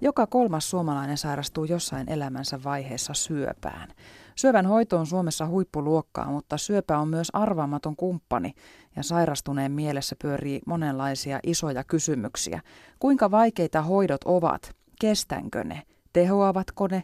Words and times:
Joka 0.00 0.26
kolmas 0.26 0.70
suomalainen 0.70 1.18
sairastuu 1.18 1.64
jossain 1.64 2.10
elämänsä 2.10 2.60
vaiheessa 2.64 3.14
syöpään. 3.14 3.88
Syövän 4.34 4.66
hoito 4.66 4.98
on 4.98 5.06
Suomessa 5.06 5.46
huippuluokkaa, 5.46 6.30
mutta 6.30 6.58
syöpä 6.58 6.98
on 6.98 7.08
myös 7.08 7.28
arvaamaton 7.32 7.96
kumppani 7.96 8.54
ja 8.96 9.02
sairastuneen 9.02 9.72
mielessä 9.72 10.16
pyörii 10.22 10.60
monenlaisia 10.66 11.40
isoja 11.42 11.84
kysymyksiä. 11.84 12.60
Kuinka 12.98 13.30
vaikeita 13.30 13.82
hoidot 13.82 14.24
ovat? 14.24 14.76
Kestänkö 15.00 15.64
ne? 15.64 15.82
Tehoavatko 16.12 16.86
ne? 16.86 17.02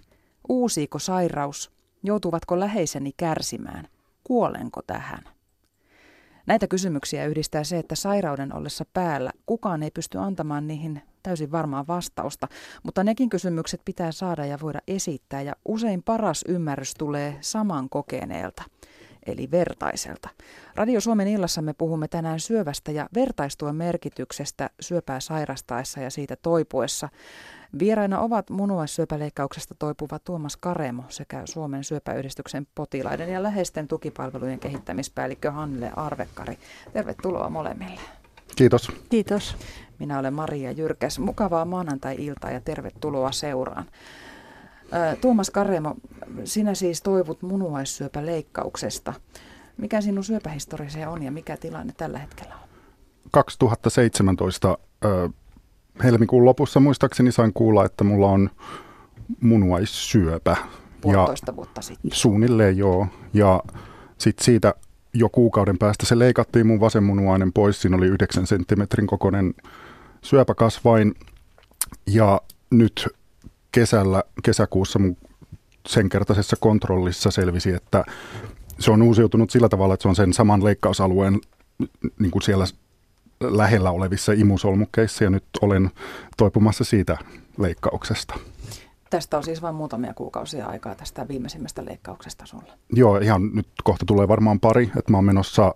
Uusiiko 0.48 0.98
sairaus? 0.98 1.70
Joutuvatko 2.02 2.61
läheiseni 2.61 3.11
kärsimään? 3.16 3.88
Kuolenko 4.24 4.80
tähän? 4.86 5.33
Näitä 6.46 6.66
kysymyksiä 6.68 7.26
yhdistää 7.26 7.64
se, 7.64 7.79
että 7.79 7.95
sairauden 7.95 8.56
ollessa 8.56 8.84
päällä 8.93 9.30
kukaan 9.46 9.82
ei 9.82 9.90
pysty 9.90 10.18
antamaan 10.18 10.66
niihin 10.66 11.02
täysin 11.22 11.52
varmaa 11.52 11.86
vastausta, 11.86 12.48
mutta 12.82 13.04
nekin 13.04 13.29
kysymykset 13.29 13.80
pitää 13.84 14.12
saada 14.12 14.46
ja 14.46 14.58
voida 14.62 14.79
esittää 14.89 15.43
ja 15.43 15.53
usein 15.64 16.03
paras 16.03 16.44
ymmärrys 16.48 16.94
tulee 16.94 17.36
saman 17.40 17.89
kokeneelta 17.89 18.62
eli 19.26 19.50
vertaiselta. 19.50 20.28
Radio 20.74 21.00
Suomen 21.00 21.28
illassa 21.28 21.62
me 21.62 21.72
puhumme 21.72 22.08
tänään 22.08 22.40
syövästä 22.40 22.92
ja 22.92 23.08
vertaistuen 23.14 23.76
merkityksestä 23.76 24.70
syöpää 24.80 25.20
sairastaessa 25.20 26.00
ja 26.00 26.10
siitä 26.10 26.36
toipuessa. 26.36 27.08
Vieraina 27.78 28.20
ovat 28.20 28.50
munuaissyöpäleikkauksesta 28.50 29.74
toipuva 29.78 30.18
Tuomas 30.18 30.56
Karemo 30.56 31.02
sekä 31.08 31.42
Suomen 31.44 31.84
syöpäyhdistyksen 31.84 32.66
potilaiden 32.74 33.28
ja 33.28 33.42
läheisten 33.42 33.88
tukipalvelujen 33.88 34.58
kehittämispäällikkö 34.58 35.50
Hannele 35.50 35.92
Arvekkari. 35.97 36.58
Tervetuloa 36.92 37.50
molemmille. 37.50 38.00
Kiitos. 38.56 38.92
Kiitos. 39.11 39.56
Minä 39.98 40.19
olen 40.19 40.34
Maria 40.34 40.72
Jyrkäs. 40.72 41.19
Mukavaa 41.19 41.64
maanantai-iltaa 41.64 42.50
ja 42.50 42.61
tervetuloa 42.61 43.33
seuraan. 43.33 43.84
Tuomas 45.20 45.50
Karemo, 45.50 45.94
sinä 46.45 46.75
siis 46.75 47.03
toivut 47.03 47.42
munuaissyöpäleikkauksesta. 47.42 49.12
Mikä 49.77 50.00
sinun 50.00 50.25
syöpähistoriasi 50.25 51.05
on 51.05 51.22
ja 51.22 51.33
mikä 51.33 51.56
tilanne 51.56 51.92
tällä 51.97 52.19
hetkellä 52.19 52.55
on? 52.55 52.69
2017 53.31 54.78
helmikuun 56.05 56.44
lopussa 56.44 56.81
muistaakseni 56.81 57.33
sain 57.33 57.53
kuulla, 57.53 57.84
että 57.84 58.05
mulla 58.05 58.31
on 58.31 58.50
munuaissyöpä. 59.41 60.56
Puolitoista 61.00 61.53
ja 61.53 61.56
vuotta 61.56 61.83
sitten. 61.83 62.11
Suunnilleen 62.12 62.77
joo. 62.77 63.06
Ja 63.33 63.62
sitten 64.19 64.44
siitä 64.44 64.75
jo 65.14 65.28
kuukauden 65.28 65.78
päästä 65.78 66.06
se 66.06 66.19
leikattiin 66.19 66.66
mun 66.66 66.81
vasen 66.81 67.05
munuainen 67.05 67.53
pois. 67.53 67.83
Siinä 67.83 67.97
oli 67.97 68.06
9 68.06 68.47
senttimetrin 68.47 69.06
kokoinen 69.06 69.55
syöpäkasvain. 70.22 71.14
Ja 72.06 72.41
nyt 72.70 73.09
kesällä, 73.75 74.22
kesäkuussa 74.42 74.98
mun 74.98 75.17
sen 75.89 76.08
kertaisessa 76.08 76.56
kontrollissa 76.61 77.30
selvisi, 77.30 77.72
että 77.72 78.05
se 78.78 78.91
on 78.91 79.03
uusiutunut 79.03 79.50
sillä 79.50 79.69
tavalla, 79.69 79.94
että 79.94 80.03
se 80.03 80.08
on 80.08 80.16
sen 80.16 80.33
saman 80.33 80.64
leikkausalueen 80.64 81.41
niin 82.19 82.31
kuin 82.31 82.42
siellä 82.42 82.64
lähellä 83.41 83.91
olevissa 83.91 84.33
imusolmukkeissa 84.33 85.25
ja 85.25 85.31
nyt 85.31 85.44
olen 85.61 85.91
toipumassa 86.36 86.84
siitä 86.84 87.19
leikkauksesta. 87.58 88.34
Tästä 89.11 89.36
on 89.36 89.44
siis 89.44 89.62
vain 89.62 89.75
muutamia 89.75 90.14
kuukausia 90.14 90.66
aikaa 90.66 90.94
tästä 90.94 91.28
viimeisimmästä 91.28 91.84
leikkauksesta 91.84 92.47
sulla. 92.47 92.72
Joo, 92.92 93.19
ihan 93.19 93.50
nyt 93.55 93.69
kohta 93.84 94.05
tulee 94.06 94.28
varmaan 94.28 94.61
pari, 94.61 94.91
että 94.98 95.11
mä 95.12 95.16
oon 95.16 95.25
menossa 95.25 95.75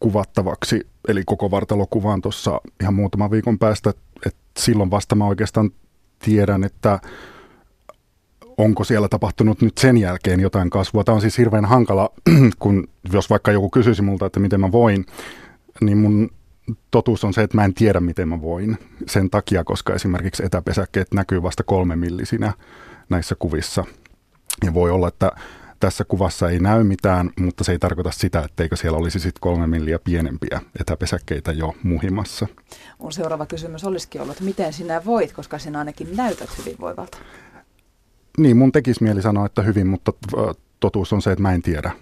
kuvattavaksi, 0.00 0.86
eli 1.08 1.22
koko 1.26 1.50
vartalokuvaan 1.50 2.22
tuossa 2.22 2.60
ihan 2.80 2.94
muutaman 2.94 3.30
viikon 3.30 3.58
päästä, 3.58 3.90
että 4.26 4.40
silloin 4.58 4.90
vasta 4.90 5.14
mä 5.14 5.26
oikeastaan 5.26 5.70
tiedän, 6.24 6.64
että 6.64 7.00
onko 8.58 8.84
siellä 8.84 9.08
tapahtunut 9.08 9.60
nyt 9.60 9.78
sen 9.78 9.98
jälkeen 9.98 10.40
jotain 10.40 10.70
kasvua. 10.70 11.04
Tämä 11.04 11.14
on 11.14 11.20
siis 11.20 11.38
hirveän 11.38 11.64
hankala, 11.64 12.10
kun 12.58 12.88
jos 13.12 13.30
vaikka 13.30 13.52
joku 13.52 13.70
kysyisi 13.70 14.02
multa, 14.02 14.26
että 14.26 14.40
miten 14.40 14.60
mä 14.60 14.72
voin, 14.72 15.06
niin 15.80 15.98
mun 15.98 16.30
totuus 16.90 17.24
on 17.24 17.34
se, 17.34 17.42
että 17.42 17.56
mä 17.56 17.64
en 17.64 17.74
tiedä, 17.74 18.00
miten 18.00 18.28
mä 18.28 18.40
voin 18.40 18.78
sen 19.06 19.30
takia, 19.30 19.64
koska 19.64 19.94
esimerkiksi 19.94 20.44
etäpesäkkeet 20.44 21.14
näkyy 21.14 21.42
vasta 21.42 21.62
kolme 21.62 21.96
millisinä 21.96 22.52
näissä 23.08 23.34
kuvissa. 23.38 23.84
Ja 24.64 24.74
voi 24.74 24.90
olla, 24.90 25.08
että 25.08 25.32
tässä 25.82 26.04
kuvassa 26.04 26.50
ei 26.50 26.58
näy 26.58 26.84
mitään, 26.84 27.30
mutta 27.40 27.64
se 27.64 27.72
ei 27.72 27.78
tarkoita 27.78 28.10
sitä, 28.10 28.40
etteikö 28.40 28.76
siellä 28.76 28.98
olisi 28.98 29.20
sitten 29.20 29.40
kolme 29.40 29.66
milliä 29.66 29.98
pienempiä 29.98 30.60
etäpesäkkeitä 30.80 31.52
jo 31.52 31.74
muhimassa. 31.82 32.46
Mun 32.98 33.12
seuraava 33.12 33.46
kysymys 33.46 33.84
olisikin 33.84 34.20
ollut, 34.20 34.32
että 34.32 34.44
miten 34.44 34.72
sinä 34.72 35.04
voit, 35.04 35.32
koska 35.32 35.58
sinä 35.58 35.78
ainakin 35.78 36.16
näytät 36.16 36.58
hyvinvoivalta. 36.58 37.18
Niin, 38.38 38.56
mun 38.56 38.72
tekisi 38.72 39.04
mieli 39.04 39.22
sanoa, 39.22 39.46
että 39.46 39.62
hyvin, 39.62 39.86
mutta 39.86 40.12
totuus 40.80 41.12
on 41.12 41.22
se, 41.22 41.32
että 41.32 41.42
mä 41.42 41.52
en 41.52 41.62
tiedä 41.62 41.92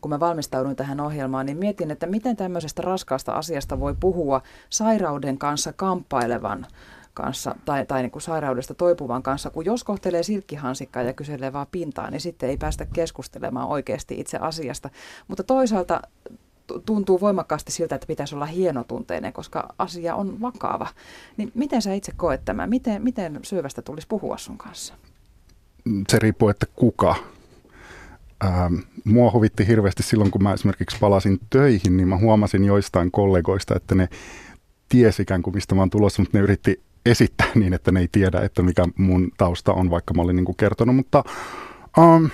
kun 0.00 0.10
mä 0.10 0.20
valmistauduin 0.20 0.76
tähän 0.76 1.00
ohjelmaan, 1.00 1.46
niin 1.46 1.58
mietin, 1.58 1.90
että 1.90 2.06
miten 2.06 2.36
tämmöisestä 2.36 2.82
raskaasta 2.82 3.32
asiasta 3.32 3.80
voi 3.80 3.94
puhua 4.00 4.42
sairauden 4.70 5.38
kanssa 5.38 5.72
kamppailevan 5.72 6.66
kanssa 7.14 7.54
tai, 7.64 7.86
tai 7.86 8.02
niin 8.02 8.10
kuin 8.10 8.22
sairaudesta 8.22 8.74
toipuvan 8.74 9.22
kanssa, 9.22 9.50
kun 9.50 9.64
jos 9.64 9.84
kohtelee 9.84 10.22
silkkihansikkaa 10.22 11.02
ja 11.02 11.12
kyselee 11.12 11.52
vaan 11.52 11.66
pintaa, 11.70 12.10
niin 12.10 12.20
sitten 12.20 12.48
ei 12.48 12.56
päästä 12.56 12.86
keskustelemaan 12.86 13.68
oikeasti 13.68 14.20
itse 14.20 14.38
asiasta. 14.38 14.90
Mutta 15.28 15.42
toisaalta 15.42 16.00
tuntuu 16.86 17.20
voimakkaasti 17.20 17.72
siltä, 17.72 17.94
että 17.94 18.06
pitäisi 18.06 18.34
olla 18.34 18.46
hienotunteinen, 18.46 19.32
koska 19.32 19.74
asia 19.78 20.14
on 20.14 20.40
vakava. 20.40 20.86
Niin 21.36 21.52
miten 21.54 21.82
sä 21.82 21.94
itse 21.94 22.12
koet 22.16 22.44
tämän? 22.44 22.70
Miten, 22.70 23.02
miten 23.02 23.40
syövästä 23.42 23.82
tulisi 23.82 24.06
puhua 24.06 24.38
sun 24.38 24.58
kanssa? 24.58 24.94
Se 26.08 26.18
riippuu, 26.18 26.48
että 26.48 26.66
kuka 26.76 27.14
Ähm, 28.44 28.74
mua 29.04 29.30
huvitti 29.30 29.66
hirveästi 29.66 30.02
silloin, 30.02 30.30
kun 30.30 30.42
mä 30.42 30.52
esimerkiksi 30.52 30.96
palasin 31.00 31.38
töihin, 31.50 31.96
niin 31.96 32.08
mä 32.08 32.18
huomasin 32.18 32.64
joistain 32.64 33.10
kollegoista, 33.10 33.76
että 33.76 33.94
ne 33.94 34.08
tiesi 34.88 35.22
ikään 35.22 35.42
kuin 35.42 35.54
mistä 35.54 35.74
mä 35.74 35.80
oon 35.80 35.90
tulossa, 35.90 36.22
mutta 36.22 36.38
ne 36.38 36.44
yritti 36.44 36.80
esittää 37.06 37.46
niin, 37.54 37.74
että 37.74 37.92
ne 37.92 38.00
ei 38.00 38.08
tiedä, 38.12 38.40
että 38.40 38.62
mikä 38.62 38.84
mun 38.96 39.30
tausta 39.36 39.72
on, 39.72 39.90
vaikka 39.90 40.14
mä 40.14 40.22
olin 40.22 40.36
niin 40.36 40.44
kuin 40.44 40.56
kertonut. 40.56 40.96
Mutta 40.96 41.24
um, 41.98 42.30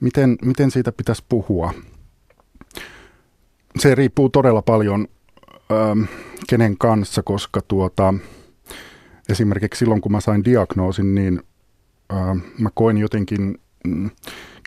miten, 0.00 0.36
miten 0.44 0.70
siitä 0.70 0.92
pitäisi 0.92 1.24
puhua? 1.28 1.74
Se 3.78 3.94
riippuu 3.94 4.28
todella 4.28 4.62
paljon 4.62 5.08
um, 5.92 6.06
kenen 6.48 6.78
kanssa, 6.78 7.22
koska 7.22 7.60
tuota, 7.68 8.14
esimerkiksi 9.28 9.78
silloin, 9.78 10.00
kun 10.00 10.12
mä 10.12 10.20
sain 10.20 10.44
diagnoosin, 10.44 11.14
niin 11.14 11.42
uh, 12.12 12.40
mä 12.58 12.68
koin 12.74 12.98
jotenkin 12.98 13.58
mm, 13.86 14.10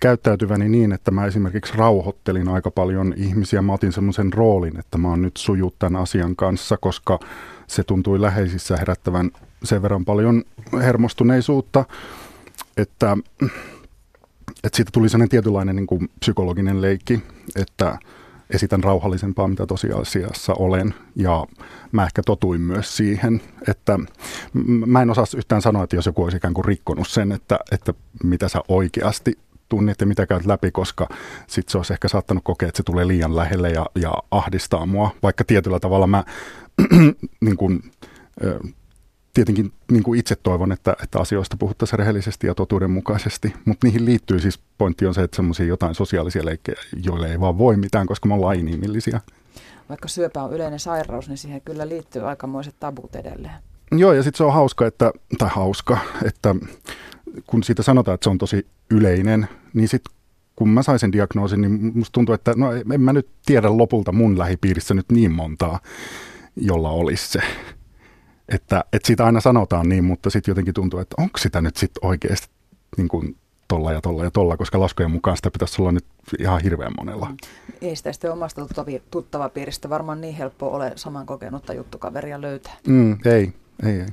käyttäytyväni 0.01 0.69
niin, 0.69 0.91
että 0.91 1.11
mä 1.11 1.25
esimerkiksi 1.25 1.73
rauhoittelin 1.77 2.49
aika 2.49 2.71
paljon 2.71 3.13
ihmisiä. 3.17 3.61
Mä 3.61 3.73
otin 3.73 3.91
semmoisen 3.91 4.33
roolin, 4.33 4.79
että 4.79 4.97
mä 4.97 5.07
oon 5.07 5.21
nyt 5.21 5.37
sujut 5.37 5.79
tämän 5.79 6.01
asian 6.01 6.35
kanssa, 6.35 6.77
koska 6.77 7.19
se 7.67 7.83
tuntui 7.83 8.21
läheisissä 8.21 8.77
herättävän 8.77 9.31
sen 9.63 9.81
verran 9.81 10.05
paljon 10.05 10.43
hermostuneisuutta, 10.73 11.85
että, 12.77 13.17
että 14.63 14.75
siitä 14.75 14.91
tuli 14.93 15.09
sellainen 15.09 15.29
tietynlainen 15.29 15.75
niin 15.75 15.87
kuin 15.87 16.09
psykologinen 16.19 16.81
leikki, 16.81 17.23
että 17.55 17.97
esitän 18.49 18.83
rauhallisempaa, 18.83 19.47
mitä 19.47 19.65
tosiasiassa 19.65 20.53
olen. 20.53 20.93
Ja 21.15 21.45
mä 21.91 22.05
ehkä 22.05 22.21
totuin 22.25 22.61
myös 22.61 22.97
siihen, 22.97 23.41
että 23.67 23.99
mä 24.85 25.01
en 25.01 25.09
osaa 25.09 25.25
yhtään 25.37 25.61
sanoa, 25.61 25.83
että 25.83 25.95
jos 25.95 26.05
joku 26.05 26.23
olisi 26.23 26.37
ikään 26.37 26.53
kuin 26.53 26.65
rikkonut 26.65 27.07
sen, 27.07 27.31
että, 27.31 27.59
että 27.71 27.93
mitä 28.23 28.49
sä 28.49 28.61
oikeasti 28.67 29.37
tunnit 29.69 30.01
ja 30.01 30.07
mitä 30.07 30.25
käyt 30.25 30.45
läpi, 30.45 30.71
koska 30.71 31.09
sitten 31.47 31.71
se 31.71 31.77
olisi 31.77 31.93
ehkä 31.93 32.07
saattanut 32.07 32.43
kokea, 32.43 32.67
että 32.67 32.77
se 32.77 32.83
tulee 32.83 33.07
liian 33.07 33.35
lähelle 33.35 33.69
ja, 33.69 33.85
ja 33.95 34.13
ahdistaa 34.31 34.85
mua, 34.85 35.11
vaikka 35.23 35.43
tietyllä 35.43 35.79
tavalla 35.79 36.07
mä 36.07 36.23
niin 37.45 37.57
kuin, 37.57 37.91
tietenkin 39.33 39.71
niin 39.91 40.03
kuin 40.03 40.19
itse 40.19 40.35
toivon, 40.35 40.71
että, 40.71 40.95
että 41.03 41.19
asioista 41.19 41.57
puhuttaisiin 41.57 41.99
rehellisesti 41.99 42.47
ja 42.47 42.55
totuudenmukaisesti, 42.55 43.53
mutta 43.65 43.87
niihin 43.87 44.05
liittyy 44.05 44.39
siis, 44.39 44.59
pointti 44.77 45.05
on 45.05 45.13
se, 45.13 45.23
että 45.23 45.35
semmoisia 45.35 45.65
jotain 45.65 45.95
sosiaalisia 45.95 46.45
leikkejä, 46.45 46.81
joille 47.05 47.31
ei 47.31 47.39
vaan 47.39 47.57
voi 47.57 47.77
mitään, 47.77 48.07
koska 48.07 48.27
me 48.27 48.33
ollaan 48.33 48.55
inhimillisiä. 48.55 49.21
Vaikka 49.89 50.07
syöpä 50.07 50.43
on 50.43 50.53
yleinen 50.53 50.79
sairaus, 50.79 51.29
niin 51.29 51.37
siihen 51.37 51.61
kyllä 51.61 51.89
liittyy 51.89 52.29
aikamoiset 52.29 52.75
tabut 52.79 53.15
edelleen. 53.15 53.55
Joo, 53.91 54.13
ja 54.13 54.23
sitten 54.23 54.37
se 54.37 54.43
on 54.43 54.53
hauska, 54.53 54.87
että, 54.87 55.11
tai 55.37 55.49
hauska, 55.53 55.97
että 56.25 56.55
kun 57.47 57.63
siitä 57.63 57.83
sanotaan, 57.83 58.15
että 58.15 58.23
se 58.23 58.29
on 58.29 58.37
tosi 58.37 58.67
yleinen, 58.91 59.47
niin 59.73 59.87
sitten 59.87 60.13
kun 60.55 60.69
mä 60.69 60.83
sain 60.83 60.99
sen 60.99 61.11
diagnoosin, 61.11 61.61
niin 61.61 61.91
musta 61.97 62.11
tuntuu, 62.11 62.35
että 62.35 62.53
no 62.57 62.71
en 62.93 63.01
mä 63.01 63.13
nyt 63.13 63.27
tiedä 63.45 63.77
lopulta 63.77 64.11
mun 64.11 64.39
lähipiirissä 64.39 64.93
nyt 64.93 65.11
niin 65.11 65.31
montaa, 65.31 65.79
jolla 66.55 66.89
olisi 66.89 67.27
se. 67.27 67.39
Että, 68.49 68.83
että 68.93 69.07
siitä 69.07 69.25
aina 69.25 69.41
sanotaan 69.41 69.89
niin, 69.89 70.03
mutta 70.03 70.29
sitten 70.29 70.51
jotenkin 70.51 70.73
tuntuu, 70.73 70.99
että 70.99 71.15
onko 71.17 71.37
sitä 71.37 71.61
nyt 71.61 71.77
sitten 71.77 72.05
oikeasti 72.05 72.47
niin 72.97 73.07
kuin 73.07 73.35
tolla 73.67 73.91
ja 73.91 74.01
tolla 74.01 74.23
ja 74.23 74.31
tolla, 74.31 74.57
koska 74.57 74.79
laskujen 74.79 75.11
mukaan 75.11 75.37
sitä 75.37 75.51
pitäisi 75.51 75.81
olla 75.81 75.91
nyt 75.91 76.05
ihan 76.39 76.61
hirveän 76.61 76.91
monella. 76.97 77.31
Ei 77.81 77.95
sitä 77.95 78.13
sitten 78.13 78.31
omasta 78.31 78.67
tuttava 79.11 79.49
piiristä 79.49 79.89
varmaan 79.89 80.21
niin 80.21 80.35
helppo 80.35 80.67
ole 80.67 80.91
saman 80.95 81.25
kokenutta 81.25 81.73
juttukaveria 81.73 82.41
löytää. 82.41 82.73
Mm, 82.87 83.17
ei, 83.25 83.53
ei, 83.85 83.99
ei. 83.99 84.07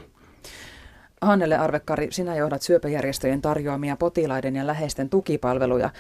Hannele 1.21 1.57
Arvekkari, 1.59 2.09
sinä 2.11 2.37
johdat 2.37 2.63
syöpäjärjestöjen 2.63 3.43
tarjoamia 3.43 3.97
potilaiden 3.97 4.57
ja 4.57 4.67
läheisten 4.67 5.09
tukipalveluja. 5.09 5.91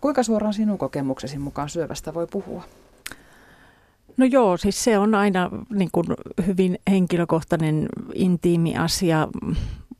Kuinka 0.00 0.22
suoraan 0.22 0.54
sinun 0.54 0.78
kokemuksesi 0.78 1.38
mukaan 1.38 1.68
syövästä 1.68 2.14
voi 2.14 2.26
puhua? 2.26 2.64
No 4.16 4.26
joo, 4.26 4.56
siis 4.56 4.84
se 4.84 4.98
on 4.98 5.14
aina 5.14 5.50
niin 5.70 5.88
kuin 5.92 6.06
hyvin 6.46 6.78
henkilökohtainen, 6.90 7.88
intiimi 8.14 8.76
asia. 8.76 9.28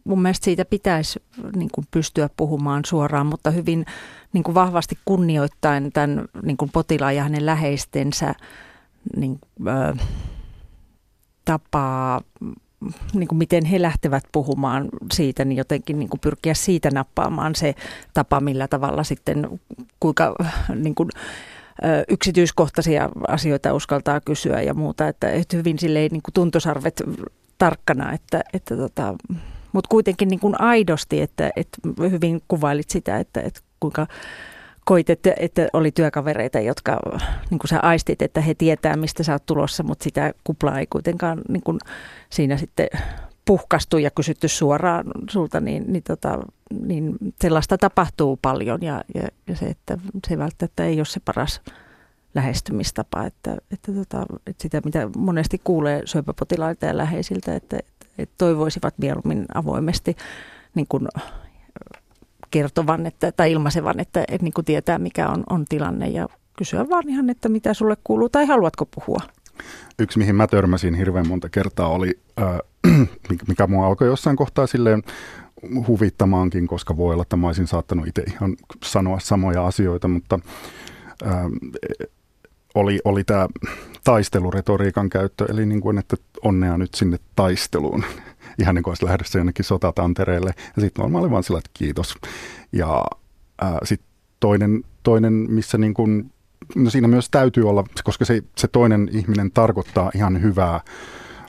Mun 0.04 0.22
mielestä 0.22 0.44
siitä 0.44 0.64
pitäisi 0.64 1.22
niin 1.56 1.70
kuin 1.72 1.86
pystyä 1.90 2.28
puhumaan 2.36 2.84
suoraan, 2.86 3.26
mutta 3.26 3.50
hyvin 3.50 3.86
niin 4.32 4.44
kuin 4.44 4.54
vahvasti 4.54 4.98
kunnioittain 5.04 5.92
tämän 5.92 6.24
niin 6.42 6.56
kuin 6.56 6.70
potilaan 6.70 7.16
ja 7.16 7.22
hänen 7.22 7.46
läheistensä 7.46 8.34
niin, 9.16 9.38
ö, 9.66 9.96
tapaa 11.44 12.20
niin 13.14 13.28
kuin 13.28 13.38
miten 13.38 13.64
he 13.64 13.82
lähtevät 13.82 14.24
puhumaan 14.32 14.88
siitä, 15.12 15.44
niin 15.44 15.56
jotenkin 15.56 15.98
niin 15.98 16.08
kuin 16.08 16.20
pyrkiä 16.20 16.54
siitä 16.54 16.90
nappaamaan 16.90 17.54
se 17.54 17.74
tapa, 18.14 18.40
millä 18.40 18.68
tavalla 18.68 19.04
sitten, 19.04 19.60
kuinka 20.00 20.34
niin 20.74 20.94
kuin, 20.94 21.08
yksityiskohtaisia 22.08 23.08
asioita 23.28 23.74
uskaltaa 23.74 24.20
kysyä 24.20 24.62
ja 24.62 24.74
muuta, 24.74 25.08
että, 25.08 25.30
että 25.30 25.56
hyvin 25.56 25.78
silleen 25.78 26.10
niin 26.12 26.22
kuin 26.22 26.34
tuntosarvet 26.34 27.02
tarkkana, 27.58 28.12
että, 28.12 28.44
että 28.52 28.76
tota, 28.76 29.14
mutta 29.72 29.88
kuitenkin 29.88 30.28
niin 30.28 30.40
kuin 30.40 30.60
aidosti, 30.60 31.20
että, 31.20 31.50
että 31.56 31.78
hyvin 32.10 32.42
kuvailit 32.48 32.90
sitä, 32.90 33.18
että, 33.18 33.40
että 33.40 33.60
kuinka 33.80 34.06
koit, 34.84 35.10
että, 35.10 35.34
että 35.38 35.68
oli 35.72 35.90
työkavereita, 35.90 36.60
jotka 36.60 37.00
niin 37.50 37.58
kuin 37.58 37.68
sä 37.68 37.80
aistit, 37.80 38.22
että 38.22 38.40
he 38.40 38.54
tietää, 38.54 38.96
mistä 38.96 39.22
sä 39.22 39.32
oot 39.32 39.46
tulossa, 39.46 39.82
mutta 39.82 40.04
sitä 40.04 40.34
kuplaa 40.44 40.78
ei 40.78 40.86
kuitenkaan 40.86 41.40
niin 41.48 41.62
kuin 41.62 41.78
siinä 42.30 42.56
sitten 42.56 42.88
puhkastu 43.44 43.98
ja 43.98 44.10
kysytty 44.10 44.48
suoraan 44.48 45.04
sulta, 45.30 45.60
niin, 45.60 45.84
niin, 45.92 46.02
tota, 46.02 46.38
niin 46.82 47.16
sellaista 47.40 47.78
tapahtuu 47.78 48.38
paljon 48.42 48.82
ja, 48.82 49.04
ja, 49.14 49.28
ja 49.48 49.56
se, 49.56 49.66
että 49.66 49.98
se 50.28 50.38
välttämättä 50.38 50.84
ei 50.84 50.98
ole 50.98 51.04
se 51.04 51.20
paras 51.20 51.60
lähestymistapa, 52.34 53.24
että, 53.24 53.56
että, 53.70 53.92
tota, 53.92 54.26
että 54.46 54.62
sitä 54.62 54.80
mitä 54.84 55.08
monesti 55.16 55.60
kuulee 55.64 56.02
syöpäpotilailta 56.04 56.86
ja 56.86 56.96
läheisiltä, 56.96 57.54
että, 57.54 57.76
että, 57.78 58.06
että 58.18 58.34
toivoisivat 58.38 58.94
mieluummin 58.98 59.46
avoimesti 59.54 60.16
niin 60.74 60.86
kuin 60.88 61.08
kertovan 62.50 63.06
että, 63.06 63.32
tai 63.32 63.52
ilmaisevan, 63.52 64.00
että, 64.00 64.24
että 64.28 64.44
niin 64.44 64.52
kuin 64.52 64.64
tietää 64.64 64.98
mikä 64.98 65.28
on, 65.28 65.44
on 65.50 65.64
tilanne 65.64 66.08
ja 66.08 66.28
kysyä 66.58 66.88
vaan 66.90 67.08
ihan, 67.08 67.30
että 67.30 67.48
mitä 67.48 67.74
sulle 67.74 67.96
kuuluu 68.04 68.28
tai 68.28 68.46
haluatko 68.46 68.86
puhua. 68.86 69.20
Yksi, 69.98 70.18
mihin 70.18 70.34
mä 70.34 70.46
törmäsin 70.46 70.94
hirveän 70.94 71.28
monta 71.28 71.48
kertaa, 71.48 71.88
oli, 71.88 72.20
äh, 72.42 72.58
mikä 73.48 73.66
mua 73.66 73.86
alkoi 73.86 74.08
jossain 74.08 74.36
kohtaa 74.36 74.66
silleen 74.66 75.02
huvittamaankin, 75.86 76.66
koska 76.66 76.96
voi 76.96 77.12
olla, 77.12 77.22
että 77.22 77.36
mä 77.36 77.46
olisin 77.46 77.66
saattanut 77.66 78.06
itse 78.06 78.22
ihan 78.22 78.56
sanoa 78.84 79.20
samoja 79.20 79.66
asioita, 79.66 80.08
mutta 80.08 80.38
äh, 81.26 81.44
oli, 82.74 83.00
oli 83.04 83.24
tämä 83.24 83.48
taisteluretoriikan 84.04 85.10
käyttö, 85.10 85.46
eli 85.48 85.66
niin 85.66 85.80
kuin, 85.80 85.98
että 85.98 86.16
onnea 86.42 86.78
nyt 86.78 86.94
sinne 86.94 87.18
taisteluun 87.36 88.04
ihan 88.60 88.74
niin 88.74 88.82
kuin 88.82 88.90
olisi 88.90 89.04
lähdössä 89.04 89.38
jonnekin 89.38 89.64
sotatantereelle. 89.64 90.54
Ja 90.76 90.82
sitten 90.82 91.12
mä 91.12 91.18
olin 91.18 91.30
vaan 91.30 91.42
sillä, 91.42 91.58
että 91.58 91.70
kiitos. 91.74 92.14
Ja 92.72 93.04
sitten 93.84 94.08
toinen, 94.40 94.84
toinen, 95.02 95.32
missä 95.32 95.78
niin 95.78 95.94
kuin, 95.94 96.30
no 96.74 96.90
siinä 96.90 97.08
myös 97.08 97.30
täytyy 97.30 97.68
olla, 97.68 97.84
koska 98.04 98.24
se, 98.24 98.42
se 98.56 98.68
toinen 98.68 99.08
ihminen 99.12 99.50
tarkoittaa 99.50 100.10
ihan 100.14 100.42
hyvää, 100.42 100.80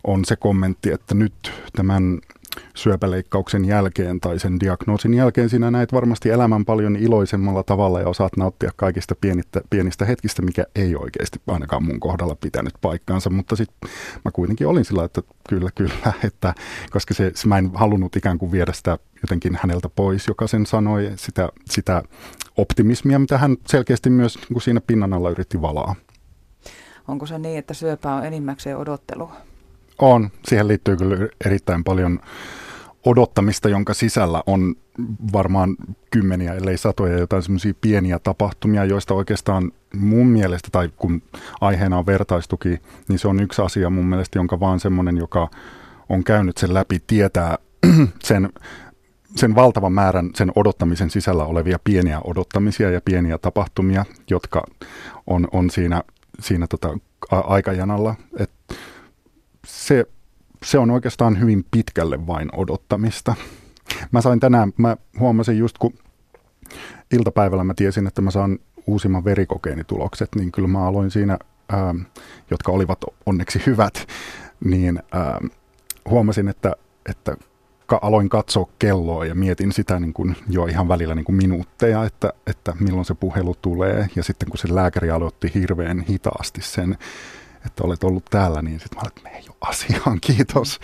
on 0.03 0.25
se 0.25 0.35
kommentti, 0.35 0.91
että 0.91 1.15
nyt 1.15 1.53
tämän 1.75 2.19
syöpäleikkauksen 2.75 3.65
jälkeen 3.65 4.19
tai 4.19 4.39
sen 4.39 4.59
diagnoosin 4.59 5.13
jälkeen 5.13 5.49
sinä 5.49 5.71
näet 5.71 5.93
varmasti 5.93 6.29
elämän 6.29 6.65
paljon 6.65 6.95
iloisemmalla 6.95 7.63
tavalla 7.63 7.99
ja 7.99 8.07
osaat 8.07 8.37
nauttia 8.37 8.71
kaikista 8.75 9.15
pienistä, 9.21 9.61
pienistä 9.69 10.05
hetkistä, 10.05 10.41
mikä 10.41 10.65
ei 10.75 10.95
oikeasti 10.95 11.39
ainakaan 11.47 11.83
mun 11.83 11.99
kohdalla 11.99 12.35
pitänyt 12.35 12.73
paikkaansa, 12.81 13.29
mutta 13.29 13.55
sitten 13.55 13.89
mä 14.25 14.31
kuitenkin 14.31 14.67
olin 14.67 14.85
sillä, 14.85 15.03
että 15.03 15.21
kyllä, 15.49 15.69
kyllä, 15.75 16.13
että 16.27 16.53
koska 16.91 17.13
se, 17.13 17.31
mä 17.45 17.57
en 17.57 17.71
halunnut 17.73 18.15
ikään 18.15 18.37
kuin 18.37 18.51
viedä 18.51 18.73
sitä 18.73 18.97
jotenkin 19.21 19.59
häneltä 19.61 19.89
pois, 19.89 20.27
joka 20.27 20.47
sen 20.47 20.65
sanoi, 20.65 21.11
sitä, 21.15 21.49
sitä 21.69 22.03
optimismia, 22.57 23.19
mitä 23.19 23.37
hän 23.37 23.57
selkeästi 23.67 24.09
myös 24.09 24.39
niin 24.49 24.61
siinä 24.61 24.81
pinnan 24.81 25.13
alla 25.13 25.29
yritti 25.29 25.61
valaa. 25.61 25.95
Onko 27.07 27.25
se 27.25 27.39
niin, 27.39 27.59
että 27.59 27.73
syöpä 27.73 28.13
on 28.13 28.25
enimmäkseen 28.25 28.77
odottelua? 28.77 29.35
On. 29.99 30.29
Siihen 30.47 30.67
liittyy 30.67 30.97
kyllä 30.97 31.27
erittäin 31.45 31.83
paljon 31.83 32.19
odottamista, 33.05 33.69
jonka 33.69 33.93
sisällä 33.93 34.43
on 34.47 34.75
varmaan 35.33 35.75
kymmeniä, 36.11 36.53
ellei 36.53 36.77
satoja 36.77 37.19
jotain 37.19 37.43
semmoisia 37.43 37.73
pieniä 37.81 38.19
tapahtumia, 38.19 38.85
joista 38.85 39.13
oikeastaan 39.13 39.71
mun 39.95 40.27
mielestä, 40.27 40.69
tai 40.71 40.89
kun 40.95 41.21
aiheena 41.61 41.97
on 41.97 42.05
vertaistuki, 42.05 42.81
niin 43.07 43.19
se 43.19 43.27
on 43.27 43.39
yksi 43.39 43.61
asia 43.61 43.89
mun 43.89 44.05
mielestä, 44.05 44.39
jonka 44.39 44.59
vaan 44.59 44.79
semmoinen, 44.79 45.17
joka 45.17 45.49
on 46.09 46.23
käynyt 46.23 46.57
sen 46.57 46.73
läpi, 46.73 47.01
tietää 47.07 47.57
sen, 48.23 48.49
sen 49.35 49.55
valtavan 49.55 49.93
määrän 49.93 50.29
sen 50.35 50.51
odottamisen 50.55 51.09
sisällä 51.09 51.45
olevia 51.45 51.79
pieniä 51.83 52.21
odottamisia 52.23 52.91
ja 52.91 53.01
pieniä 53.05 53.37
tapahtumia, 53.37 54.05
jotka 54.29 54.63
on, 55.27 55.47
on 55.51 55.69
siinä, 55.69 56.03
siinä 56.39 56.67
tota 56.67 56.97
aikajanalla. 57.29 58.15
että 58.39 58.75
se, 59.85 60.05
se 60.63 60.79
on 60.79 60.91
oikeastaan 60.91 61.39
hyvin 61.39 61.65
pitkälle 61.71 62.27
vain 62.27 62.49
odottamista. 62.55 63.35
Mä 64.11 64.21
sain 64.21 64.39
tänään, 64.39 64.73
mä 64.77 64.97
huomasin 65.19 65.57
just 65.57 65.77
kun 65.77 65.93
iltapäivällä 67.13 67.63
mä 67.63 67.73
tiesin, 67.73 68.07
että 68.07 68.21
mä 68.21 68.31
saan 68.31 68.59
uusimman 68.87 69.25
verikokeeni 69.25 69.83
tulokset, 69.83 70.29
niin 70.35 70.51
kyllä 70.51 70.67
mä 70.67 70.87
aloin 70.87 71.11
siinä, 71.11 71.37
ää, 71.69 71.89
ähm, 71.89 71.97
jotka 72.51 72.71
olivat 72.71 73.05
onneksi 73.25 73.61
hyvät, 73.65 74.07
niin 74.63 74.99
ää, 75.11 75.31
ähm, 75.31 75.45
huomasin, 76.09 76.47
että, 76.47 76.75
että 77.09 77.37
ka- 77.85 77.99
aloin 78.01 78.29
katsoa 78.29 78.69
kelloa 78.79 79.25
ja 79.25 79.35
mietin 79.35 79.71
sitä 79.71 79.99
niin 79.99 80.13
kuin 80.13 80.35
jo 80.49 80.65
ihan 80.65 80.87
välillä 80.87 81.15
niin 81.15 81.25
kuin 81.25 81.35
minuutteja, 81.35 82.03
että, 82.03 82.33
että 82.47 82.73
milloin 82.79 83.05
se 83.05 83.13
puhelu 83.13 83.55
tulee. 83.61 84.07
Ja 84.15 84.23
sitten 84.23 84.49
kun 84.49 84.57
se 84.57 84.75
lääkäri 84.75 85.11
aloitti 85.11 85.51
hirveän 85.53 85.99
hitaasti 85.99 86.61
sen 86.61 86.97
että 87.65 87.83
olet 87.83 88.03
ollut 88.03 88.25
täällä, 88.25 88.61
niin 88.61 88.79
sitten 88.79 88.97
mä 88.97 89.01
olen, 89.01 89.11
että 89.17 89.21
mene 89.23 89.43
jo 89.47 89.57
asiaan, 89.61 90.19
kiitos. 90.21 90.79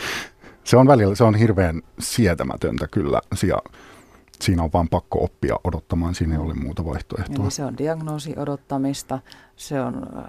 Se 0.64 0.78
on 0.78 0.88
välillä, 0.88 1.16
se 1.16 1.24
on 1.24 1.36
hirveän 1.36 1.82
sietämätöntä 2.00 2.88
kyllä, 2.88 3.22
ja 3.48 3.58
siinä 4.42 4.64
on 4.64 4.70
vaan 4.74 4.90
pakko 4.90 5.24
oppia 5.24 5.56
odottamaan, 5.64 6.16
siinä 6.16 6.36
ei 6.36 6.42
ole 6.42 6.54
muuta 6.54 6.86
vaihtoehtoa. 6.86 7.44
Eli 7.44 7.52
se 7.52 7.66
on 7.66 7.78
diagnoosi 7.78 8.34
odottamista, 8.38 9.20
se 9.56 9.82
on 9.82 10.08
äh, 10.18 10.24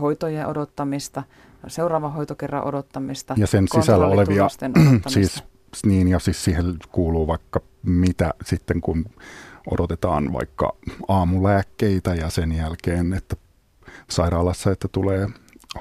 hoitojen 0.00 0.46
odottamista, 0.46 1.22
seuraava 1.66 2.08
hoitokerran 2.08 2.64
odottamista. 2.64 3.34
Ja 3.36 3.46
sen 3.46 3.68
sisällä 3.74 4.06
olevia, 4.06 4.48
siis 5.06 5.44
niin, 5.86 6.08
ja 6.08 6.18
siis 6.18 6.44
siihen 6.44 6.76
kuuluu 6.92 7.26
vaikka 7.26 7.60
mitä 7.82 8.34
sitten, 8.44 8.80
kun 8.80 9.04
odotetaan 9.70 10.32
vaikka 10.32 10.76
aamulääkkeitä 11.08 12.14
ja 12.14 12.30
sen 12.30 12.52
jälkeen, 12.52 13.12
että 13.12 13.36
sairaalassa, 14.10 14.70
että 14.70 14.88
tulee 14.92 15.28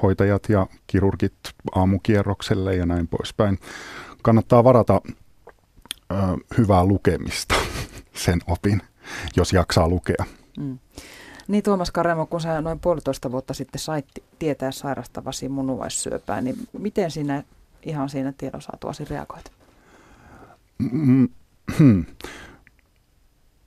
hoitajat 0.01 0.49
ja 0.49 0.67
kirurgit 0.87 1.33
aamukierrokselle 1.75 2.75
ja 2.75 2.85
näin 2.85 3.07
poispäin. 3.07 3.59
Kannattaa 4.21 4.63
varata 4.63 5.01
ö, 5.05 6.15
hyvää 6.57 6.85
lukemista 6.85 7.55
sen 8.25 8.39
opin, 8.47 8.81
jos 9.35 9.53
jaksaa 9.53 9.89
lukea. 9.89 10.25
Mm. 10.59 10.79
Niin 11.47 11.63
Tuomas 11.63 11.91
Karemo, 11.91 12.25
kun 12.25 12.41
sä 12.41 12.61
noin 12.61 12.79
puolitoista 12.79 13.31
vuotta 13.31 13.53
sitten 13.53 13.79
sait 13.79 14.05
tietää 14.39 14.71
sairastavasi 14.71 15.49
munuaissyöpää, 15.49 16.41
niin 16.41 16.55
miten 16.79 17.11
sinä 17.11 17.43
ihan 17.83 18.09
siinä 18.09 18.33
tiedon 18.37 18.61
saatuasi 18.61 19.05
reagoit? 19.05 19.51
Mm, 20.91 21.29
hmm. 21.79 22.05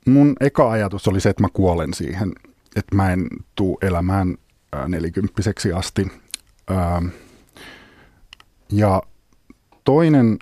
Mun 0.07 0.37
eka 0.41 0.71
ajatus 0.71 1.09
oli 1.09 1.21
se, 1.21 1.29
että 1.29 1.43
mä 1.43 1.49
kuolen 1.53 1.95
siihen, 1.95 2.33
että 2.77 2.97
mä 2.97 3.13
en 3.13 3.29
tuu 3.55 3.79
elämään 3.83 4.37
nelikymppiseksi 4.89 5.73
asti. 5.73 6.07
Ja 8.73 9.03
toinen 9.85 10.39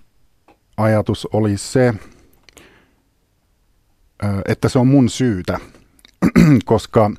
ajatus 0.77 1.29
oli 1.33 1.57
se, 1.57 1.95
että 4.49 4.69
se 4.69 4.79
on 4.79 4.87
mun 4.87 5.09
syytä, 5.09 5.61
koska 6.65 7.11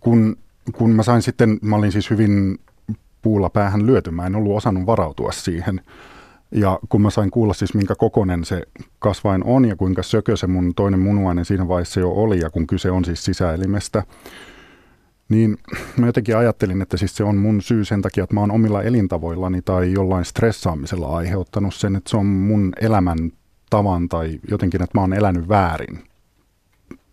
kun, 0.00 0.36
kun 0.72 0.90
mä 0.90 1.02
sain 1.02 1.22
sitten, 1.22 1.58
mä 1.62 1.76
olin 1.76 1.92
siis 1.92 2.10
hyvin 2.10 2.58
puulla 3.22 3.50
päähän 3.50 3.86
lyöty, 3.86 4.10
mä 4.10 4.26
en 4.26 4.36
ollut 4.36 4.56
osannut 4.56 4.86
varautua 4.86 5.32
siihen. 5.32 5.80
Ja 6.54 6.78
kun 6.88 7.02
mä 7.02 7.10
sain 7.10 7.30
kuulla 7.30 7.54
siis 7.54 7.74
minkä 7.74 7.94
kokonen 7.94 8.44
se 8.44 8.62
kasvain 8.98 9.44
on 9.44 9.64
ja 9.64 9.76
kuinka 9.76 10.02
sökö 10.02 10.36
se 10.36 10.46
mun 10.46 10.74
toinen 10.74 11.00
munuainen 11.00 11.44
siinä 11.44 11.68
vaiheessa 11.68 12.00
jo 12.00 12.10
oli 12.10 12.40
ja 12.40 12.50
kun 12.50 12.66
kyse 12.66 12.90
on 12.90 13.04
siis 13.04 13.24
sisäelimestä, 13.24 14.02
niin 15.28 15.58
mä 15.96 16.06
jotenkin 16.06 16.36
ajattelin, 16.36 16.82
että 16.82 16.96
siis 16.96 17.16
se 17.16 17.24
on 17.24 17.36
mun 17.36 17.62
syy 17.62 17.84
sen 17.84 18.02
takia, 18.02 18.24
että 18.24 18.34
mä 18.34 18.40
oon 18.40 18.50
omilla 18.50 18.82
elintavoillani 18.82 19.62
tai 19.62 19.92
jollain 19.92 20.24
stressaamisella 20.24 21.16
aiheuttanut 21.16 21.74
sen, 21.74 21.96
että 21.96 22.10
se 22.10 22.16
on 22.16 22.26
mun 22.26 22.72
elämän 22.80 23.18
tavan 23.70 24.08
tai 24.08 24.40
jotenkin, 24.50 24.82
että 24.82 24.98
mä 24.98 25.00
oon 25.00 25.12
elänyt 25.12 25.48
väärin 25.48 26.04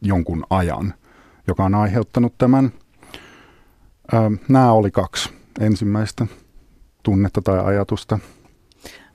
jonkun 0.02 0.44
ajan, 0.50 0.94
joka 1.48 1.66
on 1.66 1.76
aiheuttanut 1.76 2.34
tämän. 2.38 2.72
Nämä 4.50 4.72
oli 4.72 4.92
kaksi 4.92 5.30
ensimmäistä 5.60 6.28
tunnetta 7.04 7.42
tai 7.42 7.60
ajatusta. 7.60 8.20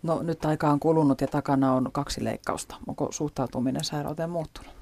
No 0.05 0.23
nyt 0.23 0.45
aika 0.45 0.71
on 0.71 0.81
kulunut 0.81 1.21
ja 1.21 1.27
takana 1.27 1.73
on 1.73 1.89
kaksi 1.93 2.25
leikkausta. 2.25 2.77
Onko 2.87 3.09
suhtautuminen 3.11 3.85
sairauteen 3.85 4.31
muuttunut? 4.31 4.73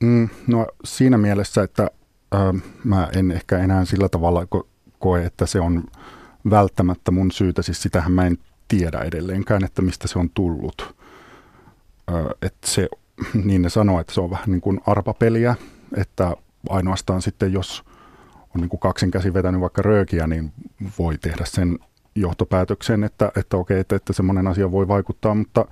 Mm, 0.00 0.28
no 0.46 0.66
siinä 0.84 1.18
mielessä, 1.18 1.62
että 1.62 1.90
ö, 2.34 2.36
mä 2.84 3.08
en 3.16 3.30
ehkä 3.30 3.58
enää 3.58 3.84
sillä 3.84 4.08
tavalla 4.08 4.46
ko- 4.56 4.66
koe, 4.98 5.24
että 5.24 5.46
se 5.46 5.60
on 5.60 5.84
välttämättä 6.50 7.10
mun 7.10 7.30
syytä. 7.30 7.62
Siis 7.62 7.82
sitähän 7.82 8.12
mä 8.12 8.26
en 8.26 8.38
tiedä 8.68 8.98
edelleenkään, 8.98 9.64
että 9.64 9.82
mistä 9.82 10.08
se 10.08 10.18
on 10.18 10.30
tullut. 10.34 10.94
Ö, 12.10 12.34
että 12.42 12.66
se, 12.66 12.88
niin 13.44 13.62
ne 13.62 13.68
sanoo, 13.70 14.00
että 14.00 14.14
se 14.14 14.20
on 14.20 14.30
vähän 14.30 14.50
niin 14.50 14.60
kuin 14.60 14.80
arpapeliä, 14.86 15.54
että 15.96 16.36
ainoastaan 16.68 17.22
sitten 17.22 17.52
jos 17.52 17.84
on 18.54 18.60
niin 18.60 18.68
kuin 18.68 18.80
kaksin 18.80 19.10
käsi 19.10 19.34
vetänyt 19.34 19.60
vaikka 19.60 19.82
röökiä, 19.82 20.26
niin 20.26 20.52
voi 20.98 21.18
tehdä 21.18 21.44
sen 21.44 21.78
johtopäätöksen, 22.14 23.04
että, 23.04 23.32
että 23.36 23.56
okei, 23.56 23.80
että, 23.80 23.96
että 23.96 24.12
semmoinen 24.12 24.46
asia 24.46 24.72
voi 24.72 24.88
vaikuttaa, 24.88 25.34
mutta 25.34 25.64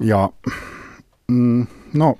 ja 0.00 0.30
mm, 1.28 1.66
no 1.94 2.18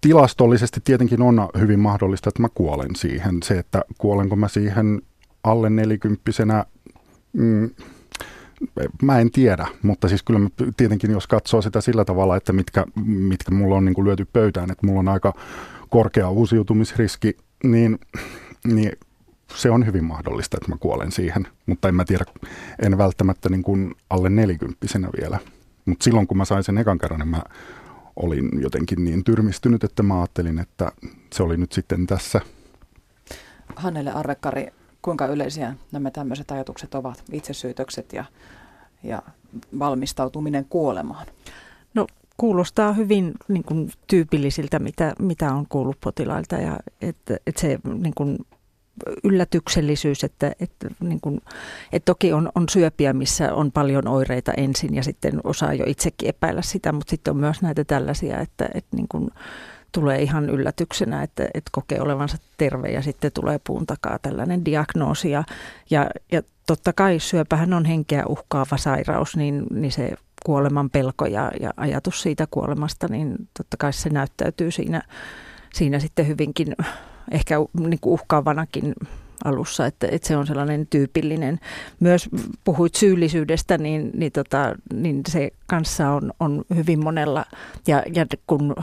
tilastollisesti 0.00 0.80
tietenkin 0.84 1.22
on 1.22 1.48
hyvin 1.58 1.80
mahdollista, 1.80 2.28
että 2.28 2.42
mä 2.42 2.48
kuolen 2.54 2.96
siihen. 2.96 3.42
Se, 3.42 3.58
että 3.58 3.82
kuolenko 3.98 4.36
mä 4.36 4.48
siihen 4.48 5.02
alle 5.44 5.70
nelikymppisenä, 5.70 6.64
mm, 7.32 7.70
mä 9.02 9.18
en 9.18 9.30
tiedä, 9.30 9.66
mutta 9.82 10.08
siis 10.08 10.22
kyllä 10.22 10.40
mä 10.40 10.48
tietenkin 10.76 11.10
jos 11.10 11.26
katsoo 11.26 11.62
sitä 11.62 11.80
sillä 11.80 12.04
tavalla, 12.04 12.36
että 12.36 12.52
mitkä, 12.52 12.84
mitkä 13.04 13.54
mulla 13.54 13.76
on 13.76 13.84
niin 13.84 13.94
kuin 13.94 14.04
lyöty 14.04 14.26
pöytään, 14.32 14.70
että 14.70 14.86
mulla 14.86 15.00
on 15.00 15.08
aika 15.08 15.34
korkea 15.88 16.30
uusiutumisriski, 16.30 17.36
niin, 17.64 17.98
niin 18.66 18.92
se 19.54 19.70
on 19.70 19.86
hyvin 19.86 20.04
mahdollista, 20.04 20.56
että 20.56 20.70
mä 20.70 20.76
kuolen 20.80 21.12
siihen, 21.12 21.46
mutta 21.66 21.88
en 21.88 21.94
mä 21.94 22.04
tiedä, 22.04 22.24
en 22.82 22.98
välttämättä 22.98 23.48
niin 23.48 23.62
kuin 23.62 23.94
alle 24.10 24.30
nelikymppisenä 24.30 25.08
vielä. 25.20 25.38
Mutta 25.86 26.04
silloin 26.04 26.26
kun 26.26 26.36
mä 26.36 26.44
sain 26.44 26.64
sen 26.64 26.78
ekan 26.78 26.98
kerran, 26.98 27.20
niin 27.20 27.28
mä 27.28 27.42
olin 28.16 28.50
jotenkin 28.62 29.04
niin 29.04 29.24
tyrmistynyt, 29.24 29.84
että 29.84 30.02
mä 30.02 30.18
ajattelin, 30.18 30.58
että 30.58 30.92
se 31.32 31.42
oli 31.42 31.56
nyt 31.56 31.72
sitten 31.72 32.06
tässä. 32.06 32.40
Hannele 33.76 34.12
Arvekkari, 34.12 34.66
kuinka 35.02 35.26
yleisiä 35.26 35.74
nämä 35.92 36.10
tämmöiset 36.10 36.50
ajatukset 36.50 36.94
ovat, 36.94 37.24
itsesyytökset 37.32 38.12
ja, 38.12 38.24
ja 39.02 39.22
valmistautuminen 39.78 40.66
kuolemaan? 40.68 41.26
No 41.94 42.06
kuulostaa 42.36 42.92
hyvin 42.92 43.32
niin 43.48 43.64
kuin, 43.64 43.90
tyypillisiltä, 44.06 44.78
mitä, 44.78 45.14
mitä 45.18 45.54
on 45.54 45.66
kuullut 45.68 46.00
potilailta 46.00 46.56
ja 46.56 46.78
että, 47.00 47.36
että 47.46 47.60
se 47.60 47.78
niin 47.84 48.14
kuin, 48.14 48.38
yllätyksellisyys, 49.24 50.24
että, 50.24 50.52
että, 50.60 50.88
niin 51.00 51.20
kuin, 51.20 51.40
että 51.92 52.04
toki 52.04 52.32
on, 52.32 52.52
on 52.54 52.68
syöpiä, 52.68 53.12
missä 53.12 53.54
on 53.54 53.72
paljon 53.72 54.08
oireita 54.08 54.52
ensin 54.56 54.94
ja 54.94 55.02
sitten 55.02 55.40
osaa 55.44 55.74
jo 55.74 55.84
itsekin 55.88 56.28
epäillä 56.28 56.62
sitä, 56.62 56.92
mutta 56.92 57.10
sitten 57.10 57.30
on 57.30 57.40
myös 57.40 57.62
näitä 57.62 57.84
tällaisia, 57.84 58.40
että, 58.40 58.68
että 58.74 58.96
niin 58.96 59.08
kuin, 59.08 59.30
tulee 59.92 60.22
ihan 60.22 60.50
yllätyksenä, 60.50 61.22
että, 61.22 61.44
että 61.54 61.70
kokee 61.72 62.00
olevansa 62.00 62.36
terve 62.56 62.88
ja 62.88 63.02
sitten 63.02 63.32
tulee 63.32 63.60
puun 63.66 63.86
takaa 63.86 64.18
tällainen 64.18 64.64
diagnoosi. 64.64 65.30
Ja, 65.30 65.44
ja, 65.90 66.10
ja 66.32 66.42
totta 66.66 66.92
kai 66.92 67.18
syöpähän 67.18 67.72
on 67.72 67.84
henkeä 67.84 68.26
uhkaava 68.26 68.76
sairaus, 68.76 69.36
niin, 69.36 69.66
niin 69.70 69.92
se 69.92 70.12
kuoleman 70.44 70.90
pelko 70.90 71.26
ja, 71.26 71.50
ja 71.60 71.70
ajatus 71.76 72.22
siitä 72.22 72.46
kuolemasta, 72.50 73.06
niin 73.10 73.36
totta 73.58 73.76
kai 73.76 73.92
se 73.92 74.10
näyttäytyy 74.10 74.70
siinä, 74.70 75.02
siinä 75.74 75.98
sitten 75.98 76.28
hyvinkin 76.28 76.76
ehkä 77.30 77.56
niin 77.78 78.00
kuin 78.00 78.12
uhkaavanakin 78.14 78.94
alussa, 79.44 79.86
että, 79.86 80.08
että 80.10 80.28
se 80.28 80.36
on 80.36 80.46
sellainen 80.46 80.86
tyypillinen. 80.86 81.60
Myös 82.00 82.28
puhuit 82.64 82.94
syyllisyydestä, 82.94 83.78
niin, 83.78 84.10
niin, 84.14 84.32
tota, 84.32 84.74
niin 84.94 85.22
se 85.28 85.50
kanssa 85.66 86.10
on, 86.10 86.32
on 86.40 86.64
hyvin 86.74 87.04
monella, 87.04 87.44
ja, 87.86 88.02
ja 88.14 88.26
kun 88.46 88.74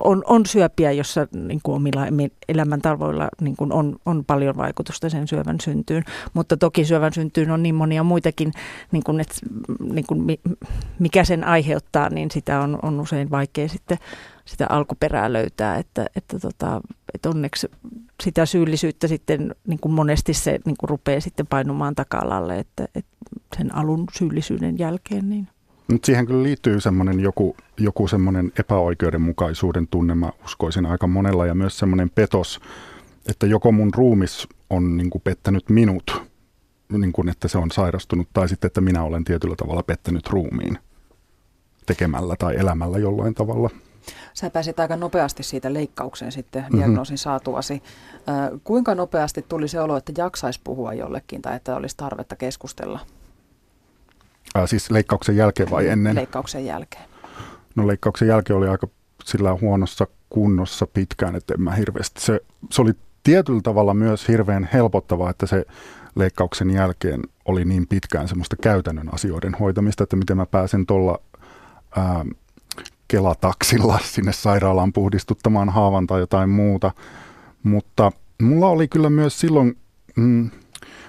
on, 0.00 0.22
on 0.26 0.46
syöpiä, 0.46 0.92
jossa 0.92 1.26
niin 1.32 1.60
kuin 1.62 1.76
omilla 1.76 2.06
elämäntavoilla 2.48 3.28
niin 3.40 3.56
kuin 3.56 3.72
on, 3.72 3.96
on 4.06 4.24
paljon 4.24 4.56
vaikutusta 4.56 5.10
sen 5.10 5.28
syövän 5.28 5.60
syntyyn, 5.60 6.04
mutta 6.34 6.56
toki 6.56 6.84
syövän 6.84 7.12
syntyyn 7.12 7.50
on 7.50 7.62
niin 7.62 7.74
monia 7.74 8.02
muitakin, 8.02 8.52
niin 8.92 9.04
kuin, 9.04 9.20
että, 9.20 9.34
niin 9.92 10.06
kuin 10.06 10.38
mikä 10.98 11.24
sen 11.24 11.44
aiheuttaa, 11.44 12.10
niin 12.10 12.30
sitä 12.30 12.60
on, 12.60 12.78
on 12.82 13.00
usein 13.00 13.30
vaikea 13.30 13.68
sitten 13.68 13.98
sitä 14.48 14.66
alkuperää 14.68 15.32
löytää, 15.32 15.76
että, 15.76 16.06
että, 16.16 16.38
tota, 16.38 16.80
että 17.14 17.28
onneksi 17.28 17.70
sitä 18.22 18.46
syyllisyyttä 18.46 19.08
sitten 19.08 19.54
niin 19.66 19.80
kuin 19.80 19.92
monesti 19.92 20.34
se 20.34 20.58
niin 20.64 20.76
kuin 20.76 20.90
rupeaa 20.90 21.20
sitten 21.20 21.46
painumaan 21.46 21.94
taka-alalle, 21.94 22.58
että, 22.58 22.88
että 22.94 23.10
sen 23.56 23.74
alun 23.74 24.04
syyllisyyden 24.18 24.78
jälkeen. 24.78 25.28
Niin. 25.28 25.48
Mutta 25.90 26.06
siihen 26.06 26.26
kyllä 26.26 26.42
liittyy 26.42 26.80
semmoinen 26.80 27.20
joku, 27.20 27.56
joku 27.76 28.08
semmoinen 28.08 28.52
epäoikeudenmukaisuuden 28.58 29.88
tunne, 29.88 30.14
mä 30.14 30.30
uskoisin 30.44 30.86
aika 30.86 31.06
monella, 31.06 31.46
ja 31.46 31.54
myös 31.54 31.78
semmoinen 31.78 32.10
petos, 32.10 32.60
että 33.28 33.46
joko 33.46 33.72
mun 33.72 33.90
ruumis 33.94 34.48
on 34.70 34.96
niin 34.96 35.10
kuin 35.10 35.22
pettänyt 35.22 35.70
minut, 35.70 36.22
niin 36.92 37.12
kuin 37.12 37.28
että 37.28 37.48
se 37.48 37.58
on 37.58 37.70
sairastunut, 37.70 38.28
tai 38.32 38.48
sitten, 38.48 38.66
että 38.66 38.80
minä 38.80 39.02
olen 39.02 39.24
tietyllä 39.24 39.56
tavalla 39.56 39.82
pettänyt 39.82 40.28
ruumiin 40.28 40.78
tekemällä 41.86 42.36
tai 42.38 42.56
elämällä 42.56 42.98
jollain 42.98 43.34
tavalla. 43.34 43.70
Sä 44.34 44.50
pääsit 44.50 44.80
aika 44.80 44.96
nopeasti 44.96 45.42
siitä 45.42 45.74
leikkaukseen 45.74 46.32
sitten 46.32 46.62
mhm. 46.62 46.76
diagnoosin 46.78 47.14
mm-hmm. 47.14 47.18
saatuasi. 47.18 47.82
Äh, 48.28 48.60
kuinka 48.64 48.94
nopeasti 48.94 49.44
tuli 49.48 49.68
se 49.68 49.80
olo, 49.80 49.96
että 49.96 50.12
jaksaisi 50.16 50.60
puhua 50.64 50.94
jollekin 50.94 51.42
tai 51.42 51.56
että 51.56 51.76
olisi 51.76 51.96
tarvetta 51.96 52.36
keskustella? 52.36 53.00
Äh, 54.58 54.62
siis 54.66 54.90
leikkauksen 54.90 55.36
jälkeen 55.36 55.70
vai 55.70 55.88
ennen? 55.88 56.14
Leikkauksen 56.14 56.66
jälkeen. 56.66 57.04
No 57.76 57.86
leikkauksen 57.86 58.28
jälkeen 58.28 58.56
oli 58.56 58.68
aika 58.68 58.88
sillä 59.24 59.56
huonossa 59.60 60.06
kunnossa 60.30 60.86
pitkään, 60.86 61.36
että 61.36 61.54
en 61.54 61.62
mä 61.62 61.72
hirveästi. 61.72 62.20
Se, 62.20 62.40
se 62.70 62.82
oli 62.82 62.92
tietyllä 63.22 63.60
tavalla 63.62 63.94
myös 63.94 64.28
hirveän 64.28 64.68
helpottavaa, 64.72 65.30
että 65.30 65.46
se 65.46 65.64
leikkauksen 66.14 66.70
jälkeen 66.70 67.22
oli 67.44 67.64
niin 67.64 67.86
pitkään 67.86 68.28
semmoista 68.28 68.56
käytännön 68.56 69.14
asioiden 69.14 69.54
hoitamista, 69.54 70.04
että 70.04 70.16
miten 70.16 70.36
mä 70.36 70.46
pääsen 70.46 70.86
tuolla 70.86 71.18
kelataksilla 73.08 73.98
sinne 74.04 74.32
sairaalaan 74.32 74.92
puhdistuttamaan 74.92 75.68
haavan 75.68 76.06
tai 76.06 76.20
jotain 76.20 76.50
muuta. 76.50 76.90
Mutta 77.62 78.12
mulla 78.42 78.68
oli 78.68 78.88
kyllä 78.88 79.10
myös 79.10 79.40
silloin, 79.40 79.76
mm, 80.16 80.50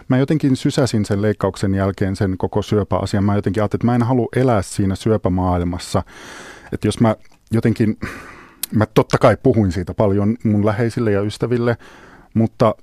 mä 0.07 0.17
jotenkin 0.17 0.55
sysäsin 0.55 1.05
sen 1.05 1.21
leikkauksen 1.21 1.75
jälkeen 1.75 2.15
sen 2.15 2.37
koko 2.37 2.61
syöpäasian. 2.61 3.23
Mä 3.23 3.35
jotenkin 3.35 3.63
ajattelin, 3.63 3.79
että 3.79 3.85
mä 3.85 3.95
en 3.95 4.03
halua 4.03 4.27
elää 4.35 4.61
siinä 4.61 4.95
syöpämaailmassa. 4.95 6.03
Että 6.71 6.87
jos 6.87 6.99
mä 6.99 7.15
jotenkin, 7.51 7.97
mä 8.71 8.85
totta 8.85 9.17
kai 9.17 9.37
puhuin 9.43 9.71
siitä 9.71 9.93
paljon 9.93 10.37
mun 10.43 10.65
läheisille 10.65 11.11
ja 11.11 11.21
ystäville, 11.21 11.77
mutta 12.33 12.75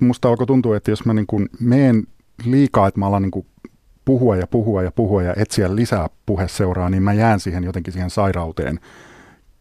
musta 0.00 0.28
alkoi 0.28 0.46
tuntua, 0.46 0.76
että 0.76 0.90
jos 0.90 1.04
mä 1.04 1.14
niin 1.14 1.26
kuin 1.26 1.48
meen 1.60 2.06
liikaa, 2.44 2.88
että 2.88 3.00
mä 3.00 3.06
alan 3.06 3.22
niin 3.22 3.30
kuin 3.30 3.46
puhua 4.04 4.36
ja 4.36 4.46
puhua 4.46 4.82
ja 4.82 4.92
puhua 4.92 5.22
ja 5.22 5.34
etsiä 5.36 5.76
lisää 5.76 6.08
puheseuraa, 6.26 6.90
niin 6.90 7.02
mä 7.02 7.12
jään 7.12 7.40
siihen 7.40 7.64
jotenkin 7.64 7.92
siihen 7.92 8.10
sairauteen 8.10 8.80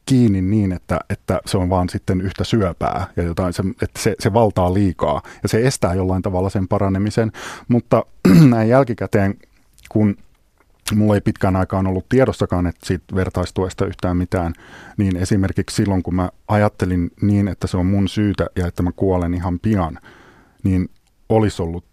kiinni 0.05 0.41
niin, 0.41 0.71
että, 0.71 0.99
että 1.09 1.39
se 1.45 1.57
on 1.57 1.69
vaan 1.69 1.89
sitten 1.89 2.21
yhtä 2.21 2.43
syöpää 2.43 3.07
ja 3.15 3.23
jotain, 3.23 3.53
se, 3.53 3.63
että 3.81 3.99
se, 3.99 4.15
se 4.19 4.33
valtaa 4.33 4.73
liikaa 4.73 5.21
ja 5.43 5.49
se 5.49 5.67
estää 5.67 5.93
jollain 5.93 6.21
tavalla 6.21 6.49
sen 6.49 6.67
paranemisen. 6.67 7.31
Mutta 7.67 8.05
näin 8.49 8.69
jälkikäteen, 8.69 9.37
kun 9.89 10.17
mulla 10.95 11.15
ei 11.15 11.21
pitkään 11.21 11.55
aikaan 11.55 11.87
ollut 11.87 12.09
tiedossakaan, 12.09 12.67
että 12.67 12.85
siitä 12.85 13.15
vertaistuesta 13.15 13.85
yhtään 13.85 14.17
mitään, 14.17 14.53
niin 14.97 15.17
esimerkiksi 15.17 15.75
silloin, 15.75 16.03
kun 16.03 16.15
mä 16.15 16.29
ajattelin 16.47 17.11
niin, 17.21 17.47
että 17.47 17.67
se 17.67 17.77
on 17.77 17.85
mun 17.85 18.07
syytä 18.07 18.47
ja 18.55 18.67
että 18.67 18.83
mä 18.83 18.91
kuolen 18.91 19.33
ihan 19.33 19.59
pian, 19.59 19.99
niin 20.63 20.89
olisi 21.29 21.61
ollut 21.61 21.85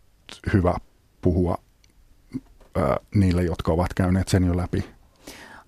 hyvä 0.53 0.75
puhua 1.21 1.59
ää, 2.79 2.97
niille, 3.15 3.43
jotka 3.43 3.73
ovat 3.73 3.95
käyneet 3.95 4.29
sen 4.29 4.45
jo 4.45 4.57
läpi. 4.57 4.85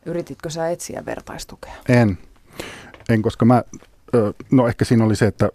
Yrititkö 0.06 0.50
sä 0.50 0.70
etsiä 0.70 1.04
vertaistukea? 1.06 1.74
En. 1.88 2.18
En, 3.08 3.22
koska 3.22 3.44
mä, 3.44 3.62
no 4.50 4.68
ehkä 4.68 4.84
siinä 4.84 5.04
oli 5.04 5.16
se, 5.16 5.26
että 5.26 5.50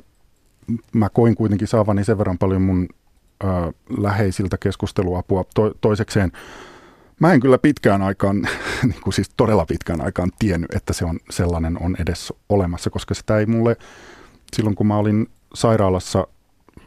mä 0.94 1.10
koin 1.10 1.36
kuitenkin 1.36 1.68
saavani 1.68 2.04
sen 2.04 2.18
verran 2.18 2.38
paljon 2.38 2.62
mun 2.62 2.90
ö, 3.44 3.48
läheisiltä 3.98 4.58
keskusteluapua. 4.58 5.44
To, 5.56 5.74
toisekseen 5.82 6.32
mä 7.20 7.34
en 7.34 7.40
kyllä 7.40 7.58
pitkään 7.58 8.02
aikaan, 8.02 8.36
niin 8.84 9.02
kuin 9.02 9.14
siis 9.14 9.30
todella 9.38 9.66
pitkään 9.66 10.02
aikaan 10.02 10.32
tiennyt, 10.40 10.76
että 10.76 10.94
se 10.94 11.06
on 11.06 11.20
sellainen 11.30 11.82
on 11.82 11.96
edes 12.00 12.34
olemassa, 12.50 12.90
koska 12.90 13.14
sitä 13.14 13.38
ei 13.38 13.46
mulle 13.46 13.78
silloin 14.54 14.76
kun 14.76 14.88
mä 14.88 14.98
olin 14.98 15.28
sairaalassa 15.54 16.28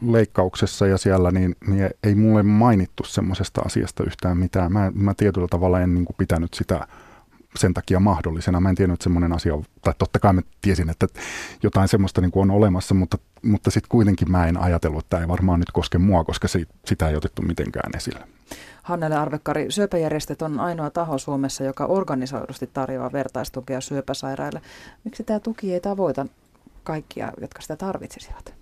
leikkauksessa 0.01 0.87
ja 0.87 0.97
siellä, 0.97 1.31
niin, 1.31 1.55
niin 1.67 1.89
ei 2.03 2.15
mulle 2.15 2.43
mainittu 2.43 3.03
semmoisesta 3.03 3.61
asiasta 3.61 4.03
yhtään 4.03 4.37
mitään. 4.37 4.71
Mä, 4.71 4.91
mä 4.95 5.13
tietyllä 5.13 5.47
tavalla 5.47 5.79
en 5.79 5.95
niin 5.95 6.05
kuin 6.05 6.15
pitänyt 6.17 6.53
sitä 6.53 6.87
sen 7.55 7.73
takia 7.73 7.99
mahdollisena. 7.99 8.59
Mä 8.59 8.69
en 8.69 8.75
tiennyt, 8.75 8.95
että 8.95 9.03
semmoinen 9.03 9.33
asia, 9.33 9.53
tai 9.81 9.93
totta 9.97 10.19
kai 10.19 10.33
mä 10.33 10.41
tiesin, 10.61 10.89
että 10.89 11.07
jotain 11.63 11.87
semmoista 11.87 12.21
niin 12.21 12.31
kuin 12.31 12.41
on 12.51 12.57
olemassa, 12.57 12.95
mutta, 12.95 13.17
mutta 13.41 13.71
sitten 13.71 13.89
kuitenkin 13.89 14.31
mä 14.31 14.47
en 14.47 14.57
ajatellut, 14.57 14.99
että 14.99 15.09
tämä 15.09 15.21
ei 15.21 15.27
varmaan 15.27 15.59
nyt 15.59 15.71
koske 15.71 15.97
mua, 15.97 16.23
koska 16.23 16.47
se, 16.47 16.65
sitä 16.85 17.09
ei 17.09 17.15
otettu 17.15 17.41
mitenkään 17.41 17.91
esille. 17.95 18.27
Hannele 18.83 19.15
Arvekkari, 19.15 19.65
syöpäjärjestöt 19.71 20.41
on 20.41 20.59
ainoa 20.59 20.89
taho 20.89 21.17
Suomessa, 21.17 21.63
joka 21.63 21.85
organisoidusti 21.85 22.69
tarjoaa 22.73 23.11
vertaistukea 23.11 23.81
syöpäsairaille. 23.81 24.61
Miksi 25.03 25.23
tämä 25.23 25.39
tuki 25.39 25.73
ei 25.73 25.79
tavoita 25.79 26.25
kaikkia, 26.83 27.31
jotka 27.41 27.61
sitä 27.61 27.75
tarvitsisivat? 27.75 28.58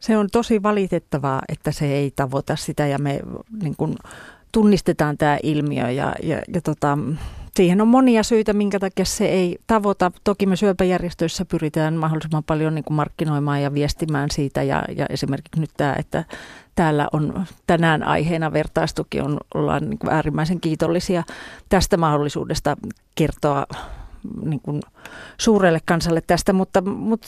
Se 0.00 0.16
on 0.16 0.28
tosi 0.32 0.62
valitettavaa, 0.62 1.42
että 1.48 1.72
se 1.72 1.86
ei 1.86 2.10
tavoita 2.10 2.56
sitä 2.56 2.86
ja 2.86 2.98
me 2.98 3.20
niin 3.62 3.76
kuin, 3.76 3.94
tunnistetaan 4.52 5.18
tämä 5.18 5.38
ilmiö 5.42 5.90
ja, 5.90 6.14
ja, 6.22 6.42
ja 6.54 6.60
tota, 6.60 6.98
siihen 7.56 7.80
on 7.80 7.88
monia 7.88 8.22
syitä, 8.22 8.52
minkä 8.52 8.78
takia 8.78 9.04
se 9.04 9.26
ei 9.26 9.58
tavoita. 9.66 10.12
Toki 10.24 10.46
me 10.46 10.56
syöpäjärjestöissä 10.56 11.44
pyritään 11.44 11.94
mahdollisimman 11.94 12.44
paljon 12.44 12.74
niin 12.74 12.84
kuin 12.84 12.94
markkinoimaan 12.94 13.62
ja 13.62 13.74
viestimään 13.74 14.30
siitä 14.30 14.62
ja, 14.62 14.84
ja 14.96 15.06
esimerkiksi 15.10 15.60
nyt 15.60 15.70
tämä, 15.76 15.94
että 15.98 16.24
täällä 16.74 17.08
on 17.12 17.46
tänään 17.66 18.02
aiheena 18.02 18.52
vertaistuki, 18.52 19.20
on, 19.20 19.38
ollaan 19.54 19.90
niin 19.90 19.98
kuin 19.98 20.12
äärimmäisen 20.12 20.60
kiitollisia 20.60 21.22
tästä 21.68 21.96
mahdollisuudesta 21.96 22.76
kertoa 23.14 23.66
niin 24.44 24.60
kuin 24.60 24.80
suurelle 25.38 25.80
kansalle 25.84 26.22
tästä, 26.26 26.52
mutta, 26.52 26.80
mutta 26.80 27.26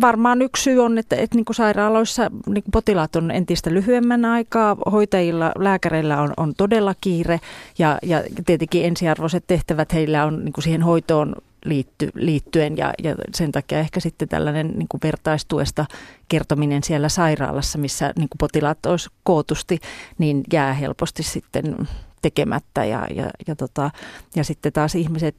varmaan 0.00 0.42
yksi 0.42 0.62
syy 0.62 0.78
on, 0.78 0.98
että, 0.98 1.16
että 1.16 1.36
niin 1.36 1.44
kuin 1.44 1.56
sairaaloissa 1.56 2.30
niin 2.46 2.62
kuin 2.64 2.72
potilaat 2.72 3.16
on 3.16 3.30
entistä 3.30 3.70
lyhyemmän 3.70 4.24
aikaa, 4.24 4.76
hoitajilla, 4.92 5.52
lääkäreillä 5.58 6.22
on, 6.22 6.32
on 6.36 6.54
todella 6.56 6.94
kiire 7.00 7.40
ja, 7.78 7.98
ja 8.02 8.22
tietenkin 8.46 8.84
ensiarvoiset 8.84 9.44
tehtävät 9.46 9.92
heillä 9.92 10.24
on 10.24 10.44
niin 10.44 10.52
kuin 10.52 10.64
siihen 10.64 10.82
hoitoon 10.82 11.34
liitty, 11.64 12.10
liittyen 12.14 12.76
ja, 12.76 12.92
ja 13.02 13.14
sen 13.34 13.52
takia 13.52 13.78
ehkä 13.78 14.00
sitten 14.00 14.28
tällainen 14.28 14.72
niin 14.76 14.88
kuin 14.88 15.00
vertaistuesta 15.04 15.86
kertominen 16.28 16.82
siellä 16.82 17.08
sairaalassa, 17.08 17.78
missä 17.78 18.12
niin 18.16 18.28
kuin 18.28 18.38
potilaat 18.38 18.86
olisi 18.86 19.10
kootusti, 19.22 19.80
niin 20.18 20.44
jää 20.52 20.72
helposti 20.72 21.22
sitten 21.22 21.76
tekemättä 22.22 22.84
ja, 22.84 23.06
ja, 23.14 23.30
ja, 23.46 23.56
tota, 23.56 23.90
ja 24.36 24.44
sitten 24.44 24.72
taas 24.72 24.94
ihmiset 24.94 25.36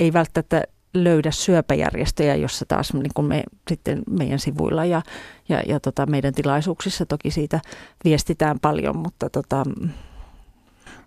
ei 0.00 0.12
välttämättä 0.12 0.62
löydä 0.94 1.30
syöpäjärjestöjä, 1.30 2.34
jossa 2.34 2.64
taas 2.68 2.94
niin 2.94 3.10
kuin 3.14 3.26
me 3.26 3.42
sitten 3.68 4.02
meidän 4.10 4.38
sivuilla 4.38 4.84
ja, 4.84 5.02
ja, 5.48 5.62
ja 5.66 5.80
tota, 5.80 6.06
meidän 6.06 6.34
tilaisuuksissa 6.34 7.06
toki 7.06 7.30
siitä 7.30 7.60
viestitään 8.04 8.60
paljon, 8.60 8.96
mutta 8.96 9.30
tota... 9.30 9.64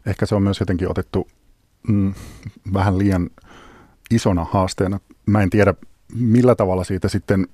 Ehkä 0.05 0.25
se 0.25 0.35
on 0.35 0.43
myös 0.43 0.59
jotenkin 0.59 0.91
otettu 0.91 1.27
mm, 1.87 2.13
vähän 2.73 2.97
liian 2.97 3.29
isona 4.11 4.43
haasteena. 4.43 4.99
Mä 5.25 5.41
en 5.41 5.49
tiedä, 5.49 5.73
millä 6.13 6.55
tavalla 6.55 6.83
siitä 6.83 7.07
sitten 7.07 7.47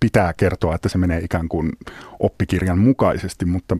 pitää 0.00 0.32
kertoa, 0.32 0.74
että 0.74 0.88
se 0.88 0.98
menee 0.98 1.20
ikään 1.20 1.48
kuin 1.48 1.72
oppikirjan 2.18 2.78
mukaisesti, 2.78 3.44
mutta 3.44 3.76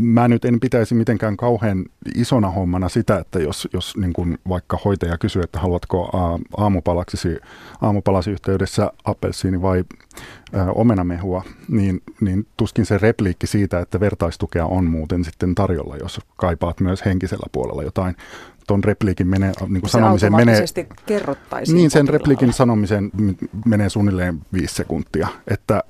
mä 0.00 0.28
nyt 0.28 0.44
en 0.44 0.60
pitäisi 0.60 0.94
mitenkään 0.94 1.36
kauhean 1.36 1.84
isona 2.14 2.50
hommana 2.50 2.88
sitä, 2.88 3.18
että 3.18 3.38
jos, 3.38 3.68
jos 3.72 3.96
niin 3.96 4.12
kuin 4.12 4.38
vaikka 4.48 4.78
hoitaja 4.84 5.18
kysyy, 5.18 5.42
että 5.42 5.60
haluatko 5.60 6.10
aamupalaksi, 6.56 7.36
aamupalasi 7.80 8.30
yhteydessä 8.30 8.90
appelsiini 9.04 9.62
vai 9.62 9.84
ä, 10.54 10.64
omenamehua, 10.72 11.44
niin, 11.68 12.02
niin 12.20 12.46
tuskin 12.56 12.86
se 12.86 12.98
repliikki 12.98 13.46
siitä, 13.46 13.80
että 13.80 14.00
vertaistukea 14.00 14.66
on 14.66 14.84
muuten 14.84 15.24
sitten 15.24 15.54
tarjolla, 15.54 15.96
jos 15.96 16.20
kaipaat 16.36 16.80
myös 16.80 17.04
henkisellä 17.04 17.46
puolella 17.52 17.82
jotain 17.82 18.16
tuon 18.66 18.84
repliikin 18.84 19.26
menee, 19.26 19.52
niin 19.68 19.80
kuin 19.80 19.90
sanomisen 19.90 20.36
menee... 20.36 20.64
kerrottaisiin. 21.06 21.76
Niin, 21.76 21.90
sen 21.90 22.08
repliikin 22.08 22.52
sanomisen 22.52 23.10
menee 23.64 23.88
suunnilleen 23.88 24.40
viisi 24.52 24.74
sekuntia. 24.74 25.28
Että 25.48 25.84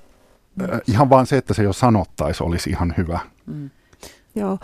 ihan 0.86 1.10
vaan 1.10 1.26
se, 1.26 1.36
että 1.36 1.54
se 1.54 1.62
jo 1.62 1.72
sanottaisi, 1.72 2.42
olisi 2.42 2.70
ihan 2.70 2.94
hyvä. 2.96 3.18
Mm. 3.46 3.70
Joo. 4.34 4.58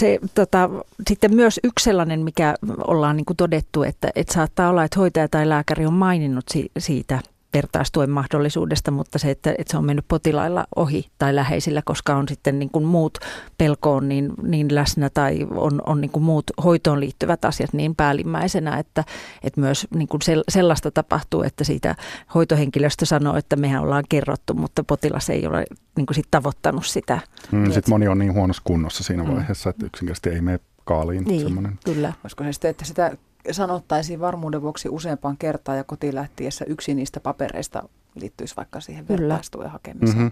Se, 0.00 0.18
tota, 0.34 0.70
sitten 1.08 1.34
myös 1.34 1.60
yksi 1.64 1.84
sellainen, 1.84 2.20
mikä 2.20 2.54
ollaan 2.86 3.16
niin 3.16 3.24
kuin 3.24 3.36
todettu, 3.36 3.82
että, 3.82 4.10
että 4.14 4.34
saattaa 4.34 4.70
olla, 4.70 4.84
että 4.84 5.00
hoitaja 5.00 5.28
tai 5.28 5.48
lääkäri 5.48 5.86
on 5.86 5.92
maininnut 5.92 6.44
si- 6.48 6.70
siitä– 6.78 7.20
vertaistuen 7.54 8.10
mahdollisuudesta, 8.10 8.90
mutta 8.90 9.18
se, 9.18 9.30
että, 9.30 9.50
että 9.58 9.70
se 9.70 9.76
on 9.76 9.84
mennyt 9.84 10.04
potilailla 10.08 10.66
ohi 10.76 11.06
tai 11.18 11.34
läheisillä, 11.34 11.82
koska 11.84 12.16
on 12.16 12.28
sitten 12.28 12.58
niin 12.58 12.70
kuin 12.70 12.84
muut 12.84 13.18
pelkoon 13.58 14.08
niin, 14.08 14.32
niin 14.42 14.74
läsnä 14.74 15.10
tai 15.10 15.46
on, 15.50 15.82
on 15.86 16.00
niin 16.00 16.10
kuin 16.10 16.22
muut 16.22 16.44
hoitoon 16.64 17.00
liittyvät 17.00 17.44
asiat 17.44 17.72
niin 17.72 17.94
päällimmäisenä, 17.94 18.78
että, 18.78 19.04
että 19.42 19.60
myös 19.60 19.86
niin 19.94 20.08
kuin 20.08 20.20
sellaista 20.48 20.90
tapahtuu, 20.90 21.42
että 21.42 21.64
siitä 21.64 21.94
hoitohenkilöstö 22.34 23.06
sanoo, 23.06 23.36
että 23.36 23.56
mehän 23.56 23.82
ollaan 23.82 24.04
kerrottu, 24.08 24.54
mutta 24.54 24.84
potilas 24.84 25.30
ei 25.30 25.46
ole 25.46 25.64
niin 25.96 26.06
kuin 26.06 26.14
sit 26.14 26.30
tavoittanut 26.30 26.86
sitä. 26.86 27.18
Mm, 27.52 27.64
sitten 27.64 27.90
moni 27.90 28.08
on 28.08 28.18
niin 28.18 28.34
huonossa 28.34 28.62
kunnossa 28.64 29.04
siinä 29.04 29.22
mm. 29.22 29.34
vaiheessa, 29.34 29.70
että 29.70 29.86
yksinkertaisesti 29.86 30.30
ei 30.30 30.40
mene 30.40 30.60
kaaliin. 30.84 31.24
Niin, 31.24 31.42
semmoinen. 31.42 31.78
kyllä. 31.84 32.12
Olisiko 32.24 32.44
se 32.44 32.52
sitten, 32.52 32.70
että 32.70 32.84
sitä 32.84 33.16
sanottaisiin 33.50 34.20
varmuuden 34.20 34.62
vuoksi 34.62 34.88
useampaan 34.88 35.36
kertaan 35.36 35.78
ja 35.78 35.84
kotiin 35.84 36.14
lähtiessä 36.14 36.64
yksi 36.64 36.94
niistä 36.94 37.20
papereista 37.20 37.88
liittyisi 38.14 38.56
vaikka 38.56 38.80
siihen 38.80 39.08
vertaistuen 39.08 39.70
hakemiseen. 39.70 40.18
Mm-hmm. 40.18 40.30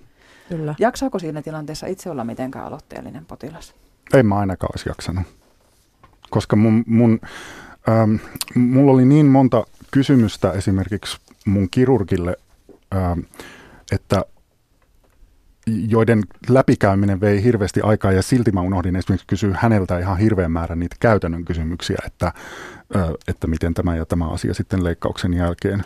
Kyllä. 0.49 0.75
Jaksaako 0.79 1.19
siinä 1.19 1.43
tilanteessa 1.43 1.87
itse 1.87 2.11
olla 2.11 2.25
mitenkään 2.25 2.65
aloitteellinen 2.65 3.27
potilas? 3.27 3.75
Ei 4.15 4.23
mä 4.23 4.39
ainakaan 4.39 4.71
olisi 4.73 4.89
jaksanut. 4.89 5.27
Koska 6.31 6.57
mun, 6.57 6.85
mun, 6.87 7.21
ähm, 7.89 8.15
mulla 8.55 8.93
oli 8.93 9.05
niin 9.05 9.27
monta 9.27 9.65
kysymystä 9.91 10.53
esimerkiksi 10.53 11.19
mun 11.47 11.71
kirurgille, 11.71 12.37
ähm, 12.95 13.21
että 13.93 14.25
joiden 15.67 16.23
läpikäyminen 16.49 17.21
vei 17.21 17.43
hirveästi 17.43 17.81
aikaa 17.81 18.13
ja 18.13 18.23
silti 18.23 18.53
mä 18.53 18.61
unohdin 18.61 18.97
esimerkiksi 18.97 19.27
kysyä 19.27 19.59
häneltä 19.61 19.99
ihan 19.99 20.19
hirveän 20.19 20.53
määrän 20.53 20.79
niitä 20.79 20.97
käytännön 21.01 21.45
kysymyksiä, 21.45 21.99
että, 22.07 22.33
että 23.29 23.47
miten 23.47 23.75
tämä 23.75 23.97
ja 23.97 24.07
tämä 24.07 24.29
asia 24.29 24.55
sitten 24.55 24.85
leikkauksen 24.85 25.35
jälkeen. 25.35 25.85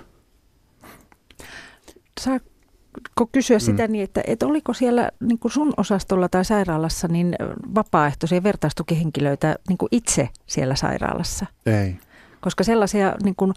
Saako 2.20 3.26
kysyä 3.32 3.58
sitä 3.58 3.86
mm. 3.86 3.92
niin, 3.92 4.04
että, 4.04 4.22
että 4.26 4.46
oliko 4.46 4.74
siellä 4.74 5.10
niin 5.20 5.38
kuin 5.38 5.52
sun 5.52 5.74
osastolla 5.76 6.28
tai 6.28 6.44
sairaalassa 6.44 7.08
niin 7.08 7.36
vapaaehtoisia 7.74 8.42
vertaistukihenkilöitä 8.42 9.56
niin 9.68 9.78
kuin 9.78 9.88
itse 9.92 10.28
siellä 10.46 10.74
sairaalassa? 10.74 11.46
Ei. 11.66 11.96
Koska 12.40 12.64
sellaisia 12.64 13.14
niin 13.22 13.34
kuin, 13.34 13.54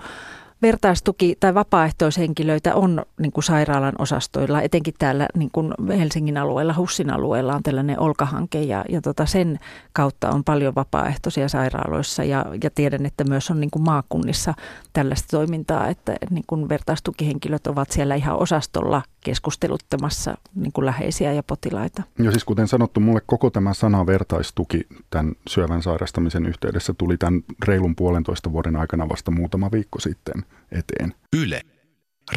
vertaistuki- 0.61 1.35
tai 1.39 1.53
vapaaehtoishenkilöitä 1.53 2.75
on 2.75 3.05
niin 3.19 3.31
kuin 3.31 3.43
sairaalan 3.43 3.93
osastoilla, 3.99 4.61
etenkin 4.61 4.93
täällä 4.99 5.27
niin 5.37 5.49
kuin 5.51 5.73
Helsingin 5.87 6.37
alueella, 6.37 6.75
Hussin 6.77 7.13
alueella 7.13 7.55
on 7.55 7.63
tällainen 7.63 7.99
olkahanke 7.99 8.61
ja, 8.61 8.85
ja 8.89 9.01
tota 9.01 9.25
sen 9.25 9.59
kautta 9.93 10.29
on 10.29 10.43
paljon 10.43 10.75
vapaaehtoisia 10.75 11.49
sairaaloissa 11.49 12.23
ja, 12.23 12.45
ja 12.63 12.69
tiedän, 12.69 13.05
että 13.05 13.23
myös 13.23 13.51
on 13.51 13.59
niin 13.59 13.71
kuin 13.71 13.83
maakunnissa 13.83 14.53
tällaista 14.93 15.37
toimintaa, 15.37 15.87
että 15.87 16.15
niin 16.29 16.43
kuin 16.47 16.69
vertaistukihenkilöt 16.69 17.67
ovat 17.67 17.91
siellä 17.91 18.15
ihan 18.15 18.37
osastolla 18.37 19.01
keskusteluttamassa 19.21 20.37
niin 20.55 20.71
kuin 20.71 20.85
läheisiä 20.85 21.33
ja 21.33 21.43
potilaita. 21.43 22.03
Ja 22.19 22.31
siis 22.31 22.43
kuten 22.43 22.67
sanottu, 22.67 22.99
mulle 22.99 23.21
koko 23.25 23.49
tämä 23.49 23.73
sana 23.73 24.05
vertaistuki 24.05 24.87
tämän 25.09 25.33
syövän 25.47 25.81
sairastamisen 25.81 26.45
yhteydessä 26.45 26.93
tuli 26.97 27.17
tämän 27.17 27.43
reilun 27.65 27.95
puolentoista 27.95 28.51
vuoden 28.51 28.75
aikana 28.75 29.09
vasta 29.09 29.31
muutama 29.31 29.71
viikko 29.71 29.99
sitten 29.99 30.45
eteen. 30.71 31.13
Yle. 31.43 31.61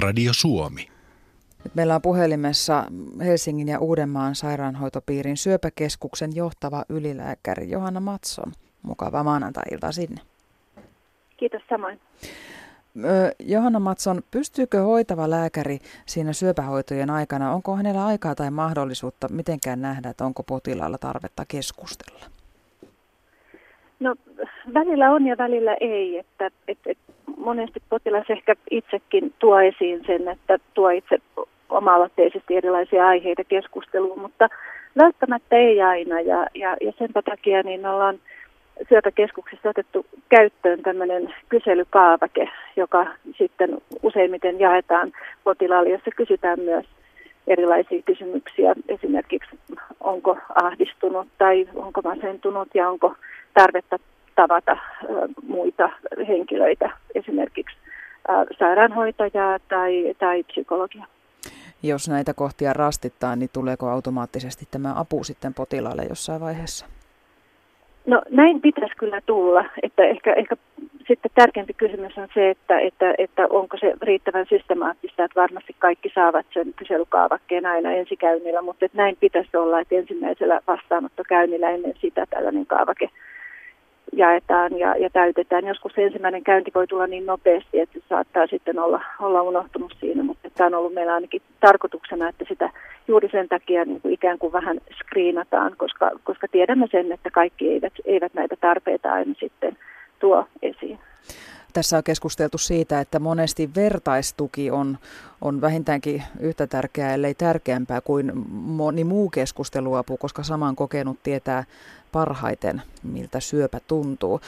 Radio 0.00 0.32
Suomi. 0.34 0.88
Meillä 1.74 1.94
on 1.94 2.02
puhelimessa 2.02 2.84
Helsingin 3.24 3.68
ja 3.68 3.78
Uudenmaan 3.78 4.34
sairaanhoitopiirin 4.34 5.36
syöpäkeskuksen 5.36 6.30
johtava 6.34 6.84
ylilääkäri 6.88 7.70
Johanna 7.70 8.00
Matson. 8.00 8.52
Mukavaa 8.82 9.24
maanantai-iltaa 9.24 9.92
sinne. 9.92 10.20
Kiitos 11.36 11.62
samoin. 11.68 12.00
Johanna 13.40 13.80
Matson, 13.80 14.22
pystyykö 14.30 14.80
hoitava 14.80 15.30
lääkäri 15.30 15.78
siinä 16.06 16.32
syöpähoitojen 16.32 17.10
aikana, 17.10 17.52
onko 17.52 17.76
hänellä 17.76 18.06
aikaa 18.06 18.34
tai 18.34 18.50
mahdollisuutta 18.50 19.28
mitenkään 19.28 19.82
nähdä, 19.82 20.10
että 20.10 20.24
onko 20.24 20.42
potilaalla 20.42 20.98
tarvetta 20.98 21.44
keskustella? 21.48 22.24
No 24.00 24.14
välillä 24.74 25.10
on 25.10 25.26
ja 25.26 25.38
välillä 25.38 25.76
ei, 25.80 26.18
että, 26.18 26.50
että, 26.68 26.90
että 26.90 27.12
monesti 27.44 27.82
potilas 27.88 28.30
ehkä 28.30 28.54
itsekin 28.70 29.32
tuo 29.38 29.60
esiin 29.60 30.02
sen, 30.06 30.28
että 30.28 30.58
tuo 30.74 30.88
itse 30.88 31.18
oma-aloitteisesti 31.68 32.56
erilaisia 32.56 33.06
aiheita 33.06 33.44
keskusteluun, 33.44 34.20
mutta 34.20 34.48
välttämättä 34.98 35.56
ei 35.56 35.82
aina. 35.82 36.20
Ja, 36.20 36.46
ja, 36.54 36.76
ja 36.80 36.92
sen 36.98 37.08
takia 37.24 37.62
niin 37.62 37.86
ollaan 37.86 38.18
syöpäkeskuksessa 38.88 39.68
otettu 39.68 40.06
käyttöön 40.28 40.82
tämmöinen 40.82 41.34
kyselykaavake, 41.48 42.48
joka 42.76 43.06
sitten 43.38 43.78
useimmiten 44.02 44.60
jaetaan 44.60 45.12
potilaalle, 45.44 45.90
jossa 45.90 46.10
kysytään 46.16 46.60
myös 46.60 46.86
erilaisia 47.46 48.02
kysymyksiä, 48.02 48.74
esimerkiksi 48.88 49.58
onko 50.00 50.38
ahdistunut 50.54 51.28
tai 51.38 51.68
onko 51.74 52.00
masentunut 52.04 52.68
ja 52.74 52.90
onko 52.90 53.14
tarvetta 53.54 53.98
tavata 54.34 54.76
muita 55.48 55.90
henkilöitä, 56.28 56.90
esimerkiksi 57.14 57.76
sairaanhoitajaa 58.58 59.58
tai, 59.68 60.14
tai 60.18 60.42
psykologia. 60.42 61.06
Jos 61.82 62.08
näitä 62.08 62.34
kohtia 62.34 62.72
rastittaa, 62.72 63.36
niin 63.36 63.50
tuleeko 63.52 63.88
automaattisesti 63.88 64.64
tämä 64.70 64.92
apu 64.96 65.24
sitten 65.24 65.54
potilaalle 65.54 66.02
jossain 66.08 66.40
vaiheessa? 66.40 66.86
No 68.06 68.22
näin 68.30 68.60
pitäisi 68.60 68.96
kyllä 68.96 69.20
tulla, 69.26 69.64
että 69.82 70.04
ehkä, 70.04 70.32
ehkä 70.32 70.56
sitten 71.08 71.30
tärkeämpi 71.34 71.72
kysymys 71.74 72.18
on 72.18 72.28
se, 72.34 72.50
että, 72.50 72.78
että, 72.78 73.14
että 73.18 73.46
onko 73.50 73.76
se 73.80 73.94
riittävän 74.02 74.46
systemaattista, 74.48 75.24
että 75.24 75.40
varmasti 75.40 75.76
kaikki 75.78 76.12
saavat 76.14 76.46
sen 76.54 76.74
kyselykaavakkeen 76.76 77.66
aina 77.66 77.92
ensikäynnillä, 77.92 78.62
mutta 78.62 78.84
että 78.84 78.98
näin 78.98 79.16
pitäisi 79.20 79.56
olla, 79.56 79.80
että 79.80 79.94
ensimmäisellä 79.94 80.60
vastaanottokäynnillä 80.66 81.70
ennen 81.70 81.94
sitä 82.00 82.26
tällainen 82.30 82.66
kaavake 82.66 83.10
jaetaan 84.12 84.78
ja, 84.78 84.96
ja 84.96 85.10
täytetään. 85.10 85.66
Joskus 85.66 85.92
ensimmäinen 85.96 86.44
käynti 86.44 86.70
voi 86.74 86.86
tulla 86.86 87.06
niin 87.06 87.26
nopeasti, 87.26 87.80
että 87.80 87.98
se 87.98 88.04
saattaa 88.08 88.46
sitten 88.46 88.78
olla, 88.78 89.00
olla 89.20 89.42
unohtunut 89.42 89.96
siinä, 90.00 90.22
mutta 90.22 90.50
tämä 90.50 90.66
on 90.66 90.74
ollut 90.74 90.94
meillä 90.94 91.14
ainakin 91.14 91.42
tarkoituksena, 91.60 92.28
että 92.28 92.44
sitä 92.48 92.70
juuri 93.08 93.28
sen 93.32 93.48
takia 93.48 93.84
niin 93.84 94.00
kuin 94.00 94.14
ikään 94.14 94.38
kuin 94.38 94.52
vähän 94.52 94.80
screenataan, 94.94 95.74
koska, 95.76 96.10
koska 96.24 96.46
tiedämme 96.48 96.86
sen, 96.90 97.12
että 97.12 97.30
kaikki 97.30 97.68
eivät, 97.68 97.92
eivät 98.04 98.34
näitä 98.34 98.56
tarpeita 98.60 99.12
aina 99.12 99.34
sitten 99.40 99.76
tuo 100.20 100.46
esiin. 100.62 100.98
Tässä 101.72 101.96
on 101.96 102.04
keskusteltu 102.04 102.58
siitä, 102.58 103.00
että 103.00 103.18
monesti 103.18 103.70
vertaistuki 103.76 104.70
on, 104.70 104.98
on 105.40 105.60
vähintäänkin 105.60 106.22
yhtä 106.40 106.66
tärkeää, 106.66 107.14
ellei 107.14 107.34
tärkeämpää 107.34 108.00
kuin 108.00 108.32
moni 108.50 109.04
muu 109.04 109.30
keskusteluapu, 109.30 110.16
koska 110.16 110.42
saman 110.42 110.76
kokenut 110.76 111.18
tietää 111.22 111.64
parhaiten, 112.14 112.82
miltä 113.02 113.40
syöpä 113.40 113.78
tuntuu. 113.88 114.40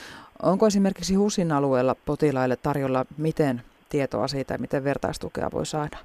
Onko 0.43 0.67
esimerkiksi 0.67 1.15
HUSin 1.15 1.53
alueella 1.53 1.97
potilaille 2.07 2.57
tarjolla 2.57 3.05
miten 3.19 3.63
tietoa 3.89 4.29
siitä, 4.29 4.59
miten 4.59 4.85
vertaistukea 4.85 5.49
voi 5.53 5.67
saada? 5.67 5.97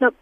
No 0.00 0.12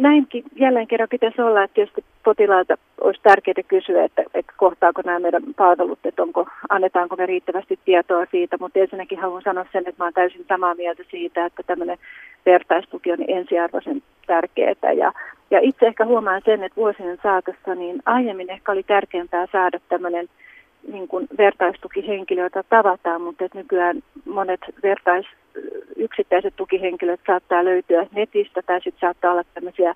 näinkin 0.00 0.44
jälleen 0.56 0.86
kerran 0.86 1.08
pitäisi 1.08 1.42
olla, 1.42 1.64
että 1.64 1.74
tietysti 1.74 2.04
potilailta 2.24 2.74
olisi 3.00 3.20
tärkeää 3.22 3.68
kysyä, 3.68 4.04
että, 4.04 4.22
että 4.34 4.52
kohtaako 4.56 5.02
nämä 5.04 5.18
meidän 5.18 5.42
palvelut, 5.56 5.98
että 6.04 6.22
onko, 6.22 6.46
annetaanko 6.68 7.16
me 7.16 7.26
riittävästi 7.26 7.78
tietoa 7.84 8.26
siitä, 8.30 8.56
mutta 8.60 8.78
ensinnäkin 8.78 9.18
haluan 9.18 9.42
sanoa 9.42 9.66
sen, 9.72 9.88
että 9.88 10.04
olen 10.04 10.14
täysin 10.14 10.44
samaa 10.48 10.74
mieltä 10.74 11.02
siitä, 11.10 11.46
että 11.46 11.62
tämmöinen 11.66 11.98
vertaistuki 12.46 13.12
on 13.12 13.18
ensiarvoisen 13.28 14.02
tärkeää 14.26 14.92
ja, 14.96 15.12
ja 15.50 15.58
itse 15.62 15.86
ehkä 15.86 16.04
huomaan 16.04 16.42
sen, 16.44 16.62
että 16.62 16.76
vuosien 16.76 17.18
saatossa 17.22 17.74
niin 17.74 18.02
aiemmin 18.06 18.50
ehkä 18.50 18.72
oli 18.72 18.82
tärkeämpää 18.82 19.46
saada 19.52 19.78
tämmöinen 19.88 20.28
niin 20.92 21.08
kuin 21.08 21.26
vertaistukihenkilö, 21.38 22.42
jota 22.42 22.62
tavataan, 22.68 23.20
mutta 23.20 23.44
että 23.44 23.58
nykyään 23.58 24.02
monet 24.24 24.60
vertais, 24.82 25.26
yksittäiset 25.96 26.54
tukihenkilöt 26.56 27.20
saattaa 27.26 27.64
löytyä 27.64 28.06
netistä 28.12 28.62
tai 28.66 28.80
sitten 28.80 29.00
saattaa 29.00 29.32
olla 29.32 29.44
tämmöisiä 29.54 29.94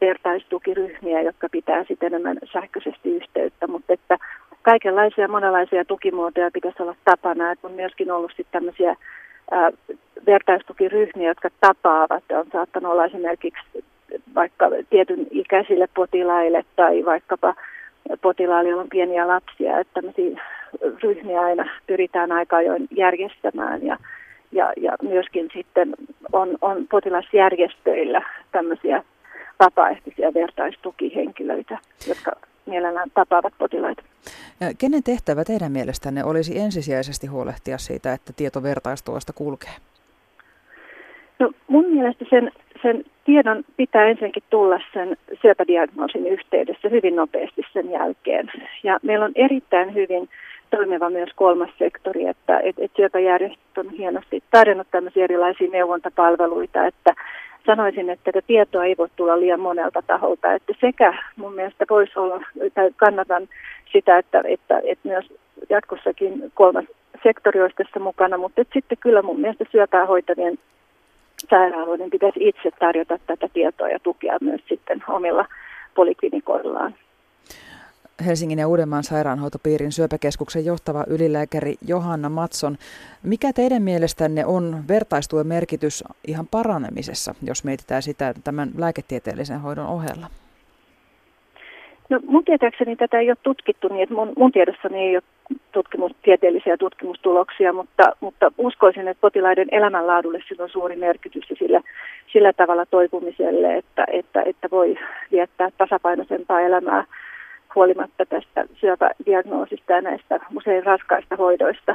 vertaistukiryhmiä, 0.00 1.20
jotka 1.22 1.48
pitää 1.48 1.84
sitten 1.88 2.06
enemmän 2.06 2.38
sähköisesti 2.52 3.10
yhteyttä, 3.10 3.66
mutta 3.66 3.92
että 3.92 4.18
kaikenlaisia 4.62 5.28
monenlaisia 5.28 5.84
tukimuotoja 5.84 6.50
pitäisi 6.50 6.82
olla 6.82 6.94
tapana, 7.04 7.52
että 7.52 7.66
on 7.66 7.72
myöskin 7.72 8.10
ollut 8.10 8.30
sitten 8.30 8.52
tämmöisiä 8.52 8.96
ää, 9.50 9.70
vertaistukiryhmiä, 10.26 11.28
jotka 11.28 11.48
tapaavat, 11.60 12.24
on 12.30 12.46
saattanut 12.52 12.92
olla 12.92 13.04
esimerkiksi 13.04 13.84
vaikka 14.34 14.66
tietyn 14.90 15.26
ikäisille 15.30 15.88
potilaille 15.94 16.64
tai 16.76 17.04
vaikkapa 17.04 17.54
potilaille, 18.22 18.70
joilla 18.70 18.82
on 18.82 18.88
pieniä 18.88 19.28
lapsia, 19.28 19.78
että 19.78 19.94
tämmöisiä 19.94 20.40
ryhmiä 21.02 21.40
aina 21.40 21.68
pyritään 21.86 22.32
aika 22.32 22.56
ajoin 22.56 22.88
järjestämään. 22.90 23.86
Ja, 23.86 23.96
ja, 24.52 24.72
ja 24.76 24.92
myöskin 25.02 25.48
sitten 25.52 25.94
on, 26.32 26.48
on 26.60 26.86
potilasjärjestöillä 26.90 28.22
tämmöisiä 28.52 29.02
vapaaehtoisia 29.60 30.34
vertaistukihenkilöitä, 30.34 31.78
jotka 32.08 32.32
mielellään 32.66 33.10
tapaavat 33.14 33.54
potilaita. 33.58 34.02
Ja 34.60 34.66
kenen 34.78 35.02
tehtävä 35.02 35.44
teidän 35.44 35.72
mielestänne 35.72 36.24
olisi 36.24 36.58
ensisijaisesti 36.58 37.26
huolehtia 37.26 37.78
siitä, 37.78 38.12
että 38.12 38.32
tieto 38.32 38.62
vertaistuosta 38.62 39.32
kulkee? 39.32 39.74
No 41.38 41.52
mun 41.68 41.84
mielestä 41.86 42.24
sen, 42.30 42.52
sen 42.82 43.04
tiedon 43.24 43.64
pitää 43.76 44.04
ensinnäkin 44.04 44.42
tulla 44.50 44.80
sen 44.92 45.16
syöpädiagnoosin 45.42 46.26
yhteydessä 46.26 46.88
hyvin 46.88 47.16
nopeasti 47.16 47.62
sen 47.72 47.90
jälkeen. 47.90 48.52
Ja 48.82 48.98
meillä 49.02 49.24
on 49.24 49.32
erittäin 49.34 49.94
hyvin 49.94 50.28
toimiva 50.70 51.10
myös 51.10 51.30
kolmas 51.36 51.70
sektori, 51.78 52.26
että 52.26 52.60
et, 52.60 52.76
et 52.78 52.90
syöpäjärjestöt 52.96 53.78
on 53.78 53.90
hienosti 53.90 54.42
tarjonnut 54.50 54.86
tämmöisiä 54.90 55.24
erilaisia 55.24 55.70
neuvontapalveluita, 55.70 56.86
että 56.86 57.14
sanoisin, 57.66 58.10
että 58.10 58.32
tätä 58.32 58.46
tietoa 58.46 58.84
ei 58.84 58.94
voi 58.98 59.08
tulla 59.16 59.40
liian 59.40 59.60
monelta 59.60 60.02
taholta, 60.06 60.52
että 60.52 60.72
sekä 60.80 61.14
mun 61.36 61.54
mielestä 61.54 61.84
voisi 61.90 62.18
olla, 62.18 62.40
tai 62.74 62.90
kannatan 62.96 63.48
sitä, 63.92 64.18
että, 64.18 64.42
että, 64.48 64.80
että 64.84 65.08
myös 65.08 65.32
jatkossakin 65.70 66.52
kolmas 66.54 66.84
sektori 67.22 67.62
olisi 67.62 67.76
tässä 67.76 68.00
mukana, 68.00 68.38
mutta 68.38 68.62
sitten 68.72 68.98
kyllä 69.00 69.22
mun 69.22 69.40
mielestä 69.40 69.64
syöpää 69.72 70.06
hoitavien 70.06 70.58
sairaaloiden 71.50 72.10
pitäisi 72.10 72.48
itse 72.48 72.70
tarjota 72.78 73.18
tätä 73.26 73.48
tietoa 73.52 73.88
ja 73.88 73.98
tukea 73.98 74.36
myös 74.40 74.60
sitten 74.68 75.04
omilla 75.08 75.46
poliklinikoillaan. 75.94 76.94
Helsingin 78.24 78.58
ja 78.58 78.68
Uudenmaan 78.68 79.04
sairaanhoitopiirin 79.04 79.92
syöpäkeskuksen 79.92 80.64
johtava 80.64 81.04
ylilääkäri 81.08 81.74
Johanna 81.86 82.28
Matson. 82.28 82.76
Mikä 83.22 83.52
teidän 83.52 83.82
mielestänne 83.82 84.46
on 84.46 84.84
vertaistuen 84.88 85.46
merkitys 85.46 86.04
ihan 86.26 86.46
paranemisessa, 86.50 87.34
jos 87.42 87.64
mietitään 87.64 88.02
sitä 88.02 88.34
tämän 88.44 88.70
lääketieteellisen 88.78 89.60
hoidon 89.60 89.86
ohella? 89.86 90.26
No 92.08 92.20
mun 92.26 92.44
tietääkseni 92.44 92.96
tätä 92.96 93.18
ei 93.18 93.30
ole 93.30 93.36
tutkittu 93.42 93.88
niin, 93.88 94.02
että 94.02 94.14
mun, 94.14 94.32
mun 94.36 94.52
tiedossani 94.52 94.98
ei 94.98 95.16
ole 95.16 95.22
tutkimus, 95.72 96.12
tieteellisiä 96.22 96.76
tutkimustuloksia, 96.76 97.72
mutta, 97.72 98.12
mutta 98.20 98.52
uskoisin, 98.58 99.08
että 99.08 99.20
potilaiden 99.20 99.68
elämänlaadulle 99.72 100.42
sillä 100.48 100.64
on 100.64 100.70
suuri 100.70 100.96
merkitys 100.96 101.50
ja 101.50 101.56
sillä, 101.56 101.80
sillä 102.32 102.52
tavalla 102.52 102.86
toipumiselle, 102.86 103.76
että, 103.76 104.04
että, 104.12 104.42
että 104.42 104.68
voi 104.70 104.98
viettää 105.32 105.70
tasapainoisempaa 105.78 106.60
elämää 106.60 107.04
huolimatta 107.76 108.26
tästä 108.26 108.64
syöpädiagnoosista 108.80 109.92
ja 109.92 110.00
näistä 110.00 110.40
usein 110.56 110.84
raskaista 110.84 111.36
hoidoista 111.36 111.94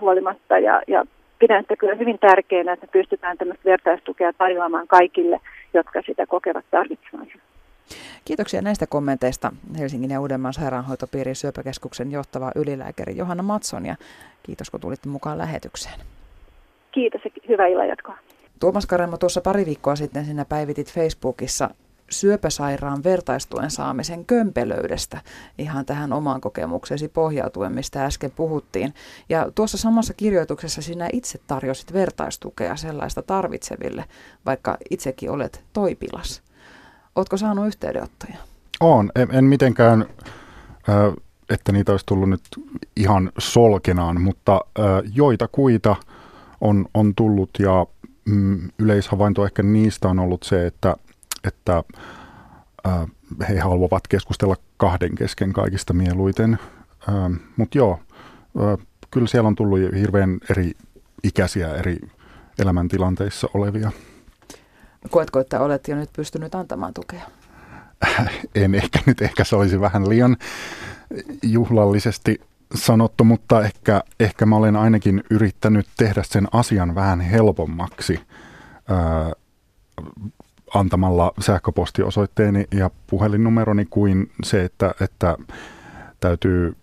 huolimatta. 0.00 0.58
Ja, 0.58 0.82
ja 0.88 1.04
pidän 1.38 1.62
sitä 1.62 1.76
kyllä 1.76 1.94
hyvin 1.94 2.18
tärkeänä, 2.18 2.72
että 2.72 2.86
pystytään 2.86 3.38
tämmöistä 3.38 3.64
vertaistukea 3.64 4.32
tarjoamaan 4.32 4.88
kaikille, 4.88 5.40
jotka 5.74 6.02
sitä 6.06 6.26
kokevat 6.26 6.64
tarvitsevansa. 6.70 7.32
Kiitoksia 8.24 8.62
näistä 8.62 8.86
kommenteista 8.86 9.52
Helsingin 9.78 10.10
ja 10.10 10.20
Uudenmaan 10.20 10.54
sairaanhoitopiirin 10.54 11.36
syöpäkeskuksen 11.36 12.12
johtava 12.12 12.52
ylilääkäri 12.54 13.16
Johanna 13.16 13.42
Matson 13.42 13.86
ja 13.86 13.96
kiitos 14.42 14.70
kun 14.70 14.80
tulitte 14.80 15.08
mukaan 15.08 15.38
lähetykseen. 15.38 16.00
Kiitos 16.92 17.20
ja 17.24 17.30
hyvää 17.48 17.66
illanjatkoa. 17.66 18.18
Tuomas 18.60 18.86
Karemo, 18.86 19.16
tuossa 19.16 19.40
pari 19.40 19.66
viikkoa 19.66 19.96
sitten 19.96 20.24
sinä 20.24 20.44
päivitit 20.44 20.92
Facebookissa 20.94 21.70
syöpäsairaan 22.10 23.04
vertaistuen 23.04 23.70
saamisen 23.70 24.24
kömpelöydestä 24.24 25.20
ihan 25.58 25.86
tähän 25.86 26.12
omaan 26.12 26.40
kokemuksesi 26.40 27.08
pohjautuen, 27.08 27.74
mistä 27.74 28.04
äsken 28.04 28.30
puhuttiin. 28.30 28.94
Ja 29.28 29.50
tuossa 29.54 29.78
samassa 29.78 30.14
kirjoituksessa 30.14 30.82
sinä 30.82 31.08
itse 31.12 31.40
tarjosit 31.46 31.92
vertaistukea 31.92 32.76
sellaista 32.76 33.22
tarvitseville, 33.22 34.04
vaikka 34.46 34.76
itsekin 34.90 35.30
olet 35.30 35.64
toipilas. 35.72 36.42
Oletko 37.16 37.36
saanut 37.36 37.66
yhteydenottoja? 37.66 38.36
On, 38.80 39.12
en, 39.14 39.28
en 39.32 39.44
mitenkään, 39.44 40.06
että 41.50 41.72
niitä 41.72 41.92
olisi 41.92 42.06
tullut 42.06 42.30
nyt 42.30 42.42
ihan 42.96 43.32
solkenaan, 43.38 44.20
mutta 44.20 44.60
joita 45.14 45.48
kuita 45.48 45.96
on, 46.60 46.86
on 46.94 47.14
tullut 47.14 47.50
ja 47.58 47.86
mm, 48.24 48.70
yleishavainto 48.78 49.44
ehkä 49.44 49.62
niistä 49.62 50.08
on 50.08 50.18
ollut 50.18 50.42
se, 50.42 50.66
että, 50.66 50.96
että 51.44 51.84
he 53.48 53.58
haluavat 53.58 54.08
keskustella 54.08 54.56
kahden 54.76 55.14
kesken 55.14 55.52
kaikista 55.52 55.92
mieluiten. 55.92 56.58
Mutta 57.56 57.78
joo, 57.78 58.00
kyllä 59.10 59.26
siellä 59.26 59.46
on 59.46 59.54
tullut 59.54 59.78
hirveän 60.00 60.38
eri 60.50 60.72
ikäisiä 61.22 61.74
eri 61.74 61.98
elämäntilanteissa 62.58 63.48
olevia. 63.54 63.92
Koetko, 65.10 65.40
että 65.40 65.60
olet 65.60 65.88
jo 65.88 65.96
nyt 65.96 66.10
pystynyt 66.12 66.54
antamaan 66.54 66.94
tukea? 66.94 67.22
En 68.54 68.74
ehkä 68.74 68.98
nyt, 69.06 69.22
ehkä 69.22 69.44
se 69.44 69.56
olisi 69.56 69.80
vähän 69.80 70.08
liian 70.08 70.36
juhlallisesti 71.42 72.40
sanottu, 72.74 73.24
mutta 73.24 73.64
ehkä, 73.64 74.02
ehkä 74.20 74.46
mä 74.46 74.56
olen 74.56 74.76
ainakin 74.76 75.22
yrittänyt 75.30 75.86
tehdä 75.96 76.22
sen 76.22 76.48
asian 76.52 76.94
vähän 76.94 77.20
helpommaksi 77.20 78.20
ää, 78.88 79.32
antamalla 80.74 81.32
sähköpostiosoitteeni 81.40 82.64
ja 82.74 82.90
puhelinnumeroni 83.06 83.86
kuin 83.90 84.30
se, 84.44 84.64
että, 84.64 84.94
että 85.00 85.36
täytyy 86.20 86.76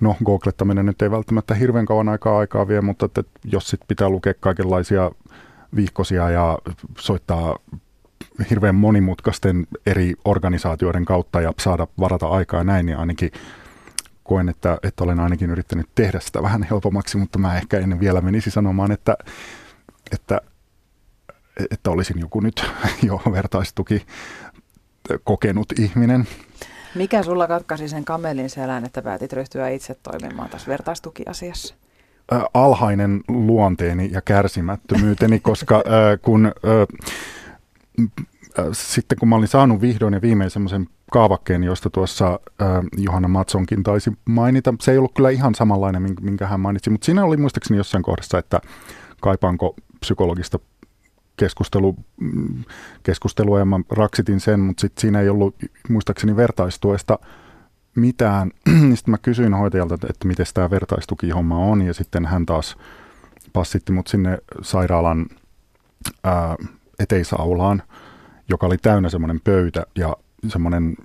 no 0.00 0.16
googlettaminen 0.24 0.86
nyt 0.86 1.02
ei 1.02 1.10
välttämättä 1.10 1.54
hirveän 1.54 1.86
kauan 1.86 2.08
aikaa 2.08 2.38
aikaa 2.38 2.68
vie, 2.68 2.80
mutta 2.80 3.06
että 3.06 3.22
jos 3.44 3.68
sit 3.68 3.80
pitää 3.88 4.08
lukea 4.08 4.34
kaikenlaisia 4.40 5.10
viikkosia 5.76 6.30
ja 6.30 6.58
soittaa 6.98 7.58
hirveän 8.50 8.74
monimutkaisten 8.74 9.66
eri 9.86 10.14
organisaatioiden 10.24 11.04
kautta 11.04 11.40
ja 11.40 11.52
saada 11.60 11.86
varata 12.00 12.28
aikaa 12.28 12.64
näin, 12.64 12.86
niin 12.86 12.98
ainakin 12.98 13.30
koen, 14.24 14.48
että, 14.48 14.78
että 14.82 15.04
olen 15.04 15.20
ainakin 15.20 15.50
yrittänyt 15.50 15.86
tehdä 15.94 16.20
sitä 16.20 16.42
vähän 16.42 16.62
helpommaksi, 16.62 17.18
mutta 17.18 17.38
mä 17.38 17.56
ehkä 17.56 17.78
ennen 17.78 18.00
vielä 18.00 18.20
menisi 18.20 18.50
sanomaan, 18.50 18.92
että, 18.92 19.16
että, 20.12 20.40
että 21.70 21.90
olisin 21.90 22.18
joku 22.18 22.40
nyt 22.40 22.64
jo 23.08 23.20
vertaistuki 23.32 24.06
kokenut 25.24 25.72
ihminen. 25.78 26.26
Mikä 26.94 27.22
sulla 27.22 27.46
katkaisi 27.46 27.88
sen 27.88 28.04
kamelin 28.04 28.50
selän, 28.50 28.84
että 28.84 29.02
päätit 29.02 29.32
ryhtyä 29.32 29.68
itse 29.68 29.94
toimimaan 29.94 30.50
tässä 30.50 30.68
vertaistukiasiassa? 30.68 31.74
alhainen 32.54 33.20
luonteeni 33.28 34.10
ja 34.12 34.20
kärsimättömyyteni, 34.20 35.40
koska 35.50 35.76
äh, 35.76 35.82
kun 36.22 36.46
äh, 36.46 36.52
sitten 38.72 39.18
kun 39.18 39.28
mä 39.28 39.36
olin 39.36 39.48
saanut 39.48 39.80
vihdoin 39.80 40.14
ja 40.14 40.22
viimein 40.22 40.50
semmoisen 40.50 40.88
kaavakkeen, 41.12 41.64
josta 41.64 41.90
tuossa 41.90 42.40
äh, 42.62 42.68
Johanna 42.96 43.28
Matsonkin 43.28 43.82
taisi 43.82 44.12
mainita, 44.24 44.74
se 44.80 44.92
ei 44.92 44.98
ollut 44.98 45.14
kyllä 45.14 45.30
ihan 45.30 45.54
samanlainen, 45.54 46.14
minkä 46.20 46.46
hän 46.46 46.60
mainitsi, 46.60 46.90
mutta 46.90 47.04
siinä 47.04 47.24
oli 47.24 47.36
muistaakseni 47.36 47.78
jossain 47.78 48.02
kohdassa, 48.02 48.38
että 48.38 48.60
kaipaanko 49.20 49.74
psykologista 50.00 50.58
keskustelu, 51.38 51.96
keskustelua 53.02 53.58
ja 53.58 53.64
mä 53.64 53.80
raksitin 53.90 54.40
sen, 54.40 54.60
mutta 54.60 54.80
sitten 54.80 55.00
siinä 55.00 55.20
ei 55.20 55.28
ollut 55.28 55.54
muistaakseni 55.88 56.36
vertaistuesta 56.36 57.18
mitään. 57.94 58.50
sitten 58.96 59.10
mä 59.10 59.18
kysyin 59.18 59.54
hoitajalta, 59.54 59.94
että 59.94 60.28
miten 60.28 60.46
tämä 60.54 60.70
vertaistukihomma 60.70 61.58
on 61.58 61.82
ja 61.82 61.94
sitten 61.94 62.26
hän 62.26 62.46
taas 62.46 62.76
passitti 63.52 63.92
mut 63.92 64.06
sinne 64.06 64.38
sairaalan 64.62 65.26
ää, 66.24 66.56
eteisaulaan, 66.98 67.82
joka 68.48 68.66
oli 68.66 68.78
täynnä 68.78 69.08
semmoinen 69.08 69.40
pöytä 69.44 69.86
ja 69.94 70.16
semmoinen 70.48 70.96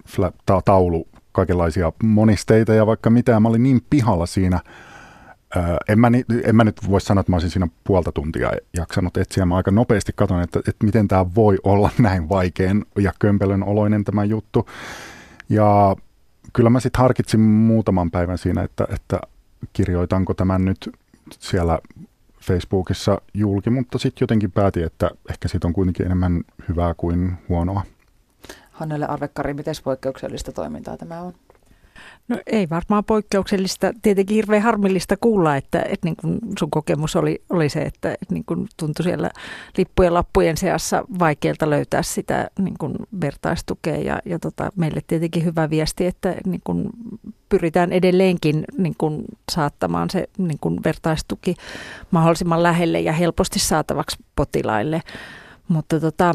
ta- 0.45 0.61
taulu, 0.65 1.07
kaikenlaisia 1.31 1.91
monisteita 2.03 2.73
ja 2.73 2.85
vaikka 2.85 3.09
mitä. 3.09 3.39
Mä 3.39 3.49
olin 3.49 3.63
niin 3.63 3.81
pihalla 3.89 4.25
siinä, 4.25 4.59
en, 5.89 5.99
mä, 5.99 6.11
en 6.43 6.55
mä 6.55 6.63
nyt 6.63 6.89
voi 6.89 7.01
sanoa, 7.01 7.19
että 7.19 7.31
mä 7.31 7.35
olisin 7.35 7.49
siinä 7.49 7.67
puolta 7.83 8.11
tuntia 8.11 8.51
jaksanut 8.77 9.17
etsiä. 9.17 9.45
Mä 9.45 9.55
aika 9.55 9.71
nopeasti 9.71 10.11
katson, 10.15 10.41
että, 10.41 10.59
että 10.59 10.85
miten 10.85 11.07
tämä 11.07 11.25
voi 11.35 11.57
olla 11.63 11.89
näin 11.99 12.29
vaikean 12.29 12.85
ja 12.97 13.11
kömpelön 13.19 13.63
oloinen 13.63 14.03
tämä 14.03 14.23
juttu. 14.23 14.69
Ja 15.49 15.95
kyllä 16.53 16.69
mä 16.69 16.79
sitten 16.79 17.01
harkitsin 17.01 17.39
muutaman 17.39 18.11
päivän 18.11 18.37
siinä, 18.37 18.63
että, 18.63 18.87
että 18.89 19.19
kirjoitanko 19.73 20.33
tämän 20.33 20.65
nyt 20.65 20.89
siellä 21.39 21.79
Facebookissa 22.41 23.21
julki, 23.33 23.69
mutta 23.69 23.97
sitten 23.97 24.23
jotenkin 24.23 24.51
päätin, 24.51 24.83
että 24.83 25.11
ehkä 25.29 25.47
siitä 25.47 25.67
on 25.67 25.73
kuitenkin 25.73 26.05
enemmän 26.05 26.43
hyvää 26.69 26.93
kuin 26.93 27.37
huonoa. 27.49 27.83
Hannele 28.71 29.05
Arvekkari, 29.05 29.53
miten 29.53 29.75
poikkeuksellista 29.83 30.51
toimintaa 30.51 30.97
tämä 30.97 31.21
on? 31.21 31.33
No 32.27 32.37
ei 32.47 32.69
varmaan 32.69 33.03
poikkeuksellista, 33.03 33.93
tietenkin 34.01 34.35
hirveän 34.35 34.61
harmillista 34.61 35.17
kuulla, 35.17 35.55
että, 35.55 35.81
että 35.81 36.07
niin 36.07 36.15
kuin 36.15 36.39
sun 36.59 36.71
kokemus 36.71 37.15
oli, 37.15 37.41
oli 37.49 37.69
se, 37.69 37.81
että, 37.81 38.13
että 38.13 38.33
niin 38.33 38.45
kuin 38.45 38.67
tuntui 38.77 39.03
siellä 39.03 39.29
lippujen 39.77 40.13
lappujen 40.13 40.57
seassa 40.57 41.03
vaikealta 41.19 41.69
löytää 41.69 42.03
sitä 42.03 42.49
niin 42.59 42.75
kuin 42.79 42.95
vertaistukea. 43.21 43.95
Ja, 43.95 44.19
ja 44.25 44.39
tota, 44.39 44.71
meille 44.75 45.01
tietenkin 45.07 45.45
hyvä 45.45 45.69
viesti, 45.69 46.05
että 46.05 46.35
niin 46.45 46.61
kuin 46.63 46.89
pyritään 47.49 47.91
edelleenkin 47.91 48.63
niin 48.77 48.95
kuin 48.97 49.25
saattamaan 49.51 50.09
se 50.09 50.27
niin 50.37 50.59
kuin 50.61 50.79
vertaistuki 50.85 51.55
mahdollisimman 52.11 52.63
lähelle 52.63 52.99
ja 52.99 53.13
helposti 53.13 53.59
saatavaksi 53.59 54.17
potilaille, 54.35 55.01
mutta 55.67 55.99
tota, 55.99 56.31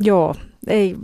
joo, 0.00 0.34
ei 0.66 0.96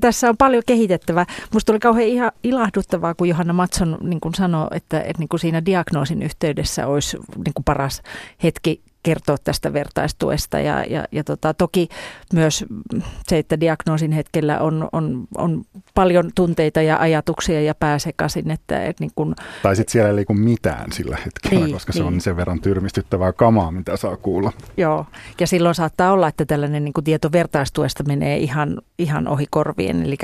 tässä 0.00 0.28
on 0.28 0.36
paljon 0.36 0.62
kehitettävää. 0.66 1.26
Minusta 1.50 1.72
oli 1.72 1.78
kauhean 1.78 2.08
ihan 2.08 2.32
ilahduttavaa, 2.42 3.14
kun 3.14 3.28
Johanna 3.28 3.52
Matson 3.52 3.98
niin 4.00 4.20
sanoi, 4.34 4.68
että, 4.70 5.00
että 5.00 5.18
niin 5.18 5.28
kuin 5.28 5.40
siinä 5.40 5.64
diagnoosin 5.64 6.22
yhteydessä 6.22 6.86
olisi 6.86 7.16
niin 7.16 7.54
kuin 7.54 7.64
paras 7.64 8.02
hetki 8.42 8.82
kertoa 9.02 9.36
tästä 9.44 9.72
vertaistuesta 9.72 10.60
ja, 10.60 10.84
ja, 10.84 11.04
ja 11.12 11.24
tota, 11.24 11.54
toki 11.54 11.88
myös 12.32 12.64
se, 13.28 13.38
että 13.38 13.60
diagnoosin 13.60 14.12
hetkellä 14.12 14.60
on, 14.60 14.88
on, 14.92 15.26
on 15.36 15.64
paljon 15.94 16.30
tunteita 16.34 16.82
ja 16.82 16.98
ajatuksia 16.98 17.60
ja 17.60 17.74
pääsekaisin. 17.74 18.50
Että, 18.50 18.84
että 18.84 19.04
niin 19.04 19.10
kun... 19.14 19.34
Tai 19.62 19.76
sitten 19.76 19.92
siellä 19.92 20.08
ei 20.08 20.16
liiku 20.16 20.34
mitään 20.34 20.92
sillä 20.92 21.18
hetkellä, 21.24 21.64
niin, 21.64 21.74
koska 21.74 21.92
niin. 21.92 21.98
se 21.98 22.04
on 22.06 22.12
niin. 22.12 22.20
sen 22.20 22.36
verran 22.36 22.60
tyrmistyttävää 22.60 23.32
kamaa, 23.32 23.70
mitä 23.70 23.96
saa 23.96 24.16
kuulla. 24.16 24.52
Joo, 24.76 25.06
ja 25.40 25.46
silloin 25.46 25.74
saattaa 25.74 26.12
olla, 26.12 26.28
että 26.28 26.46
tällainen 26.46 26.84
niin 26.84 27.04
tieto 27.04 27.32
vertaistuesta 27.32 28.04
menee 28.04 28.36
ihan, 28.36 28.78
ihan 28.98 29.28
ohi 29.28 29.46
korvien. 29.50 30.02
Eli 30.02 30.16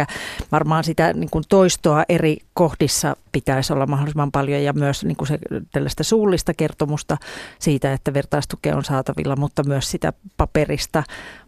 varmaan 0.53 0.85
sitä 0.85 1.13
niin 1.13 1.31
toistoa 1.49 2.05
eri 2.09 2.39
kohdissa 2.57 3.17
pitäisi 3.33 3.73
olla 3.73 3.87
mahdollisimman 3.87 4.33
paljon 4.33 4.63
ja 4.63 4.73
myös 4.73 5.05
niin 5.05 5.17
kuin 5.17 5.29
se, 5.29 5.39
tällaista 5.73 6.05
suullista 6.05 6.55
kertomusta 6.55 7.17
siitä, 7.59 7.93
että 7.93 8.15
vertaistukea 8.15 8.77
on 8.77 8.85
saatavilla, 8.85 9.37
mutta 9.37 9.65
myös 9.65 9.91
sitä 9.91 10.13
paperista. 10.37 11.03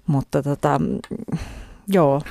Mutta 0.06 0.42
tota, 0.42 0.80
joo. 1.88 2.22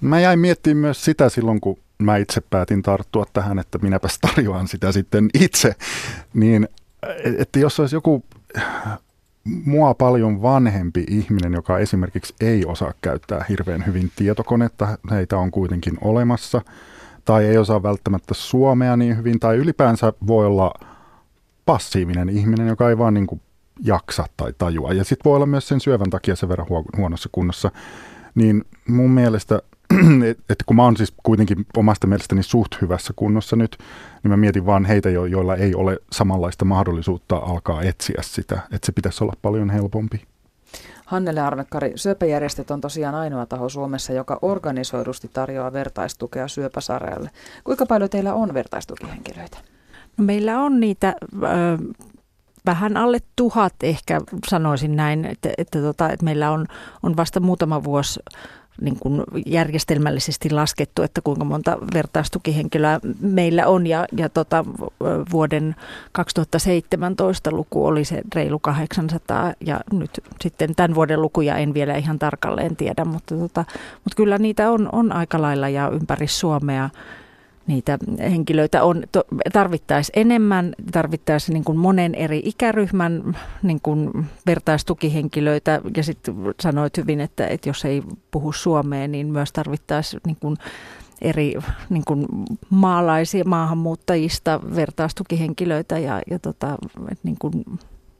Mä 0.00 0.20
jäin 0.20 0.38
miettimään 0.38 0.80
myös 0.80 1.04
sitä 1.04 1.28
silloin, 1.28 1.60
kun 1.60 1.78
mä 1.98 2.16
itse 2.16 2.40
päätin 2.40 2.82
tarttua 2.82 3.26
tähän, 3.32 3.58
että 3.58 3.78
minäpäs 3.78 4.18
tarjoan 4.18 4.68
sitä 4.68 4.92
sitten 4.92 5.30
itse, 5.34 5.74
niin 6.34 6.68
että 7.38 7.58
jos 7.58 7.80
olisi 7.80 7.96
joku 7.96 8.24
mua 9.44 9.94
paljon 9.94 10.42
vanhempi 10.42 11.04
ihminen, 11.10 11.52
joka 11.52 11.78
esimerkiksi 11.78 12.34
ei 12.40 12.64
osaa 12.66 12.94
käyttää 13.00 13.44
hirveän 13.48 13.86
hyvin 13.86 14.12
tietokonetta, 14.16 14.98
heitä 15.10 15.38
on 15.38 15.50
kuitenkin 15.50 15.98
olemassa– 16.00 16.60
tai 17.24 17.44
ei 17.44 17.58
osaa 17.58 17.82
välttämättä 17.82 18.34
suomea 18.34 18.96
niin 18.96 19.16
hyvin, 19.16 19.40
tai 19.40 19.56
ylipäänsä 19.56 20.12
voi 20.26 20.46
olla 20.46 20.74
passiivinen 21.66 22.28
ihminen, 22.28 22.68
joka 22.68 22.88
ei 22.88 22.98
vaan 22.98 23.14
niin 23.14 23.26
kuin 23.26 23.40
jaksa 23.84 24.26
tai 24.36 24.52
tajua. 24.58 24.92
Ja 24.92 25.04
sitten 25.04 25.30
voi 25.30 25.36
olla 25.36 25.46
myös 25.46 25.68
sen 25.68 25.80
syövän 25.80 26.10
takia 26.10 26.36
sen 26.36 26.48
verran 26.48 26.66
huonossa 26.96 27.28
kunnossa. 27.32 27.70
Niin 28.34 28.64
mun 28.88 29.10
mielestä, 29.10 29.62
että 30.50 30.64
kun 30.66 30.76
mä 30.76 30.84
oon 30.84 30.96
siis 30.96 31.14
kuitenkin 31.22 31.66
omasta 31.76 32.06
mielestäni 32.06 32.42
suht 32.42 32.80
hyvässä 32.80 33.12
kunnossa 33.16 33.56
nyt, 33.56 33.78
niin 34.22 34.30
mä 34.30 34.36
mietin 34.36 34.66
vaan 34.66 34.84
heitä, 34.84 35.10
joilla 35.10 35.56
ei 35.56 35.74
ole 35.74 35.98
samanlaista 36.12 36.64
mahdollisuutta 36.64 37.36
alkaa 37.36 37.82
etsiä 37.82 38.20
sitä. 38.22 38.54
Että 38.72 38.86
se 38.86 38.92
pitäisi 38.92 39.24
olla 39.24 39.34
paljon 39.42 39.70
helpompi. 39.70 40.31
Hannele 41.12 41.40
Arvekkari, 41.40 41.92
syöpäjärjestöt 41.96 42.70
on 42.70 42.80
tosiaan 42.80 43.14
ainoa 43.14 43.46
taho 43.46 43.68
Suomessa, 43.68 44.12
joka 44.12 44.38
organisoidusti 44.42 45.30
tarjoaa 45.32 45.72
vertaistukea 45.72 46.48
syöpäsarealle. 46.48 47.30
Kuinka 47.64 47.86
paljon 47.86 48.10
teillä 48.10 48.34
on 48.34 48.54
vertaistukihenkilöitä? 48.54 49.58
No 50.16 50.24
meillä 50.24 50.60
on 50.60 50.80
niitä 50.80 51.14
ö, 51.42 51.46
vähän 52.66 52.96
alle 52.96 53.18
tuhat 53.36 53.74
ehkä 53.82 54.20
sanoisin 54.48 54.96
näin, 54.96 55.24
että, 55.24 55.50
että, 55.58 55.80
tota, 55.80 56.10
että 56.10 56.24
meillä 56.24 56.50
on, 56.50 56.66
on 57.02 57.16
vasta 57.16 57.40
muutama 57.40 57.84
vuosi 57.84 58.20
niin 58.80 58.98
kuin 59.00 59.22
järjestelmällisesti 59.46 60.50
laskettu, 60.50 61.02
että 61.02 61.20
kuinka 61.20 61.44
monta 61.44 61.78
vertaistukihenkilöä 61.94 63.00
meillä 63.20 63.66
on. 63.66 63.86
Ja, 63.86 64.06
ja 64.16 64.28
tota, 64.28 64.64
vuoden 65.32 65.74
2017 66.12 67.50
luku 67.50 67.86
oli 67.86 68.04
se 68.04 68.22
reilu 68.34 68.58
800 68.58 69.52
ja 69.60 69.80
nyt 69.92 70.10
sitten 70.40 70.74
tämän 70.74 70.94
vuoden 70.94 71.22
lukuja 71.22 71.56
en 71.56 71.74
vielä 71.74 71.96
ihan 71.96 72.18
tarkalleen 72.18 72.76
tiedä, 72.76 73.04
mutta, 73.04 73.36
tota, 73.36 73.64
mutta 73.94 74.16
kyllä 74.16 74.38
niitä 74.38 74.70
on, 74.70 74.88
on 74.92 75.12
aika 75.12 75.42
lailla 75.42 75.68
ja 75.68 75.88
ympäri 75.88 76.26
Suomea 76.26 76.90
niitä 77.66 77.98
henkilöitä 78.18 78.82
on, 78.82 79.02
tarvittaisiin 79.52 80.18
enemmän, 80.18 80.74
tarvittaisiin 80.92 81.54
niin 81.54 81.64
kuin 81.64 81.78
monen 81.78 82.14
eri 82.14 82.42
ikäryhmän 82.44 83.36
niin 83.62 83.80
kuin 83.82 84.26
vertaistukihenkilöitä 84.46 85.80
ja 85.96 86.02
sitten 86.02 86.34
sanoit 86.60 86.96
hyvin, 86.96 87.20
että, 87.20 87.46
että 87.46 87.68
jos 87.68 87.84
ei 87.84 88.02
puhu 88.30 88.52
suomea, 88.52 89.08
niin 89.08 89.26
myös 89.26 89.52
tarvittaisiin 89.52 90.20
niin 90.26 90.36
kuin 90.40 90.56
eri 91.20 91.54
niin 91.90 92.04
kuin 92.06 92.26
maalaisia 92.70 93.44
maahanmuuttajista 93.44 94.60
vertaistukihenkilöitä 94.76 95.98
ja, 95.98 96.20
ja 96.30 96.38
tota, 96.38 96.78
että 97.10 97.22
niin 97.22 97.36
kuin 97.38 97.64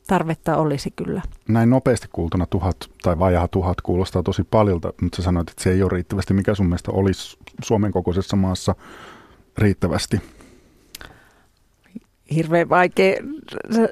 tarvetta 0.06 0.56
olisi 0.56 0.90
kyllä. 0.90 1.22
Näin 1.48 1.70
nopeasti 1.70 2.08
kuultuna 2.12 2.46
tuhat 2.46 2.76
tai 3.02 3.18
vajaa 3.18 3.48
tuhat 3.48 3.80
kuulostaa 3.80 4.22
tosi 4.22 4.44
paljolta, 4.44 4.92
mutta 5.02 5.16
sä 5.16 5.22
sanoit, 5.22 5.50
että 5.50 5.62
se 5.62 5.70
ei 5.70 5.82
ole 5.82 5.90
riittävästi. 5.92 6.34
Mikä 6.34 6.54
sun 6.54 6.66
mielestä 6.66 6.92
olisi 6.92 7.38
Suomen 7.62 7.92
kokoisessa 7.92 8.36
maassa 8.36 8.74
riittävästi? 9.58 10.20
hirveän 12.34 12.68
vaikea 12.68 13.16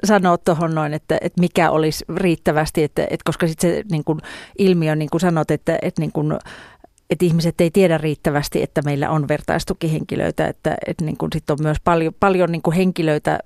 sanoa 0.03 0.37
tuohon 0.37 0.75
noin, 0.75 0.93
että, 0.93 1.17
että 1.21 1.39
mikä 1.39 1.71
olisi 1.71 2.05
riittävästi, 2.15 2.83
että, 2.83 3.01
että 3.03 3.23
koska 3.25 3.47
sitten 3.47 3.71
se 3.71 3.83
niin 3.91 4.03
kuin 4.03 4.19
ilmiö, 4.57 4.95
niin 4.95 5.09
kuin 5.09 5.21
sanot, 5.21 5.51
että, 5.51 5.79
että 5.81 6.01
niin 6.01 6.11
kuin 6.11 6.33
että 7.09 7.25
ihmiset 7.25 7.61
ei 7.61 7.71
tiedä 7.71 7.97
riittävästi, 7.97 8.63
että 8.63 8.81
meillä 8.81 9.09
on 9.09 9.27
vertaistukihenkilöitä, 9.27 10.47
että, 10.47 10.75
että 10.87 11.05
niin 11.05 11.17
kuin 11.17 11.29
sit 11.33 11.49
on 11.49 11.57
myös 11.61 11.77
paljon, 11.83 12.13
paljon 12.19 12.51
niin 12.51 12.61
kuin 12.61 12.75
henkilöitä, 12.75 13.39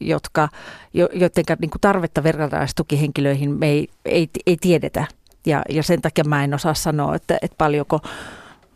jotka, 0.00 0.48
jo, 0.94 1.08
joiden 1.12 1.44
niin 1.60 1.70
kuin 1.70 1.80
tarvetta 1.80 2.22
vertaistukihenkilöihin 2.22 3.50
me 3.50 3.68
ei, 3.68 3.88
ei, 4.04 4.28
ei 4.46 4.56
tiedetä. 4.60 5.04
Ja, 5.46 5.62
ja 5.68 5.82
sen 5.82 6.02
takia 6.02 6.24
mä 6.24 6.44
en 6.44 6.54
osaa 6.54 6.74
sanoa, 6.74 7.14
että, 7.14 7.38
että 7.42 7.54
paljonko 7.58 8.00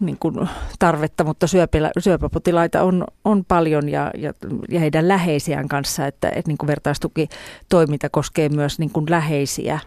niin 0.00 0.16
kuin 0.20 0.48
tarvetta, 0.78 1.24
mutta 1.24 1.46
syöpillä, 1.46 1.90
syöpäpotilaita 1.98 2.82
on, 2.82 3.04
on 3.24 3.44
paljon 3.44 3.88
ja, 3.88 4.11
ja, 4.18 4.32
ja 4.68 4.80
heidän 4.80 5.09
läheisiään 5.09 5.68
kanssa, 5.68 6.06
että, 6.06 6.28
että 6.28 6.50
niin 6.50 6.59
kuin 6.59 6.66
vertaistukitoiminta 6.66 8.09
koskee 8.09 8.48
myös 8.48 8.78
niin 8.78 8.90
kuin 8.90 9.06
läheisiä, 9.11 9.78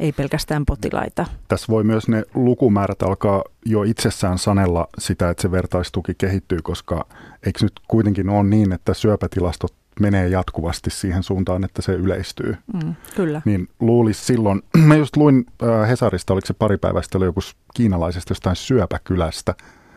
ei 0.00 0.12
pelkästään 0.12 0.66
potilaita. 0.66 1.26
Tässä 1.48 1.66
voi 1.68 1.84
myös 1.84 2.08
ne 2.08 2.22
lukumäärät 2.34 3.02
alkaa 3.02 3.44
jo 3.64 3.82
itsessään 3.82 4.38
sanella 4.38 4.88
sitä, 4.98 5.30
että 5.30 5.42
se 5.42 5.50
vertaistuki 5.50 6.12
kehittyy, 6.18 6.58
koska 6.62 7.06
eikö 7.46 7.58
nyt 7.62 7.72
kuitenkin 7.88 8.28
ole 8.28 8.44
niin, 8.44 8.72
että 8.72 8.94
syöpätilastot 8.94 9.74
menee 10.00 10.28
jatkuvasti 10.28 10.90
siihen 10.90 11.22
suuntaan, 11.22 11.64
että 11.64 11.82
se 11.82 11.92
yleistyy. 11.92 12.56
Mm, 12.72 12.94
kyllä. 13.16 13.42
Niin 13.44 13.68
luulisi 13.80 14.24
silloin, 14.24 14.62
mä 14.86 14.96
just 14.96 15.16
luin 15.16 15.46
äh, 15.62 15.88
Hesarista, 15.88 16.32
oliko 16.32 16.46
se 16.46 16.54
pari 16.54 16.76
päivästä, 16.78 17.18
oli 17.18 17.24
joku 17.24 17.40
kiinalaisesta 17.74 18.30
jostain 18.30 18.56
syöpäkylästä. 18.56 19.54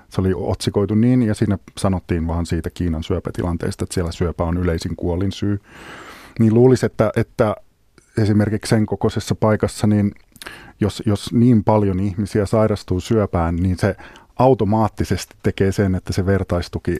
Se 0.10 0.22
oli 0.22 0.34
otsikoitu 0.36 0.96
niin, 0.96 1.22
ja 1.22 1.34
siinä 1.36 1.58
sanottiin 1.78 2.28
vaan 2.28 2.46
siitä 2.46 2.70
Kiinan 2.70 3.04
syöpätilanteesta, 3.04 3.84
että 3.84 3.94
siellä 3.94 4.12
syöpä 4.12 4.44
on 4.44 4.58
yleisin 4.58 4.96
kuolin 4.96 5.32
syy. 5.32 5.62
Niin 6.40 6.54
luulisi, 6.54 6.86
että, 6.86 7.12
että 7.16 7.56
esimerkiksi 8.18 8.70
sen 8.70 8.86
kokoisessa 8.86 9.36
paikassa, 9.36 9.88
niin 9.88 10.12
jos, 10.80 11.04
jos 11.06 11.34
niin 11.34 11.64
paljon 11.64 12.00
ihmisiä 12.00 12.46
sairastuu 12.46 13.00
syöpään, 13.00 13.56
niin 13.56 13.78
se 13.78 13.96
automaattisesti 14.40 15.36
tekee 15.44 15.72
sen, 15.72 15.96
että 15.96 16.14
se 16.14 16.26
vertaistuki 16.26 16.98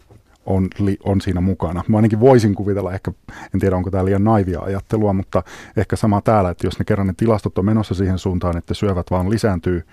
on, 0.50 0.68
on 1.04 1.22
siinä 1.22 1.42
mukana. 1.42 1.84
Mä 1.88 1.98
ainakin 1.98 2.20
voisin 2.20 2.56
kuvitella, 2.56 2.94
ehkä, 2.94 3.12
en 3.54 3.60
tiedä 3.60 3.76
onko 3.76 3.92
tämä 3.92 4.06
liian 4.06 4.24
naivia 4.24 4.60
ajattelua, 4.60 5.14
mutta 5.14 5.44
ehkä 5.78 5.96
sama 5.96 6.22
täällä, 6.22 6.50
että 6.50 6.68
jos 6.68 6.80
ne 6.80 6.86
kerran 6.86 7.08
ne 7.08 7.14
tilastot 7.18 7.58
on 7.58 7.66
menossa 7.66 7.94
siihen 7.94 8.18
suuntaan, 8.18 8.58
että 8.58 8.74
syövät 8.74 9.12
vaan 9.12 9.30
lisääntyy, 9.30 9.84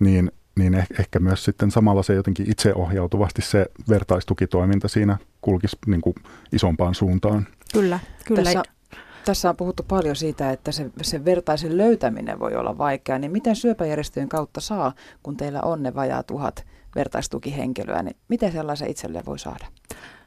niin, 0.00 0.32
niin 0.58 0.74
eh, 0.74 0.86
ehkä 0.98 1.18
myös 1.18 1.44
sitten 1.44 1.70
samalla 1.70 2.02
se 2.02 2.14
jotenkin 2.14 2.50
itseohjautuvasti 2.50 3.42
se 3.42 3.66
vertaistukitoiminta 3.88 4.88
siinä 4.88 5.18
kulkisi 5.40 5.76
niin 5.86 6.00
kuin 6.00 6.14
isompaan 6.52 6.94
suuntaan. 6.94 7.46
Kyllä, 7.72 7.98
kyllä. 8.24 8.42
Tässä, 8.42 8.62
tässä 9.24 9.50
on 9.50 9.56
puhuttu 9.56 9.82
paljon 9.88 10.16
siitä, 10.16 10.50
että 10.50 10.72
se, 10.72 10.90
se 11.02 11.24
vertaisen 11.24 11.76
löytäminen 11.76 12.38
voi 12.38 12.54
olla 12.54 12.78
vaikeaa, 12.78 13.18
niin 13.18 13.32
miten 13.32 13.56
syöpäjärjestöjen 13.56 14.28
kautta 14.28 14.60
saa, 14.60 14.92
kun 15.22 15.36
teillä 15.36 15.60
on 15.60 15.82
ne 15.82 15.94
vajaa 15.94 16.22
tuhat 16.22 16.64
vertaistukihenkilöä, 16.94 18.02
niin 18.02 18.16
miten 18.28 18.52
sellaisen 18.52 18.90
itselleen 18.90 19.26
voi 19.26 19.38
saada? 19.38 19.66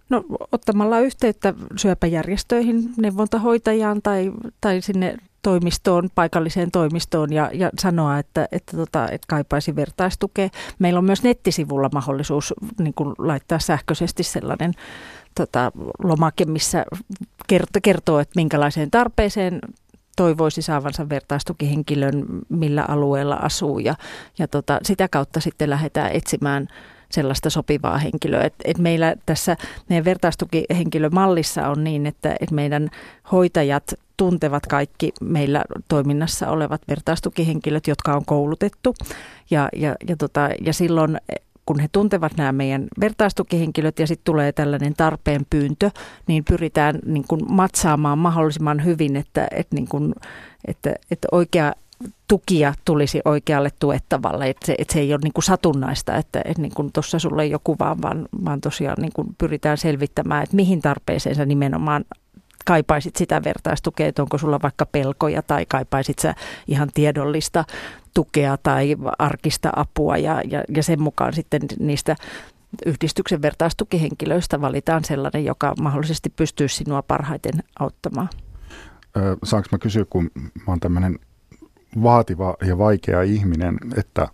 No 0.10 0.24
ottamalla 0.52 1.00
yhteyttä 1.00 1.54
syöpäjärjestöihin, 1.76 2.90
neuvontahoitajaan 2.98 4.02
tai, 4.02 4.32
tai 4.62 4.82
sinne 4.82 5.18
toimistoon, 5.42 6.10
paikalliseen 6.16 6.72
toimistoon 6.72 7.34
ja, 7.34 7.52
ja 7.54 7.70
sanoa, 7.80 8.20
että, 8.20 8.48
että, 8.52 8.78
tota, 8.78 9.06
että 9.06 9.26
kaipaisi 9.28 9.76
vertaistukea. 9.76 10.50
Meillä 10.80 10.98
on 10.98 11.06
myös 11.06 11.24
nettisivulla 11.24 11.90
mahdollisuus 11.94 12.54
niin 12.80 12.94
kuin 12.94 13.16
laittaa 13.18 13.60
sähköisesti 13.60 14.24
sellainen 14.24 14.72
tota, 15.36 15.72
lomake, 16.04 16.46
missä 16.46 16.86
kertoo, 17.48 17.80
kertoo, 17.84 18.20
että 18.20 18.34
minkälaiseen 18.36 18.92
tarpeeseen 18.92 19.60
toivoisi 20.18 20.62
saavansa 20.62 21.10
vertaistukihenkilön, 21.10 22.26
millä 22.50 22.86
alueella 22.88 23.36
asuu 23.36 23.80
ja, 23.80 23.96
ja 24.40 24.48
tota, 24.48 24.80
sitä 24.84 25.08
kautta 25.08 25.40
sitten 25.40 25.70
lähdetään 25.70 26.12
etsimään 26.12 26.68
sellaista 27.12 27.50
sopivaa 27.50 27.98
henkilöä. 27.98 28.44
Et, 28.44 28.54
et 28.66 28.78
meillä 28.78 29.16
tässä 29.26 29.58
meidän 29.90 30.06
vertaistukihenkilömallissa 30.06 31.68
on 31.68 31.84
niin, 31.84 32.06
että 32.06 32.36
et 32.40 32.52
meidän 32.52 32.90
hoitajat 33.32 33.84
tuntevat 34.18 34.66
kaikki 34.66 35.12
meillä 35.22 35.64
toiminnassa 35.88 36.50
olevat 36.50 36.82
vertaistukihenkilöt, 36.88 37.88
jotka 37.88 38.14
on 38.14 38.26
koulutettu. 38.26 38.96
Ja, 39.52 39.70
ja, 39.76 39.96
ja, 40.08 40.16
tota, 40.18 40.50
ja 40.62 40.74
silloin 40.74 41.18
kun 41.68 41.80
he 41.80 41.88
tuntevat 41.92 42.38
nämä 42.38 42.52
meidän 42.52 42.88
vertaistukihenkilöt 43.00 44.00
ja 44.00 44.08
sitten 44.08 44.26
tulee 44.26 44.52
tällainen 44.52 44.94
tarpeen 44.98 45.46
pyyntö, 45.50 45.92
niin 46.28 46.44
pyritään 46.44 47.00
niin 47.06 47.26
kuin 47.28 47.42
matsaamaan 47.50 48.20
mahdollisimman 48.20 48.86
hyvin, 48.86 49.16
että, 49.16 49.48
että, 49.52 49.76
niin 49.76 49.88
kuin, 49.88 50.16
että, 50.68 50.94
että 51.12 51.28
oikea 51.32 51.74
tukia 52.28 52.74
tulisi 52.86 53.22
oikealle 53.26 53.70
tuettavalle, 53.80 54.50
että 54.50 54.66
se, 54.66 54.76
että 54.78 54.94
se 54.94 55.00
ei 55.00 55.14
ole 55.14 55.20
niin 55.24 55.34
kuin 55.34 55.44
satunnaista, 55.44 56.16
että, 56.16 56.42
että 56.46 56.62
niin 56.62 56.74
kuin 56.76 56.92
tuossa 56.92 57.20
sulle 57.20 57.44
ei 57.44 57.54
ole 57.54 57.62
kuvaa, 57.64 58.02
vaan, 58.02 58.28
vaan 58.46 58.62
tosiaan 58.62 58.98
niin 59.02 59.14
kuin 59.14 59.28
pyritään 59.38 59.78
selvittämään, 59.78 60.44
että 60.44 60.56
mihin 60.56 60.82
tarpeeseen 60.82 61.36
sä 61.36 61.46
nimenomaan 61.46 62.06
kaipaisit 62.66 63.16
sitä 63.16 63.44
vertaistukea, 63.44 64.08
että 64.08 64.22
onko 64.22 64.38
sulla 64.38 64.62
vaikka 64.62 64.86
pelkoja 64.86 65.42
tai 65.42 65.66
kaipaisit 65.66 66.20
sä 66.20 66.36
ihan 66.68 66.90
tiedollista 66.94 67.64
tukea 68.18 68.58
tai 68.58 68.96
arkista 69.20 69.70
apua 69.76 70.18
ja, 70.18 70.42
ja, 70.50 70.64
ja 70.76 70.84
sen 70.84 71.02
mukaan 71.02 71.34
sitten 71.34 71.62
niistä 71.80 72.16
yhdistyksen 72.86 73.42
vertaistukihenkilöistä 73.42 74.62
valitaan 74.62 75.04
sellainen, 75.06 75.46
joka 75.46 75.74
mahdollisesti 75.82 76.30
pystyy 76.30 76.68
sinua 76.68 77.02
parhaiten 77.02 77.54
auttamaan. 77.80 78.30
saanko 79.44 79.70
mä 79.72 79.78
kysyä, 79.78 80.06
kun 80.10 80.32
mä 80.36 80.64
oon 80.68 80.80
tämmöinen 80.80 81.20
vaativa 82.04 82.56
ja 82.66 82.78
vaikea 82.78 83.22
ihminen, 83.22 83.78
että 83.98 84.28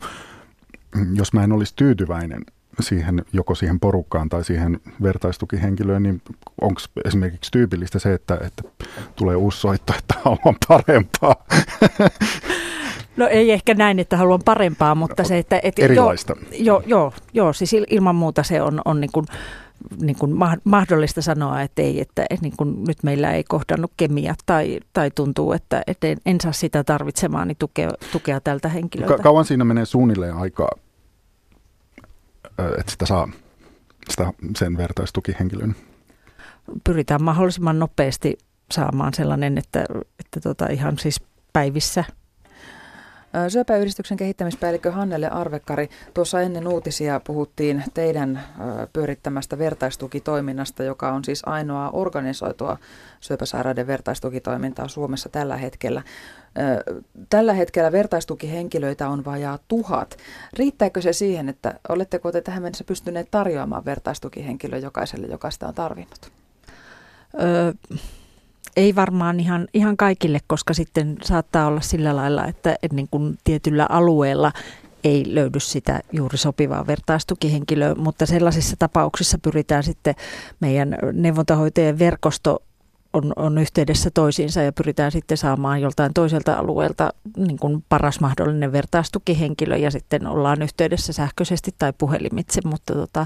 jos 1.14 1.34
mä 1.34 1.44
en 1.44 1.52
olisi 1.52 1.74
tyytyväinen 1.76 2.42
siihen, 2.80 3.26
joko 3.34 3.56
siihen 3.56 3.80
porukkaan 3.80 4.30
tai 4.30 4.44
siihen 4.44 4.80
vertaistukihenkilöön, 5.02 6.04
niin 6.04 6.22
onko 6.62 6.82
esimerkiksi 7.06 7.52
tyypillistä 7.52 8.00
se, 8.00 8.14
että, 8.14 8.38
että 8.42 8.64
tulee 9.16 9.36
uusi 9.36 9.60
soitto, 9.60 9.94
että 9.98 10.16
haluan 10.24 10.56
parempaa? 10.68 11.36
No 13.18 13.28
ei 13.28 13.52
ehkä 13.52 13.74
näin, 13.74 14.00
että 14.00 14.18
haluan 14.18 14.42
parempaa, 14.46 14.96
mutta 14.96 15.24
se, 15.24 15.38
että... 15.38 15.60
että 15.64 15.82
Erilaista. 15.82 16.36
Joo, 16.52 16.84
joo, 16.86 17.14
joo, 17.34 17.54
siis 17.54 17.76
ilman 17.90 18.16
muuta 18.16 18.44
se 18.44 18.62
on, 18.62 18.82
on 18.86 19.02
niin 19.02 19.12
kuin, 19.12 19.26
niin 20.02 20.16
kuin 20.16 20.32
mahdollista 20.64 21.22
sanoa, 21.22 21.62
että 21.62 21.82
ei, 21.82 22.02
että, 22.02 22.26
niin 22.42 22.54
kuin 22.58 22.84
nyt 22.84 23.04
meillä 23.04 23.32
ei 23.32 23.44
kohdannut 23.44 23.92
kemia 23.98 24.36
tai, 24.46 24.80
tai 24.94 25.12
tuntuu, 25.12 25.54
että, 25.54 25.84
että 25.88 26.08
en, 26.08 26.18
en 26.26 26.42
saa 26.42 26.52
sitä 26.52 26.84
tarvitsemaani 26.84 27.56
tukea, 27.56 27.90
tukea 28.12 28.42
tältä 28.42 28.70
henkilöltä. 28.70 29.18
Ka- 29.18 29.24
kauan 29.24 29.46
siinä 29.46 29.64
menee 29.64 29.86
suunnilleen 29.86 30.36
aikaa, 30.36 30.72
että 32.80 32.92
sitä 32.92 33.06
saa 33.06 33.30
sitä 34.10 34.34
sen 34.58 34.78
vertaistukihenkilön? 34.78 35.76
Pyritään 36.84 37.24
mahdollisimman 37.24 37.80
nopeasti 37.80 38.38
saamaan 38.72 39.14
sellainen, 39.14 39.58
että, 39.58 39.86
että 40.20 40.40
tota 40.40 40.68
ihan 40.68 40.98
siis 40.98 41.22
päivissä– 41.54 42.04
Syöpäyhdistyksen 43.48 44.18
kehittämispäällikkö 44.18 44.92
Hannele 44.92 45.30
Arvekkari, 45.30 45.90
tuossa 46.14 46.42
ennen 46.42 46.68
uutisia 46.68 47.20
puhuttiin 47.20 47.84
teidän 47.94 48.44
pyörittämästä 48.94 49.58
vertaistukitoiminnasta, 49.58 50.84
joka 50.84 51.12
on 51.12 51.24
siis 51.24 51.42
ainoa 51.46 51.90
organisoitua 51.90 52.78
syöpäsairaiden 53.20 53.88
vertaistukitoimintaa 53.88 54.88
Suomessa 54.88 55.30
tällä 55.30 55.58
hetkellä. 55.58 56.02
Tällä 57.30 57.54
hetkellä 57.54 57.92
vertaistukihenkilöitä 57.92 59.10
on 59.10 59.26
vajaa 59.26 59.60
tuhat. 59.68 60.18
Riittääkö 60.58 61.02
se 61.02 61.14
siihen, 61.14 61.50
että 61.50 61.80
oletteko 61.90 62.32
te 62.32 62.42
tähän 62.42 62.64
mennessä 62.64 62.84
pystyneet 62.84 63.28
tarjoamaan 63.32 63.86
vertaistukihenkilö 63.86 64.78
jokaiselle, 64.78 65.28
joka 65.28 65.52
sitä 65.52 65.68
on 65.68 65.74
tarvinnut? 65.74 66.32
Öö, 67.42 67.74
ei 68.76 68.96
varmaan 68.96 69.40
ihan, 69.40 69.68
ihan 69.74 69.98
kaikille, 69.98 70.40
koska 70.48 70.74
sitten 70.74 71.18
saattaa 71.24 71.68
olla 71.68 71.82
sillä 71.82 72.16
lailla, 72.16 72.46
että, 72.46 72.76
niin 72.92 73.08
kuin 73.12 73.38
tietyllä 73.44 73.86
alueella 73.90 74.52
ei 75.04 75.24
löydy 75.28 75.60
sitä 75.60 76.02
juuri 76.12 76.38
sopivaa 76.38 76.88
vertaistukihenkilöä, 76.88 77.96
mutta 77.96 78.26
sellaisissa 78.26 78.76
tapauksissa 78.80 79.38
pyritään 79.38 79.84
sitten 79.84 80.16
meidän 80.60 80.98
neuvontahoitajien 81.14 82.00
verkosto 82.00 82.64
on, 83.14 83.34
on 83.36 83.58
yhteydessä 83.58 84.10
toisiinsa 84.14 84.62
ja 84.62 84.74
pyritään 84.74 85.12
sitten 85.12 85.38
saamaan 85.38 85.82
joltain 85.82 86.14
toiselta 86.14 86.54
alueelta 86.54 87.14
niin 87.38 87.60
kuin 87.60 87.84
paras 87.90 88.20
mahdollinen 88.20 88.72
vertaistukihenkilö 88.72 89.78
ja 89.78 89.92
sitten 89.92 90.28
ollaan 90.28 90.62
yhteydessä 90.62 91.14
sähköisesti 91.14 91.72
tai 91.80 91.94
puhelimitse, 91.98 92.62
mutta, 92.66 92.94
tota, 92.94 93.26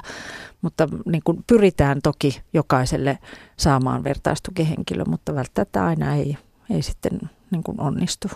mutta 0.62 0.88
niin 1.06 1.22
kuin 1.24 1.44
pyritään 1.48 2.02
toki 2.04 2.42
jokaiselle 2.54 3.20
saamaan 3.58 4.04
vertaistukihenkilö, 4.04 5.04
mutta 5.08 5.36
välttämättä 5.36 5.86
aina 5.86 6.16
ei, 6.16 6.38
ei 6.70 6.82
sitten 6.82 7.20
niin 7.52 7.64
kuin 7.64 7.82
onnistu. 7.82 8.28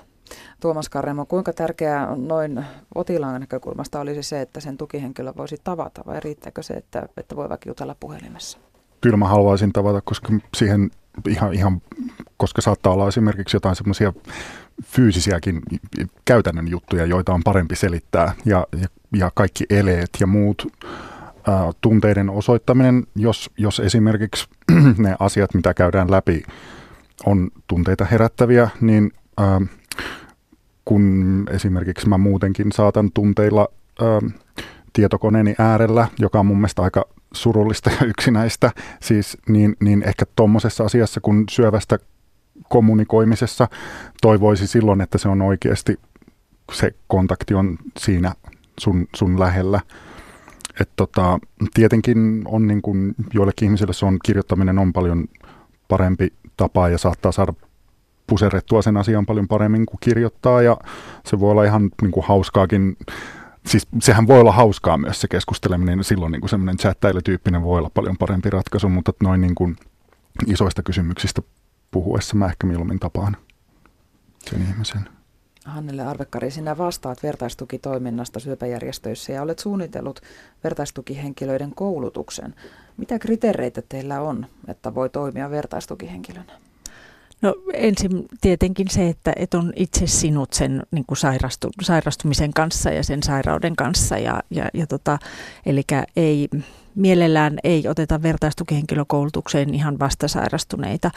Tuomas 0.59 0.89
Karremo, 0.89 1.25
kuinka 1.25 1.53
tärkeää 1.53 2.15
noin 2.15 2.65
potilaan 2.93 3.41
näkökulmasta 3.41 3.99
olisi 3.99 4.23
se, 4.23 4.41
että 4.41 4.59
sen 4.59 4.77
tukihenkilö 4.77 5.33
voisi 5.37 5.57
tavata 5.63 6.01
vai 6.05 6.19
riittääkö 6.19 6.63
se, 6.63 6.73
että, 6.73 7.07
että 7.17 7.35
voi 7.35 7.49
vaikka 7.49 7.69
jutella 7.69 7.95
puhelimessa? 7.99 8.57
Kyllä 9.01 9.17
mä 9.17 9.27
haluaisin 9.27 9.73
tavata, 9.73 10.01
koska 10.01 10.33
siihen 10.57 10.91
ihan, 11.27 11.53
ihan, 11.53 11.81
koska 12.37 12.61
saattaa 12.61 12.93
olla 12.93 13.07
esimerkiksi 13.07 13.55
jotain 13.55 13.75
semmoisia 13.75 14.13
fyysisiäkin 14.83 15.61
käytännön 16.25 16.67
juttuja, 16.67 17.05
joita 17.05 17.33
on 17.33 17.41
parempi 17.43 17.75
selittää. 17.75 18.33
Ja, 18.45 18.67
ja, 18.81 18.87
ja 19.15 19.31
kaikki 19.33 19.65
eleet 19.69 20.09
ja 20.19 20.27
muut 20.27 20.67
tunteiden 21.81 22.29
osoittaminen, 22.29 23.03
jos, 23.15 23.49
jos 23.57 23.79
esimerkiksi 23.79 24.47
ne 24.97 25.15
asiat, 25.19 25.53
mitä 25.53 25.73
käydään 25.73 26.11
läpi, 26.11 26.43
on 27.25 27.51
tunteita 27.67 28.05
herättäviä, 28.05 28.69
niin 28.81 29.11
kun 30.85 31.45
esimerkiksi 31.51 32.09
mä 32.09 32.17
muutenkin 32.17 32.71
saatan 32.71 33.11
tunteilla 33.13 33.67
ää, 34.01 34.31
tietokoneeni 34.93 35.55
äärellä, 35.57 36.07
joka 36.19 36.39
on 36.39 36.45
mun 36.45 36.57
mielestä 36.57 36.81
aika 36.81 37.05
surullista 37.33 37.89
ja 37.89 38.07
yksinäistä, 38.07 38.71
siis 39.01 39.37
niin, 39.47 39.75
niin 39.79 40.03
ehkä 40.03 40.25
tuommoisessa 40.35 40.83
asiassa, 40.83 41.21
kun 41.21 41.43
syövästä 41.49 41.99
kommunikoimisessa 42.69 43.67
toivoisi 44.21 44.67
silloin, 44.67 45.01
että 45.01 45.17
se 45.17 45.29
on 45.29 45.41
oikeasti, 45.41 45.99
se 46.71 46.91
kontakti 47.07 47.53
on 47.53 47.77
siinä 47.99 48.33
sun, 48.79 49.07
sun 49.15 49.39
lähellä. 49.39 49.81
Et 50.81 50.89
tota, 50.95 51.39
tietenkin 51.73 52.41
on 52.45 52.67
niin 52.67 52.81
kuin, 52.81 53.15
joillekin 53.33 53.65
ihmisille 53.65 53.93
se 53.93 54.05
on, 54.05 54.19
kirjoittaminen 54.25 54.79
on 54.79 54.93
paljon 54.93 55.25
parempi 55.87 56.33
tapa 56.57 56.89
ja 56.89 56.97
saattaa 56.97 57.31
saada 57.31 57.53
puserrettua 58.27 58.81
sen 58.81 58.97
asian 58.97 59.25
paljon 59.25 59.47
paremmin 59.47 59.85
kuin 59.85 59.97
kirjoittaa 59.99 60.61
ja 60.61 60.77
se 61.25 61.39
voi 61.39 61.51
olla 61.51 61.63
ihan 61.63 61.89
niin 62.01 62.11
kuin 62.11 62.25
hauskaakin 62.25 62.97
siis 63.65 63.87
sehän 64.01 64.27
voi 64.27 64.39
olla 64.39 64.51
hauskaa 64.51 64.97
myös 64.97 65.21
se 65.21 65.27
keskusteleminen, 65.27 66.03
silloin 66.03 66.31
niin 66.31 66.41
kuin 66.41 66.49
semmoinen 66.49 66.77
chattailu-tyyppinen 66.77 67.63
voi 67.63 67.77
olla 67.77 67.91
paljon 67.93 68.17
parempi 68.17 68.49
ratkaisu, 68.49 68.89
mutta 68.89 69.13
noin 69.23 69.41
niin 69.41 69.55
kuin 69.55 69.75
isoista 70.47 70.83
kysymyksistä 70.83 71.41
puhuessa 71.91 72.35
mä 72.35 72.45
ehkä 72.45 72.67
mieluummin 72.67 72.99
tapaan 72.99 73.37
sen 74.49 74.61
ihmisen. 74.61 75.09
Hannelle 75.65 76.01
Arvekkari, 76.05 76.51
sinä 76.51 76.77
vastaat 76.77 77.23
vertaistukitoiminnasta 77.23 78.39
syöpäjärjestöissä 78.39 79.33
ja 79.33 79.41
olet 79.41 79.59
suunnitellut 79.59 80.21
vertaistukihenkilöiden 80.63 81.75
koulutuksen. 81.75 82.55
Mitä 82.97 83.19
kriteereitä 83.19 83.81
teillä 83.89 84.21
on, 84.21 84.45
että 84.67 84.95
voi 84.95 85.09
toimia 85.09 85.49
vertaistukihenkilönä? 85.49 86.60
No 87.41 87.55
ensin 87.73 88.25
tietenkin 88.41 88.89
se, 88.89 89.07
että 89.07 89.33
et 89.35 89.53
on 89.53 89.73
itse 89.75 90.07
sinut 90.07 90.53
sen 90.53 90.83
niin 90.91 91.05
kuin 91.05 91.17
sairastu, 91.17 91.69
sairastumisen 91.81 92.53
kanssa 92.53 92.89
ja 92.89 93.03
sen 93.03 93.23
sairauden 93.23 93.75
kanssa. 93.75 94.17
Ja, 94.17 94.43
ja, 94.49 94.69
ja 94.73 94.87
tota, 94.87 95.19
eli 95.65 95.83
ei, 96.15 96.49
mielellään 96.95 97.57
ei 97.63 97.87
oteta 97.87 98.21
vertaistukihenkilökoulutukseen 98.21 99.73
ihan 99.73 99.99
vastasairastuneita. 99.99 101.11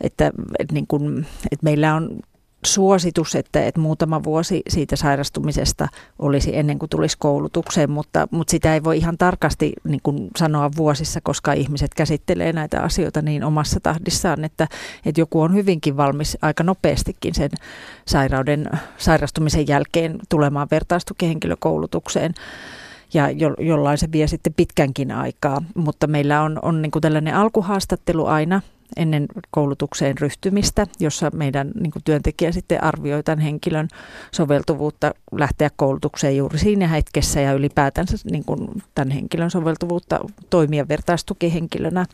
Että, 0.00 0.32
et 0.58 0.72
niin 0.72 0.86
kuin, 0.86 1.26
et 1.52 1.62
meillä 1.62 1.94
on 1.94 2.20
suositus, 2.66 3.34
että, 3.34 3.66
että 3.66 3.80
muutama 3.80 4.24
vuosi 4.24 4.62
siitä 4.68 4.96
sairastumisesta 4.96 5.88
olisi 6.18 6.56
ennen 6.56 6.78
kuin 6.78 6.90
tulisi 6.90 7.16
koulutukseen, 7.18 7.90
mutta, 7.90 8.28
mutta 8.30 8.50
sitä 8.50 8.74
ei 8.74 8.84
voi 8.84 8.98
ihan 8.98 9.18
tarkasti 9.18 9.72
niin 9.84 10.00
kuin 10.02 10.30
sanoa 10.36 10.70
vuosissa, 10.76 11.20
koska 11.20 11.52
ihmiset 11.52 11.94
käsittelee 11.94 12.52
näitä 12.52 12.82
asioita 12.82 13.22
niin 13.22 13.44
omassa 13.44 13.80
tahdissaan, 13.80 14.44
että, 14.44 14.68
että 15.06 15.20
joku 15.20 15.40
on 15.40 15.54
hyvinkin 15.54 15.96
valmis 15.96 16.38
aika 16.42 16.64
nopeastikin 16.64 17.34
sen 17.34 17.50
sairauden, 18.06 18.70
sairastumisen 18.98 19.68
jälkeen 19.68 20.18
tulemaan 20.28 20.68
vertaistukihenkilökoulutukseen 20.70 22.34
ja 23.14 23.30
jo, 23.30 23.54
jollain 23.58 23.98
se 23.98 24.12
vie 24.12 24.26
sitten 24.26 24.54
pitkänkin 24.54 25.12
aikaa. 25.12 25.62
Mutta 25.74 26.06
meillä 26.06 26.42
on, 26.42 26.58
on 26.62 26.82
niin 26.82 26.90
kuin 26.90 27.02
tällainen 27.02 27.34
alkuhaastattelu 27.34 28.26
aina 28.26 28.60
ennen 28.96 29.26
koulutukseen 29.50 30.18
ryhtymistä, 30.18 30.86
jossa 31.00 31.30
meidän 31.34 31.70
niin 31.80 31.90
kuin 31.90 32.02
työntekijä 32.04 32.52
sitten 32.52 32.84
arvioi 32.84 33.22
tämän 33.22 33.38
henkilön 33.38 33.88
soveltuvuutta 34.32 35.14
lähteä 35.32 35.70
koulutukseen 35.76 36.36
juuri 36.36 36.58
siinä 36.58 36.88
hetkessä 36.88 37.40
ja 37.40 37.52
ylipäätänsä 37.52 38.16
niin 38.30 38.44
kuin 38.44 38.82
tämän 38.94 39.10
henkilön 39.10 39.50
soveltuvuutta 39.50 40.20
toimia 40.50 40.88
vertaistukihenkilönä. 40.88 42.06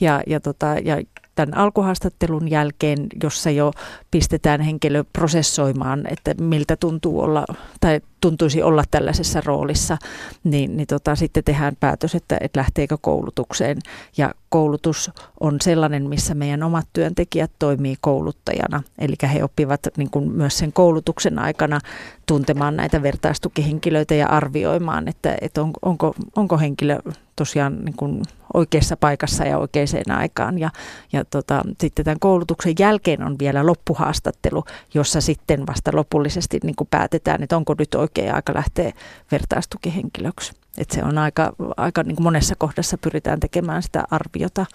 Ja, 0.00 0.22
ja, 0.26 0.40
tota, 0.40 0.66
ja 0.66 1.02
tämän 1.34 1.56
alkuhaastattelun 1.56 2.50
jälkeen, 2.50 3.06
jossa 3.22 3.50
jo 3.50 3.72
pistetään 4.10 4.60
henkilö 4.60 5.04
prosessoimaan, 5.12 6.06
että 6.08 6.34
miltä 6.34 6.76
tuntuu 6.76 7.20
olla 7.20 7.44
tai 7.80 8.00
tuntuisi 8.22 8.62
olla 8.62 8.84
tällaisessa 8.90 9.42
roolissa, 9.44 9.98
niin, 10.44 10.76
niin 10.76 10.86
tota, 10.86 11.14
sitten 11.14 11.44
tehdään 11.44 11.76
päätös, 11.80 12.14
että, 12.14 12.36
että 12.40 12.60
lähteekö 12.60 12.96
koulutukseen. 13.00 13.78
Ja 14.16 14.34
koulutus 14.48 15.10
on 15.40 15.56
sellainen, 15.60 16.08
missä 16.08 16.34
meidän 16.34 16.62
omat 16.62 16.86
työntekijät 16.92 17.50
toimii 17.58 17.96
kouluttajana. 18.00 18.82
Eli 18.98 19.14
he 19.32 19.44
oppivat 19.44 19.80
niin 19.96 20.10
kuin 20.10 20.32
myös 20.32 20.58
sen 20.58 20.72
koulutuksen 20.72 21.38
aikana 21.38 21.80
tuntemaan 22.26 22.76
näitä 22.76 23.02
vertaistukihenkilöitä 23.02 24.14
ja 24.14 24.26
arvioimaan, 24.26 25.08
että, 25.08 25.36
että 25.40 25.62
on, 25.62 25.70
onko, 25.82 26.14
onko 26.36 26.58
henkilö 26.58 26.98
tosiaan 27.36 27.84
niin 27.84 27.96
kuin 27.96 28.22
oikeassa 28.54 28.96
paikassa 28.96 29.44
ja 29.44 29.58
oikeaan 29.58 30.10
aikaan. 30.18 30.58
Ja, 30.58 30.70
ja 31.12 31.24
tota, 31.24 31.62
sitten 31.80 32.04
tämän 32.04 32.20
koulutuksen 32.20 32.74
jälkeen 32.78 33.22
on 33.22 33.38
vielä 33.38 33.66
loppuhaastattelu, 33.66 34.64
jossa 34.94 35.20
sitten 35.20 35.66
vasta 35.66 35.90
lopullisesti 35.94 36.58
niin 36.62 36.76
kuin 36.76 36.88
päätetään, 36.90 37.42
että 37.42 37.56
onko 37.56 37.74
nyt 37.78 37.94
oikea 38.12 38.34
aika 38.34 38.54
lähteä 38.54 38.92
vertaistukihenkilöksi. 39.30 40.52
Että 40.78 40.94
se 40.94 41.04
on 41.04 41.18
aika, 41.18 41.52
aika 41.76 42.02
niin 42.02 42.16
kuin 42.16 42.24
monessa 42.24 42.54
kohdassa 42.58 42.98
pyritään 42.98 43.40
tekemään 43.40 43.82
sitä 43.82 44.04
arviota. 44.10 44.66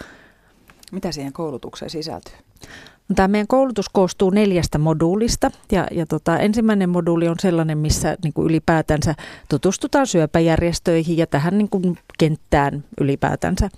Mitä 0.91 1.11
siihen 1.11 1.33
koulutukseen 1.33 1.89
sisältyy? 1.89 2.33
Tämä 3.15 3.27
meidän 3.27 3.47
koulutus 3.47 3.89
koostuu 3.89 4.29
neljästä 4.29 4.77
moduulista 4.77 5.51
ja, 5.71 5.87
ja 5.91 6.05
tota, 6.05 6.39
ensimmäinen 6.39 6.89
moduuli 6.89 7.27
on 7.27 7.35
sellainen, 7.39 7.77
missä 7.77 8.17
niin 8.23 8.33
kuin 8.33 8.45
ylipäätänsä 8.45 9.15
tutustutaan 9.49 10.07
syöpäjärjestöihin 10.07 11.17
ja 11.17 11.27
tähän 11.27 11.57
niin 11.57 11.69
kuin 11.69 11.97
kenttään 12.17 12.83
ylipäätänsä. 13.01 13.69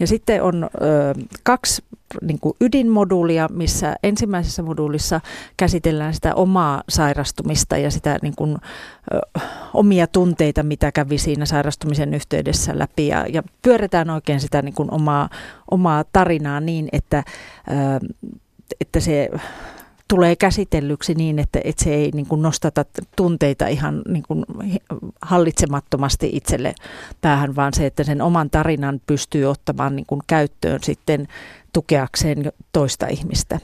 Ja 0.00 0.06
sitten 0.06 0.42
on 0.42 0.64
ö, 0.64 0.68
kaksi 1.42 1.84
niin 2.22 2.40
kuin 2.40 2.56
ydinmoduulia, 2.60 3.48
missä 3.52 3.96
ensimmäisessä 4.02 4.62
moduulissa 4.62 5.20
käsitellään 5.56 6.14
sitä 6.14 6.34
omaa 6.34 6.82
sairastumista 6.88 7.76
ja 7.76 7.90
sitä 7.90 8.18
niin 8.22 8.34
kuin, 8.36 8.56
ö, 9.14 9.40
omia 9.74 10.06
tunteita, 10.06 10.62
mitä 10.62 10.92
kävi 10.92 11.18
siinä 11.18 11.46
sairastumisen 11.46 12.14
yhteydessä 12.14 12.78
läpi 12.78 13.06
ja, 13.06 13.26
ja 13.28 13.42
pyöritään 13.62 14.10
oikein 14.10 14.40
sitä 14.40 14.62
niin 14.62 14.74
kuin 14.74 14.94
omaa, 14.94 15.28
omaa 15.70 16.04
tarinaa 16.12 16.60
niin, 16.60 16.88
että 16.92 17.24
ö, 17.68 18.06
että 18.80 19.00
se 19.00 19.28
tulee 20.08 20.36
käsitellyksi 20.36 21.14
niin, 21.14 21.38
että, 21.38 21.60
että 21.64 21.84
se 21.84 21.94
ei 21.94 22.10
niin 22.14 22.26
kuin 22.26 22.42
nostata 22.42 22.84
tunteita 23.16 23.66
ihan 23.66 24.02
niin 24.08 24.22
kuin 24.28 24.44
hallitsemattomasti 25.22 26.30
itselle 26.32 26.74
päähän, 27.20 27.56
vaan 27.56 27.74
se, 27.74 27.86
että 27.86 28.04
sen 28.04 28.22
oman 28.22 28.50
tarinan 28.50 29.00
pystyy 29.06 29.44
ottamaan 29.44 29.96
niin 29.96 30.06
kuin 30.06 30.20
käyttöön 30.26 30.80
sitten 30.82 31.28
tukeakseen 31.72 32.52
toista 32.72 33.06
ihmistä. 33.06 33.58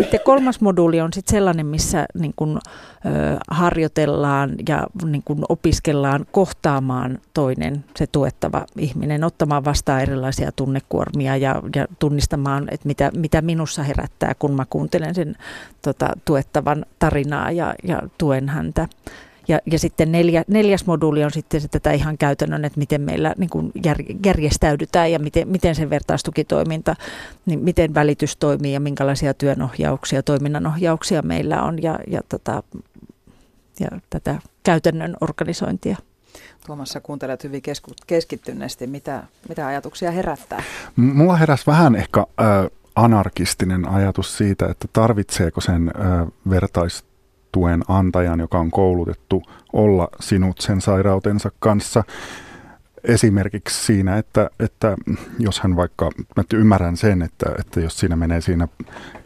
Sitten 0.00 0.20
kolmas 0.24 0.60
moduuli 0.60 1.00
on 1.00 1.12
sitten 1.12 1.36
sellainen, 1.36 1.66
missä 1.66 2.06
niin 2.18 2.32
kun, 2.36 2.60
ö, 3.06 3.38
harjoitellaan 3.50 4.50
ja 4.68 4.86
niin 5.04 5.22
kun 5.24 5.44
opiskellaan 5.48 6.26
kohtaamaan 6.32 7.18
toinen, 7.34 7.84
se 7.96 8.06
tuettava 8.06 8.66
ihminen, 8.78 9.24
ottamaan 9.24 9.64
vastaan 9.64 10.02
erilaisia 10.02 10.52
tunnekuormia 10.52 11.36
ja, 11.36 11.62
ja 11.76 11.86
tunnistamaan, 11.98 12.68
että 12.70 12.86
mitä, 12.88 13.10
mitä 13.16 13.42
minussa 13.42 13.82
herättää, 13.82 14.34
kun 14.38 14.54
mä 14.54 14.64
kuuntelen 14.70 15.14
sen 15.14 15.36
tota, 15.82 16.08
tuettavan 16.24 16.86
tarinaa 16.98 17.50
ja, 17.50 17.74
ja 17.82 18.02
tuen 18.18 18.48
häntä. 18.48 18.88
Ja, 19.50 19.58
ja 19.72 19.78
sitten 19.78 20.12
neljä, 20.12 20.44
neljäs 20.48 20.86
moduuli 20.86 21.24
on 21.24 21.30
sitten 21.30 21.60
tätä 21.70 21.92
ihan 21.92 22.18
käytännön, 22.18 22.64
että 22.64 22.78
miten 22.78 23.00
meillä 23.00 23.34
niin 23.38 23.50
kuin 23.50 23.72
jär, 23.84 23.96
järjestäydytään 24.24 25.12
ja 25.12 25.18
miten, 25.18 25.48
miten 25.48 25.74
se 25.74 25.90
vertaistukitoiminta, 25.90 26.96
niin 27.46 27.60
miten 27.60 27.94
välitys 27.94 28.36
toimii 28.36 28.72
ja 28.72 28.80
minkälaisia 28.80 29.34
työnohjauksia, 29.34 30.22
toiminnanohjauksia 30.22 31.22
meillä 31.22 31.62
on 31.62 31.82
ja, 31.82 31.98
ja, 32.06 32.20
tota, 32.28 32.62
ja 33.80 33.88
tätä 34.10 34.38
käytännön 34.62 35.16
organisointia. 35.20 35.96
Tuomas, 36.66 36.88
sä 36.88 37.00
kuuntelet 37.00 37.44
hyvin 37.44 37.62
keskittyneesti. 38.06 38.86
Mitä, 38.86 39.22
mitä 39.48 39.66
ajatuksia 39.66 40.10
herättää? 40.10 40.62
Mulla 40.96 41.36
heräsi 41.36 41.66
vähän 41.66 41.94
ehkä 41.94 42.20
äh, 42.20 42.26
anarkistinen 42.94 43.88
ajatus 43.88 44.38
siitä, 44.38 44.66
että 44.66 44.88
tarvitseeko 44.92 45.60
sen 45.60 45.92
vertais 46.50 47.09
tuen 47.52 47.82
antajan, 47.88 48.40
joka 48.40 48.58
on 48.58 48.70
koulutettu 48.70 49.42
olla 49.72 50.08
sinut 50.20 50.60
sen 50.60 50.80
sairautensa 50.80 51.50
kanssa. 51.58 52.04
Esimerkiksi 53.04 53.84
siinä, 53.86 54.18
että, 54.18 54.50
että 54.60 54.96
jos 55.38 55.60
hän 55.60 55.76
vaikka, 55.76 56.10
mä 56.36 56.44
ymmärrän 56.54 56.96
sen, 56.96 57.22
että, 57.22 57.46
että 57.58 57.80
jos 57.80 57.98
siinä 57.98 58.16
menee 58.16 58.40
siinä 58.40 58.68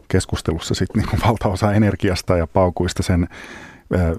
keskustelussa 0.08 0.74
sitten 0.74 1.02
niin 1.02 1.20
valtaosa 1.26 1.72
energiasta 1.72 2.36
ja 2.36 2.46
paukuista 2.46 3.02
sen 3.02 3.28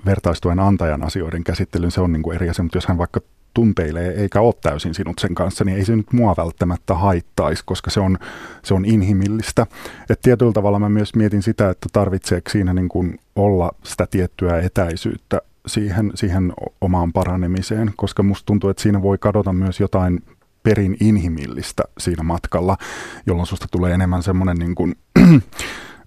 vertaistuen 0.06 0.60
antajan 0.60 1.04
asioiden 1.04 1.44
käsittelyyn, 1.44 1.92
se 1.92 2.02
on 2.02 2.14
niin 2.14 2.24
kuin 2.24 2.36
eri 2.36 2.50
asia, 2.50 2.64
mutta 2.64 2.78
jos 2.78 2.88
hän 2.88 2.98
vaikka 2.98 3.22
tunteilee 3.56 4.10
eikä 4.22 4.42
ole 4.42 4.54
täysin 4.62 4.94
sinut 4.94 5.20
sen 5.20 5.36
kanssa, 5.36 5.64
niin 5.64 5.78
ei 5.78 5.86
se 5.86 5.96
nyt 5.96 6.14
mua 6.14 6.36
välttämättä 6.38 6.94
haittaisi, 6.94 7.64
koska 7.66 7.92
se 7.92 8.00
on, 8.00 8.18
se 8.64 8.74
on 8.74 8.86
inhimillistä. 8.86 9.68
Et 10.10 10.22
tietyllä 10.22 10.54
tavalla 10.54 10.80
mä 10.80 10.90
myös 10.90 11.16
mietin 11.16 11.44
sitä, 11.44 11.70
että 11.70 11.90
tarvitseeko 11.94 12.50
siinä 12.50 12.74
niin 12.74 12.90
kuin 12.90 13.20
olla 13.36 13.72
sitä 13.84 14.08
tiettyä 14.12 14.60
etäisyyttä 14.60 15.42
siihen, 15.68 16.12
siihen 16.16 16.54
omaan 16.82 17.14
paranemiseen, 17.14 17.94
koska 17.96 18.24
musta 18.24 18.46
tuntuu, 18.46 18.70
että 18.70 18.84
siinä 18.84 19.02
voi 19.02 19.18
kadota 19.18 19.54
myös 19.54 19.80
jotain 19.80 20.24
perin 20.64 20.98
inhimillistä 21.00 21.84
siinä 21.98 22.24
matkalla, 22.24 22.78
jolloin 23.26 23.48
susta 23.48 23.68
tulee 23.72 23.94
enemmän 23.94 24.24
semmoinen 24.24 24.58
niin 24.58 24.76
kuin, 24.76 24.96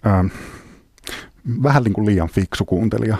äh, 0.06 0.30
vähän 1.62 1.84
niin 1.84 1.92
kuin 1.92 2.06
liian 2.06 2.28
fiksu 2.28 2.64
kuuntelija. 2.64 3.16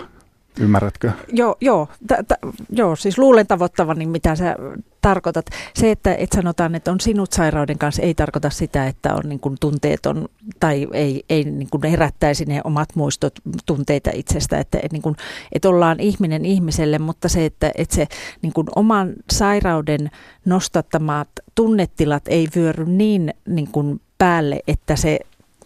Ymmärrätkö? 0.59 1.11
Joo, 1.33 1.55
joo, 1.61 1.87
t- 2.07 2.27
t- 2.27 2.61
joo 2.69 2.95
siis 2.95 3.17
luulen 3.17 3.47
tavoittavani, 3.47 4.05
mitä 4.05 4.35
sä 4.35 4.55
tarkoitat. 5.01 5.45
Se, 5.73 5.91
että 5.91 6.15
et 6.15 6.31
sanotaan, 6.31 6.75
että 6.75 6.91
on 6.91 6.99
sinut 6.99 7.31
sairauden 7.31 7.77
kanssa, 7.77 8.01
ei 8.01 8.13
tarkoita 8.13 8.49
sitä, 8.49 8.87
että 8.87 9.13
on 9.13 9.29
niin 9.29 9.39
kuin 9.39 9.55
tunteeton 9.59 10.29
tai 10.59 10.87
ei, 10.93 11.23
ei 11.29 11.43
niin 11.43 11.67
kuin 11.71 11.83
herättäisi 11.83 12.45
ne 12.45 12.61
omat 12.63 12.89
muistot 12.95 13.33
tunteita 13.65 14.09
itsestä. 14.13 14.59
Että, 14.59 14.77
että, 14.77 14.95
niin 14.95 15.01
kuin, 15.01 15.15
että 15.51 15.69
ollaan 15.69 15.99
ihminen 15.99 16.45
ihmiselle, 16.45 16.99
mutta 16.99 17.29
se, 17.29 17.45
että, 17.45 17.71
että 17.75 17.95
se 17.95 18.07
niin 18.41 18.53
kuin 18.53 18.67
oman 18.75 19.13
sairauden 19.31 20.11
nostattamat 20.45 21.29
tunnetilat 21.55 22.23
ei 22.27 22.47
vyöry 22.55 22.85
niin, 22.85 23.33
niin 23.47 23.71
kuin 23.71 24.01
päälle, 24.17 24.59
että 24.67 24.95
se 24.95 25.19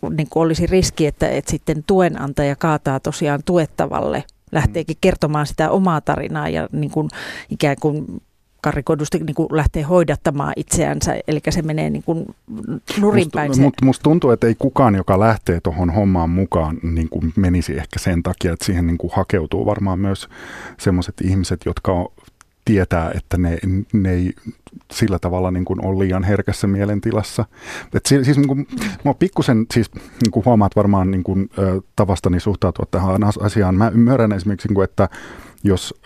niin 0.10 0.28
kuin 0.30 0.44
olisi 0.44 0.68
riski, 0.68 1.06
että, 1.06 1.30
että 1.30 1.52
sitten 1.52 1.84
tuenantaja 1.88 2.56
kaataa 2.56 3.00
tosiaan 3.00 3.41
tuettavalle 3.46 4.24
lähteekin 4.54 4.97
kertomaan 5.01 5.47
sitä 5.47 5.70
omaa 5.70 6.01
tarinaa 6.01 6.49
ja 6.49 6.68
niin 6.72 6.91
kuin 6.91 7.10
ikään 7.49 7.76
kuin 7.82 8.22
karikoidusti 8.64 9.20
niin 9.20 9.36
kuin 9.36 9.47
lähtee 9.51 9.84
hoidattamaan 9.84 10.54
itseänsä, 10.56 11.20
eli 11.28 11.39
se 11.49 11.62
menee 11.62 11.89
niin 11.89 12.04
kuin 12.04 12.26
nurinpäin. 13.01 13.49
Musta, 13.49 13.64
mut, 13.64 13.74
musta 13.82 14.04
tuntuu, 14.04 14.32
että 14.32 14.47
ei 14.47 14.56
kukaan, 14.60 14.95
joka 14.95 15.20
lähtee 15.20 15.60
tuohon 15.62 15.89
hommaan 15.89 16.30
mukaan, 16.30 16.78
niin 16.84 17.10
kuin 17.10 17.34
menisi 17.36 17.74
ehkä 17.74 17.99
sen 17.99 18.24
takia, 18.24 18.54
että 18.54 18.66
siihen 18.66 18.88
niin 18.88 18.97
kuin 18.97 19.12
hakeutuu 19.16 19.66
varmaan 19.66 19.99
myös 19.99 20.30
sellaiset 20.80 21.16
ihmiset, 21.24 21.62
jotka 21.66 21.91
on, 21.91 22.08
tietää, 22.66 23.11
että 23.16 23.38
ne, 23.38 23.57
ne 23.93 24.11
ei 24.11 24.34
sillä 24.91 25.20
tavalla 25.20 25.51
niin 25.51 25.66
kuin 25.66 25.86
ole 25.86 25.99
liian 25.99 26.24
herkässä 26.24 26.68
mielentilassa. 26.68 27.45
Et 27.93 28.05
siis, 28.05 28.26
siis 28.26 28.38
niin 28.38 28.47
kuin, 28.47 28.68
mä 29.05 29.14
pikkusen, 29.14 29.66
siis 29.74 29.91
niin 29.95 30.32
kuin 30.32 30.45
huomaat 30.45 30.76
varmaan 30.76 31.11
niin 31.11 31.24
kuin, 31.24 31.49
tavastani 31.95 32.39
suhtautua 32.39 32.86
tähän 32.91 33.24
asiaan. 33.24 33.76
Mä 33.76 33.89
ymmärrän 33.89 34.32
esimerkiksi, 34.32 34.68
niin 34.68 34.76
kuin, 34.76 34.86
että 34.86 35.09
jos 35.64 36.01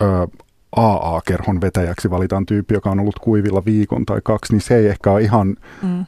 AA-kerhon 0.76 1.60
vetäjäksi 1.60 2.10
valitaan 2.10 2.46
tyyppi, 2.46 2.74
joka 2.74 2.90
on 2.90 3.00
ollut 3.00 3.18
kuivilla 3.18 3.64
viikon 3.64 4.06
tai 4.06 4.20
kaksi, 4.24 4.52
niin 4.52 4.60
se 4.60 4.76
ei 4.76 4.86
ehkä 4.86 5.10
ole 5.10 5.22
ihan 5.22 5.56
mm. 5.82 6.04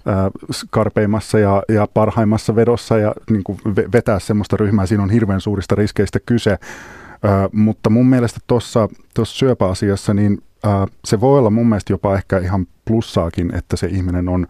karpeimmassa 0.71 1.39
ja, 1.39 1.63
ja 1.69 1.87
parhaimmassa 1.95 2.57
vedossa 2.57 2.99
ja 2.99 3.15
niin 3.31 3.45
kuin 3.45 3.59
vetää 3.93 4.19
semmoista 4.19 4.57
ryhmää. 4.57 4.87
Siinä 4.87 5.03
on 5.03 5.11
hirveän 5.11 5.41
suurista 5.41 5.75
riskeistä 5.75 6.21
kyse. 6.27 6.59
Ö, 7.25 7.49
mutta 7.53 7.91
mun 7.91 8.07
mielestä 8.07 8.41
tuossa 8.47 8.89
syöpäasiassa, 9.25 10.15
niin 10.15 10.43
ö, 10.65 10.69
se 11.05 11.21
voi 11.21 11.39
olla 11.39 11.51
mun 11.51 11.69
mielestä 11.69 11.93
jopa 11.93 12.15
ehkä 12.15 12.39
ihan 12.39 12.67
plussaakin, 12.85 13.55
että 13.55 13.77
se 13.77 13.87
ihminen 13.87 14.29
on 14.29 14.47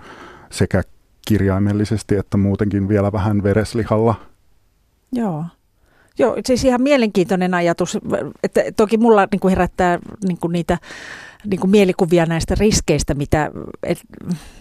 sekä 0.50 0.82
kirjaimellisesti 1.28 2.16
että 2.16 2.36
muutenkin 2.36 2.88
vielä 2.88 3.12
vähän 3.12 3.42
vereslihalla. 3.42 4.14
Joo. 5.12 5.44
Joo, 6.18 6.36
siis 6.46 6.64
ihan 6.64 6.82
mielenkiintoinen 6.82 7.54
ajatus, 7.54 7.98
että 8.42 8.60
toki 8.76 8.98
mulla 8.98 9.28
niin 9.32 9.40
kuin 9.40 9.50
herättää 9.50 9.98
niin 10.24 10.38
kuin 10.38 10.52
niitä 10.52 10.78
niin 11.44 11.60
kuin 11.60 11.70
mielikuvia 11.70 12.26
näistä 12.26 12.54
riskeistä, 12.58 13.14
mitä, 13.14 13.50
et, 13.82 13.98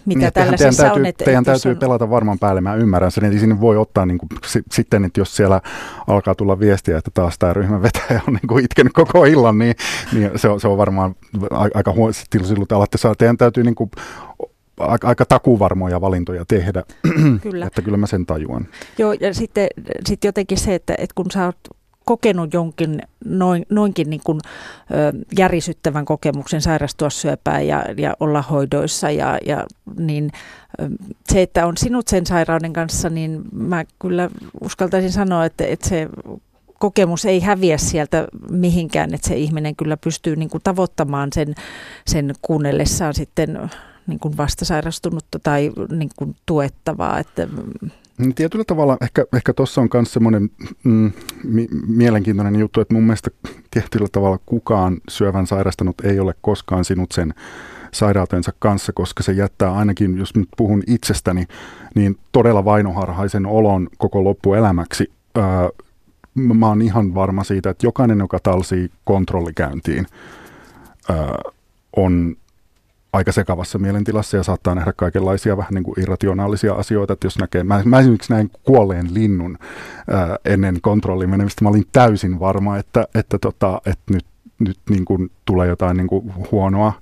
mitä 0.06 0.20
niin, 0.20 0.32
tällaisessa 0.32 0.82
täytyy, 0.82 1.00
on. 1.00 1.06
Että, 1.06 1.24
teidän 1.24 1.44
täytyy 1.44 1.72
on... 1.72 1.78
pelata 1.78 2.10
varmaan 2.10 2.38
päälle, 2.38 2.60
mä 2.60 2.74
ymmärrän 2.74 3.10
sen, 3.10 3.24
että 3.24 3.38
sinne 3.38 3.60
voi 3.60 3.76
ottaa 3.76 4.06
niin 4.06 4.18
kuin, 4.18 4.28
sitten, 4.72 5.04
että 5.04 5.20
jos 5.20 5.36
siellä 5.36 5.60
alkaa 6.06 6.34
tulla 6.34 6.60
viestiä, 6.60 6.98
että 6.98 7.10
taas 7.14 7.38
tämä 7.38 7.52
ryhmän 7.52 7.82
vetäjä 7.82 8.20
on 8.28 8.34
niin 8.34 8.48
kuin 8.48 8.64
itkenyt 8.64 8.92
koko 8.92 9.24
illan, 9.24 9.58
niin, 9.58 9.74
niin 10.12 10.30
se, 10.36 10.48
on, 10.48 10.60
se 10.60 10.68
on 10.68 10.78
varmaan 10.78 11.14
aika 11.74 11.92
huono, 11.92 12.12
silloin 12.12 12.68
te 12.68 12.74
alatte 12.74 12.98
saa, 12.98 13.14
teidän 13.14 13.36
täytyy 13.36 13.64
niin 13.64 13.74
kuin 13.74 13.90
aika, 14.78 15.08
aika 15.08 15.24
takuvarmoja 15.24 16.00
valintoja 16.00 16.44
tehdä. 16.44 16.82
Kyllä. 17.42 17.66
että 17.66 17.82
kyllä 17.82 17.96
mä 17.96 18.06
sen 18.06 18.26
tajuan. 18.26 18.68
Joo, 18.98 19.12
ja 19.12 19.34
sitten 19.34 19.66
sit 20.06 20.24
jotenkin 20.24 20.58
se, 20.58 20.74
että, 20.74 20.94
että 20.98 21.14
kun 21.14 21.30
sä 21.30 21.44
oot 21.44 21.79
kokenut 22.10 22.54
jonkin 22.54 23.02
noin, 23.24 23.66
noinkin 23.68 24.10
niin 24.10 24.20
kuin, 24.24 24.40
ö, 24.90 25.12
järisyttävän 25.38 26.04
kokemuksen 26.04 26.60
sairastua 26.60 27.10
syöpään 27.10 27.66
ja, 27.66 27.84
ja 27.96 28.14
olla 28.20 28.42
hoidoissa, 28.42 29.10
ja, 29.10 29.38
ja 29.46 29.64
niin 29.98 30.30
ö, 30.80 30.88
se, 31.32 31.42
että 31.42 31.66
on 31.66 31.76
sinut 31.76 32.08
sen 32.08 32.26
sairauden 32.26 32.72
kanssa, 32.72 33.10
niin 33.10 33.42
mä 33.52 33.84
kyllä 33.98 34.30
uskaltaisin 34.60 35.12
sanoa, 35.12 35.44
että, 35.44 35.64
että 35.64 35.88
se 35.88 36.08
kokemus 36.78 37.24
ei 37.24 37.40
häviä 37.40 37.78
sieltä 37.78 38.28
mihinkään, 38.50 39.14
että 39.14 39.28
se 39.28 39.36
ihminen 39.36 39.76
kyllä 39.76 39.96
pystyy 39.96 40.36
niin 40.36 40.50
kuin 40.50 40.62
tavoittamaan 40.64 41.28
sen, 41.34 41.54
sen 42.06 42.34
kuunnellessaan 42.42 43.14
sitten 43.14 43.70
niin 44.06 44.20
kuin 44.20 44.36
vastasairastunutta 44.36 45.38
tai 45.38 45.72
niin 45.90 46.10
kuin 46.16 46.36
tuettavaa. 46.46 47.18
Että, 47.18 47.48
Tietyllä 48.34 48.64
tavalla 48.64 48.96
ehkä, 49.00 49.24
ehkä 49.36 49.52
tuossa 49.52 49.80
on 49.80 49.88
myös 49.94 50.12
semmoinen 50.12 50.50
mm, 50.84 51.12
mi- 51.44 51.68
mielenkiintoinen 51.86 52.60
juttu, 52.60 52.80
että 52.80 52.94
mun 52.94 53.02
mielestä 53.02 53.30
tietyllä 53.70 54.06
tavalla 54.12 54.38
kukaan 54.46 54.96
syövän 55.08 55.46
sairastanut 55.46 56.00
ei 56.00 56.20
ole 56.20 56.34
koskaan 56.40 56.84
sinut 56.84 57.12
sen 57.12 57.34
sairautensa 57.92 58.52
kanssa, 58.58 58.92
koska 58.92 59.22
se 59.22 59.32
jättää 59.32 59.72
ainakin, 59.72 60.18
jos 60.18 60.34
nyt 60.34 60.48
puhun 60.56 60.82
itsestäni, 60.86 61.44
niin 61.94 62.18
todella 62.32 62.64
vainoharhaisen 62.64 63.46
olon 63.46 63.88
koko 63.98 64.24
loppuelämäksi. 64.24 65.12
Öö, 65.38 65.44
mä 66.34 66.66
oon 66.66 66.82
ihan 66.82 67.14
varma 67.14 67.44
siitä, 67.44 67.70
että 67.70 67.86
jokainen, 67.86 68.18
joka 68.18 68.38
talsii 68.42 68.90
kontrollikäyntiin, 69.04 70.06
öö, 71.10 71.16
on 71.96 72.36
aika 73.12 73.32
sekavassa 73.32 73.78
mielentilassa 73.78 74.36
ja 74.36 74.42
saattaa 74.42 74.74
nähdä 74.74 74.92
kaikenlaisia 74.96 75.56
vähän 75.56 75.74
niin 75.74 75.84
kuin 75.84 76.00
irrationaalisia 76.00 76.74
asioita, 76.74 77.12
että 77.12 77.26
jos 77.26 77.38
näkee, 77.38 77.64
mä, 77.64 77.82
mä 77.84 77.98
esimerkiksi 77.98 78.32
näin 78.32 78.50
kuolleen 78.62 79.14
linnun 79.14 79.58
ää, 80.10 80.36
ennen 80.44 80.78
kontrollin 80.82 81.30
menemistä, 81.30 81.64
mä 81.64 81.68
olin 81.68 81.86
täysin 81.92 82.40
varma, 82.40 82.78
että, 82.78 83.06
että, 83.14 83.38
tota, 83.38 83.80
että 83.86 84.14
nyt, 84.14 84.26
nyt 84.58 84.78
niin 84.90 85.04
kuin 85.04 85.30
tulee 85.44 85.68
jotain 85.68 85.96
niin 85.96 86.06
kuin 86.06 86.32
huonoa 86.52 86.92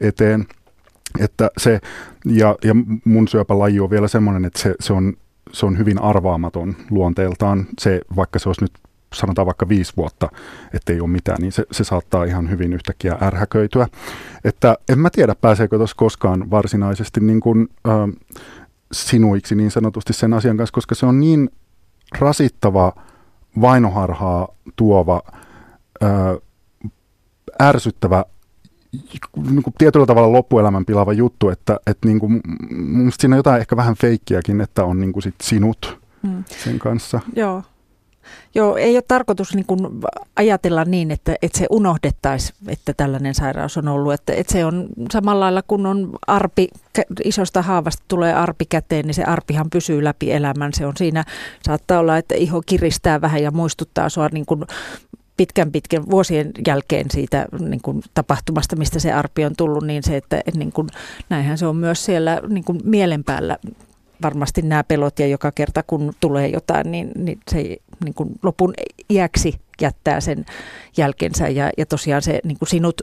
eteen. 0.00 0.46
Että 1.20 1.50
se, 1.58 1.80
ja, 2.24 2.56
ja 2.64 2.74
mun 3.04 3.28
syöpälaji 3.28 3.80
on 3.80 3.90
vielä 3.90 4.08
semmoinen, 4.08 4.44
että 4.44 4.60
se, 4.60 4.74
se, 4.80 4.92
on, 4.92 5.12
se 5.52 5.66
on 5.66 5.78
hyvin 5.78 6.02
arvaamaton 6.02 6.76
luonteeltaan. 6.90 7.66
Se, 7.78 8.00
vaikka 8.16 8.38
se 8.38 8.48
olisi 8.48 8.64
nyt 8.64 8.72
sanotaan 9.14 9.46
vaikka 9.46 9.68
viisi 9.68 9.92
vuotta, 9.96 10.28
ettei 10.74 11.00
ole 11.00 11.08
mitään, 11.08 11.38
niin 11.40 11.52
se, 11.52 11.64
se 11.70 11.84
saattaa 11.84 12.24
ihan 12.24 12.50
hyvin 12.50 12.72
yhtäkkiä 12.72 13.18
ärhäköityä. 13.22 13.88
Että 14.44 14.76
en 14.88 14.98
mä 14.98 15.10
tiedä, 15.10 15.34
pääseekö 15.34 15.76
tuossa 15.76 15.96
koskaan 15.96 16.50
varsinaisesti 16.50 17.20
niin 17.20 17.40
kuin, 17.40 17.68
äh, 17.88 17.94
sinuiksi 18.92 19.54
niin 19.54 19.70
sanotusti 19.70 20.12
sen 20.12 20.34
asian 20.34 20.56
kanssa, 20.56 20.74
koska 20.74 20.94
se 20.94 21.06
on 21.06 21.20
niin 21.20 21.50
rasittava, 22.18 22.92
vainoharhaa 23.60 24.48
tuova, 24.76 25.22
äh, 26.02 26.10
ärsyttävä 27.62 28.24
niin 29.50 29.62
kuin 29.62 29.74
tietyllä 29.78 30.06
tavalla 30.06 30.32
loppuelämän 30.32 30.84
pilaava 30.84 31.12
juttu, 31.12 31.48
että, 31.48 31.80
että 31.86 32.08
niin 32.08 32.20
kuin, 32.20 32.40
siinä 33.18 33.34
on 33.34 33.38
jotain 33.38 33.60
ehkä 33.60 33.76
vähän 33.76 33.94
feikkiäkin, 33.94 34.60
että 34.60 34.84
on 34.84 35.00
niin 35.00 35.12
kuin 35.12 35.22
sit 35.22 35.34
sinut 35.42 35.98
mm. 36.22 36.44
sen 36.64 36.78
kanssa. 36.78 37.20
Joo, 37.36 37.62
Joo, 38.54 38.76
ei 38.76 38.96
ole 38.96 39.02
tarkoitus 39.08 39.54
niin 39.54 39.66
kuin 39.66 39.80
ajatella 40.36 40.84
niin, 40.84 41.10
että, 41.10 41.36
että 41.42 41.58
se 41.58 41.66
unohdettaisiin, 41.70 42.56
että 42.68 42.94
tällainen 42.96 43.34
sairaus 43.34 43.76
on 43.76 43.88
ollut. 43.88 44.12
Että, 44.12 44.32
että 44.32 44.52
se 44.52 44.64
on 44.64 44.88
samalla 45.12 45.40
lailla, 45.40 45.62
kun 45.62 45.86
on 45.86 46.12
arpi, 46.26 46.68
isosta 47.24 47.62
haavasta 47.62 48.04
tulee 48.08 48.34
arpi 48.34 48.64
käteen, 48.68 49.06
niin 49.06 49.14
se 49.14 49.24
arpihan 49.24 49.70
pysyy 49.70 50.04
läpi 50.04 50.32
elämän. 50.32 50.72
Se 50.74 50.86
on 50.86 50.96
siinä, 50.96 51.24
saattaa 51.66 51.98
olla, 51.98 52.16
että 52.16 52.34
iho 52.34 52.62
kiristää 52.66 53.20
vähän 53.20 53.42
ja 53.42 53.50
muistuttaa 53.50 54.08
sua 54.08 54.28
niin 54.32 54.46
kuin 54.46 54.64
pitkän 55.36 55.72
pitkän 55.72 56.10
vuosien 56.10 56.50
jälkeen 56.66 57.06
siitä 57.10 57.46
niin 57.58 57.80
kuin 57.80 58.02
tapahtumasta, 58.14 58.76
mistä 58.76 58.98
se 58.98 59.12
arpi 59.12 59.44
on 59.44 59.56
tullut, 59.56 59.84
niin 59.84 60.02
se, 60.02 60.16
että 60.16 60.42
niin 60.54 60.72
kuin, 60.72 60.88
näinhän 61.28 61.58
se 61.58 61.66
on 61.66 61.76
myös 61.76 62.04
siellä 62.04 62.40
niin 62.48 62.64
kuin 62.64 62.80
mielen 62.84 63.24
päällä 63.24 63.58
varmasti 64.22 64.62
nämä 64.62 64.84
pelot 64.84 65.18
ja 65.18 65.26
joka 65.26 65.52
kerta 65.52 65.82
kun 65.82 66.12
tulee 66.20 66.48
jotain, 66.48 66.90
niin, 66.90 67.10
niin 67.16 67.40
se 67.50 67.76
niin 68.04 68.14
kuin 68.14 68.30
lopun 68.42 68.74
iäksi 69.10 69.60
jättää 69.80 70.20
sen 70.20 70.44
jälkensä. 70.96 71.48
Ja, 71.48 71.70
ja 71.78 71.86
tosiaan 71.86 72.22
se 72.22 72.40
niin 72.44 72.58
kuin 72.58 72.68
sinut 72.68 73.02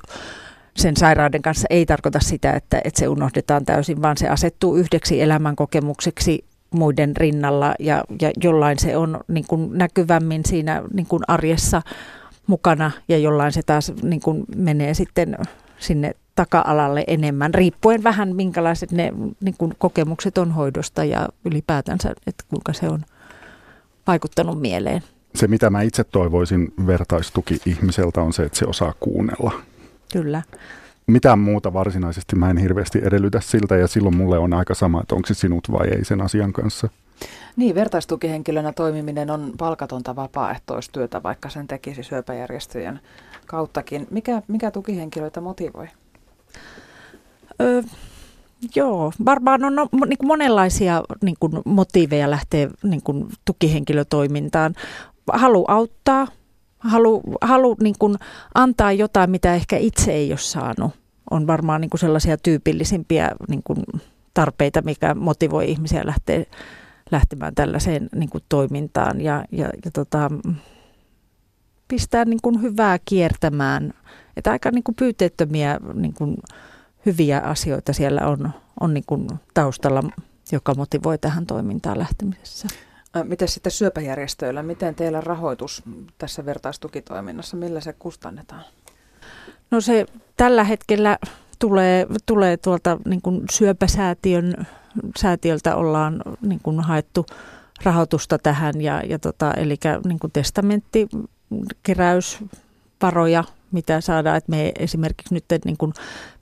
sen 0.75 0.97
sairauden 0.97 1.41
kanssa 1.41 1.67
ei 1.69 1.85
tarkoita 1.85 2.19
sitä, 2.19 2.53
että, 2.53 2.81
että 2.83 2.99
se 2.99 3.07
unohdetaan 3.07 3.65
täysin, 3.65 4.01
vaan 4.01 4.17
se 4.17 4.29
asettuu 4.29 4.75
yhdeksi 4.75 5.21
elämänkokemukseksi 5.21 6.45
muiden 6.71 7.17
rinnalla. 7.17 7.75
Ja, 7.79 8.03
ja 8.21 8.31
jollain 8.43 8.79
se 8.79 8.97
on 8.97 9.19
niin 9.27 9.45
kuin 9.47 9.77
näkyvämmin 9.77 10.45
siinä 10.45 10.83
niin 10.93 11.07
kuin 11.07 11.23
arjessa 11.27 11.81
mukana 12.47 12.91
ja 13.07 13.17
jollain 13.17 13.51
se 13.51 13.61
taas 13.65 13.93
niin 14.03 14.21
kuin 14.21 14.43
menee 14.55 14.93
sitten 14.93 15.37
sinne 15.79 16.15
taka-alalle 16.35 17.03
enemmän, 17.07 17.53
riippuen 17.53 18.03
vähän 18.03 18.35
minkälaiset 18.35 18.91
ne 18.91 19.13
niin 19.41 19.55
kuin 19.57 19.73
kokemukset 19.77 20.37
on 20.37 20.51
hoidosta 20.51 21.03
ja 21.03 21.29
ylipäätänsä, 21.45 22.13
että 22.27 22.43
kuinka 22.49 22.73
se 22.73 22.89
on 22.89 23.05
vaikuttanut 24.07 24.61
mieleen. 24.61 25.03
Se, 25.35 25.47
mitä 25.47 25.69
mä 25.69 25.81
itse 25.81 26.03
toivoisin 26.03 26.73
vertaistuki 26.87 27.61
ihmiseltä, 27.65 28.21
on 28.21 28.33
se, 28.33 28.43
että 28.43 28.57
se 28.57 28.65
osaa 28.65 28.93
kuunnella. 28.99 29.51
Kyllä. 30.13 30.41
Mitään 31.07 31.39
muuta 31.39 31.73
varsinaisesti 31.73 32.35
mä 32.35 32.49
en 32.49 32.57
hirveästi 32.57 32.99
edellytä 33.03 33.41
siltä, 33.41 33.75
ja 33.75 33.87
silloin 33.87 34.17
mulle 34.17 34.37
on 34.37 34.53
aika 34.53 34.73
sama, 34.73 35.01
että 35.01 35.15
onko 35.15 35.27
se 35.27 35.33
sinut 35.33 35.71
vai 35.71 35.87
ei 35.87 36.05
sen 36.05 36.21
asian 36.21 36.53
kanssa. 36.53 36.89
Niin, 37.55 37.75
vertaistukihenkilönä 37.75 38.73
toimiminen 38.73 39.29
on 39.31 39.51
palkatonta 39.57 40.15
vapaaehtoistyötä, 40.15 41.23
vaikka 41.23 41.49
sen 41.49 41.67
tekisi 41.67 42.03
syöpäjärjestöjen 42.03 42.99
kauttakin. 43.45 44.07
Mikä, 44.11 44.41
mikä 44.47 44.71
tukihenkilöitä 44.71 45.41
motivoi? 45.41 45.87
Öö, 47.61 47.81
joo, 48.75 49.11
varmaan 49.25 49.63
on 49.63 49.75
no, 49.75 49.87
niin 49.91 50.17
kuin 50.17 50.27
monenlaisia 50.27 51.03
niin 51.21 51.35
kuin 51.39 51.53
motiiveja 51.65 52.29
lähteä 52.29 52.69
niin 52.83 53.01
kuin 53.03 53.27
tukihenkilötoimintaan. 53.45 54.73
Halu 55.33 55.65
auttaa, 55.67 56.27
halu, 56.79 57.21
halu 57.41 57.77
niin 57.83 57.95
kuin 57.99 58.15
antaa 58.55 58.91
jotain, 58.91 59.29
mitä 59.29 59.55
ehkä 59.55 59.77
itse 59.77 60.11
ei 60.11 60.31
ole 60.31 60.37
saanut. 60.37 60.91
On 61.31 61.47
varmaan 61.47 61.81
niin 61.81 61.89
kuin 61.89 61.99
sellaisia 61.99 62.37
tyypillisimpiä 62.37 63.31
niin 63.47 63.61
kuin 63.63 63.77
tarpeita, 64.33 64.81
mikä 64.81 65.15
motivoi 65.15 65.71
ihmisiä 65.71 66.01
lähteä 66.05 66.43
lähtemään 67.11 67.55
tällaiseen 67.55 68.09
niin 68.15 68.29
kuin 68.29 68.43
toimintaan 68.49 69.21
ja, 69.21 69.45
ja, 69.51 69.65
ja 69.85 69.91
tota, 69.93 70.29
pistää 71.87 72.25
niin 72.25 72.39
kuin 72.41 72.61
hyvää 72.61 72.99
kiertämään. 73.05 73.93
Että 74.37 74.51
aika 74.51 74.71
niin 74.71 74.83
kuin 74.83 74.95
pyyteettömiä 74.95 75.79
niin 75.93 76.13
kuin 76.13 76.37
hyviä 77.05 77.39
asioita 77.39 77.93
siellä 77.93 78.27
on, 78.27 78.49
on 78.79 78.93
niin 78.93 79.03
kuin 79.07 79.27
taustalla, 79.53 80.03
joka 80.51 80.75
motivoi 80.75 81.17
tähän 81.17 81.45
toimintaan 81.45 81.99
lähtemisessä. 81.99 82.67
Miten 83.23 83.47
sitten 83.47 83.71
syöpäjärjestöillä, 83.71 84.63
miten 84.63 84.95
teillä 84.95 85.21
rahoitus 85.21 85.83
tässä 86.17 86.45
vertaistukitoiminnassa, 86.45 87.57
millä 87.57 87.81
se 87.81 87.93
kustannetaan? 87.93 88.63
No 89.71 89.81
se 89.81 90.05
tällä 90.37 90.63
hetkellä 90.63 91.17
tulee, 91.59 92.07
tulee 92.25 92.57
tuolta 92.57 92.97
niin 93.05 93.21
kuin 93.21 93.41
syöpäsäätiön 93.51 94.67
säätiöltä 95.17 95.75
ollaan 95.75 96.21
niin 96.41 96.59
kuin 96.63 96.79
haettu 96.79 97.25
rahoitusta 97.83 98.37
tähän, 98.37 98.81
ja, 98.81 99.01
ja 99.01 99.19
tota, 99.19 99.53
eli 99.53 99.75
niin 100.05 100.19
kuin 100.19 100.31
testamentti, 100.31 101.07
keräysvaroja, 101.83 103.43
mitä 103.71 104.01
saadaan, 104.01 104.37
että 104.37 104.49
me 104.49 104.71
esimerkiksi 104.79 105.33
nyt 105.33 105.45
niin 105.65 105.77
kuin 105.77 105.93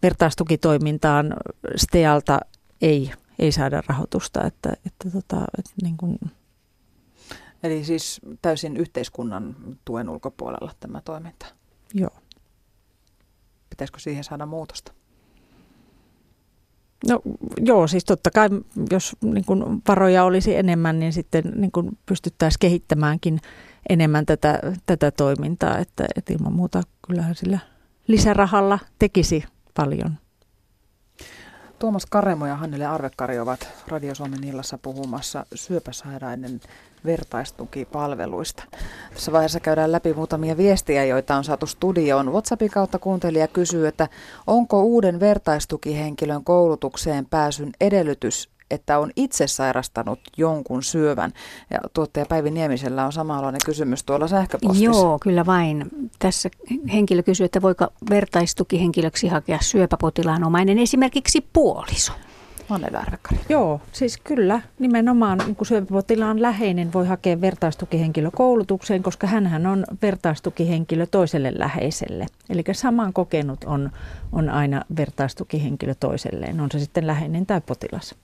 vertaistukitoimintaan 0.03 1.34
STEALta 1.75 2.39
ei, 2.82 3.11
ei 3.39 3.51
saada 3.51 3.84
rahoitusta, 3.88 4.43
että, 4.43 4.73
että, 4.86 5.09
tota, 5.11 5.45
että 5.57 5.71
niin 5.84 5.97
kuin 5.97 6.17
Eli 7.63 7.84
siis 7.84 8.21
täysin 8.41 8.77
yhteiskunnan 8.77 9.55
tuen 9.86 10.09
ulkopuolella 10.09 10.71
tämä 10.80 11.01
toiminta? 11.01 11.45
Joo. 11.93 12.17
Pitäisikö 13.69 13.99
siihen 13.99 14.23
saada 14.23 14.45
muutosta? 14.45 14.91
No 17.07 17.21
joo, 17.65 17.88
siis 17.88 18.05
totta 18.05 18.32
kai 18.32 18.49
jos 18.91 19.15
niin 19.21 19.45
kuin 19.45 19.82
varoja 19.88 20.23
olisi 20.23 20.55
enemmän, 20.55 20.99
niin 20.99 21.13
sitten 21.13 21.43
niin 21.55 21.71
kuin 21.71 21.97
pystyttäisiin 22.05 22.59
kehittämäänkin 22.59 23.39
enemmän 23.89 24.25
tätä, 24.25 24.59
tätä 24.86 25.11
toimintaa, 25.11 25.77
että, 25.77 26.05
että 26.15 26.34
ilman 26.34 26.53
muuta 26.53 26.82
kyllähän 27.07 27.36
sillä 27.36 27.59
lisärahalla 28.07 28.80
tekisi 28.99 29.43
paljon. 29.73 30.17
Tuomas 31.80 32.05
Karemo 32.05 32.45
ja 32.45 32.55
Hannele 32.55 32.86
Arvekkari 32.86 33.39
ovat 33.39 33.67
Radio 33.88 34.15
Suomen 34.15 34.43
illassa 34.43 34.77
puhumassa 34.77 35.45
syöpäsairaiden 35.55 36.61
vertaistukipalveluista. 37.05 38.63
Tässä 39.13 39.32
vaiheessa 39.32 39.59
käydään 39.59 39.91
läpi 39.91 40.13
muutamia 40.13 40.57
viestiä, 40.57 41.05
joita 41.05 41.36
on 41.36 41.43
saatu 41.43 41.65
studioon. 41.65 42.32
WhatsAppin 42.32 42.71
kautta 42.71 42.99
kuuntelija 42.99 43.47
kysyy, 43.47 43.88
että 43.88 44.07
onko 44.47 44.84
uuden 44.84 45.19
vertaistukihenkilön 45.19 46.43
koulutukseen 46.43 47.25
pääsyn 47.25 47.71
edellytys 47.82 48.49
että 48.72 48.99
on 48.99 49.11
itse 49.15 49.47
sairastanut 49.47 50.20
jonkun 50.38 50.84
syövän. 50.84 51.32
Ja 51.70 51.80
tuottaja 51.93 52.26
Päivi 52.26 52.51
Niemisellä 52.51 53.05
on 53.05 53.13
samanlainen 53.13 53.61
kysymys 53.65 54.03
tuolla 54.03 54.28
sähköpostissa. 54.28 54.86
Joo, 54.86 55.20
kyllä 55.22 55.45
vain. 55.45 55.91
Tässä 56.20 56.49
henkilö 56.93 57.24
kysyy, 57.24 57.45
että 57.45 57.61
voiko 57.61 57.88
vertaistukihenkilöksi 58.09 59.28
hakea 59.28 59.57
syöpäpotilaan 59.61 60.43
omainen 60.43 60.80
esimerkiksi 60.80 61.47
puoliso. 61.53 62.13
Joo, 63.49 63.82
siis 63.91 64.17
kyllä. 64.17 64.61
Nimenomaan 64.80 65.38
niin 65.38 65.55
syöpäpotilaan 65.63 66.41
läheinen 66.41 66.93
voi 66.93 67.07
hakea 67.07 67.41
vertaistukihenkilökoulutukseen, 67.41 69.03
koska 69.03 69.28
hän 69.28 69.65
on 69.67 69.86
vertaistukihenkilö 70.01 71.05
toiselle 71.05 71.51
läheiselle. 71.55 72.26
Eli 72.49 72.63
saman 72.72 73.13
kokenut 73.13 73.63
on, 73.63 73.91
on 74.32 74.49
aina 74.49 74.82
vertaistukihenkilö 74.97 75.95
toiselleen, 75.99 76.59
on 76.59 76.72
se 76.72 76.80
sitten 76.80 77.07
läheinen 77.07 77.45
tai 77.45 77.61
potilas. 77.61 78.15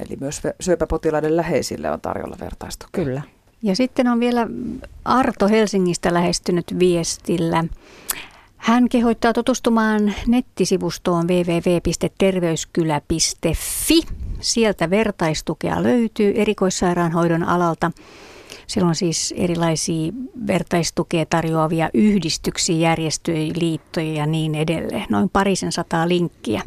Eli 0.00 0.16
myös 0.20 0.42
syöpäpotilaiden 0.60 1.36
läheisille 1.36 1.90
on 1.90 2.00
tarjolla 2.00 2.36
vertaistuki. 2.40 2.90
Kyllä. 2.92 3.22
Ja 3.62 3.76
sitten 3.76 4.08
on 4.08 4.20
vielä 4.20 4.46
Arto 5.04 5.48
Helsingistä 5.48 6.14
lähestynyt 6.14 6.74
viestillä. 6.78 7.64
Hän 8.56 8.88
kehottaa 8.88 9.32
tutustumaan 9.32 10.14
nettisivustoon 10.26 11.28
www.terveyskylä.fi. 11.28 14.00
Sieltä 14.40 14.90
vertaistukea 14.90 15.82
löytyy 15.82 16.32
erikoissairaanhoidon 16.36 17.44
alalta. 17.44 17.90
Siellä 18.66 18.88
on 18.88 18.94
siis 18.94 19.34
erilaisia 19.36 20.12
vertaistukea 20.46 21.26
tarjoavia 21.26 21.90
yhdistyksiä, 21.94 22.76
järjestöjä, 22.76 23.52
liittoja 23.60 24.12
ja 24.12 24.26
niin 24.26 24.54
edelleen. 24.54 25.06
Noin 25.10 25.28
parisen 25.28 25.72
sataa 25.72 26.08
linkkiä. 26.08 26.62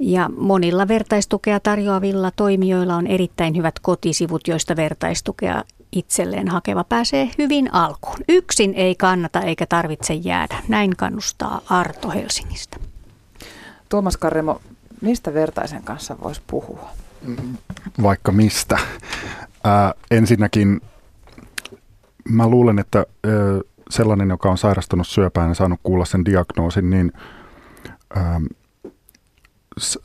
Ja 0.00 0.30
monilla 0.36 0.88
vertaistukea 0.88 1.60
tarjoavilla 1.60 2.30
toimijoilla 2.30 2.96
on 2.96 3.06
erittäin 3.06 3.56
hyvät 3.56 3.78
kotisivut, 3.78 4.48
joista 4.48 4.76
vertaistukea 4.76 5.64
itselleen 5.92 6.48
hakeva 6.48 6.84
pääsee 6.84 7.30
hyvin 7.38 7.74
alkuun. 7.74 8.16
Yksin 8.28 8.74
ei 8.74 8.94
kannata 8.94 9.40
eikä 9.40 9.66
tarvitse 9.66 10.14
jäädä. 10.14 10.62
Näin 10.68 10.96
kannustaa 10.96 11.60
Arto 11.70 12.10
Helsingistä. 12.10 12.76
Tuomas 13.88 14.16
Karremo, 14.16 14.60
mistä 15.00 15.34
vertaisen 15.34 15.82
kanssa 15.82 16.16
voisi 16.22 16.42
puhua? 16.46 16.88
Vaikka 18.02 18.32
mistä. 18.32 18.78
Ää, 19.64 19.94
ensinnäkin 20.10 20.80
mä 22.28 22.48
luulen, 22.48 22.78
että 22.78 22.98
ää, 22.98 23.32
sellainen, 23.90 24.28
joka 24.28 24.50
on 24.50 24.58
sairastunut 24.58 25.06
syöpään 25.06 25.48
ja 25.48 25.54
saanut 25.54 25.80
kuulla 25.82 26.04
sen 26.04 26.24
diagnoosin, 26.24 26.90
niin 26.90 27.12
ää, 28.16 28.40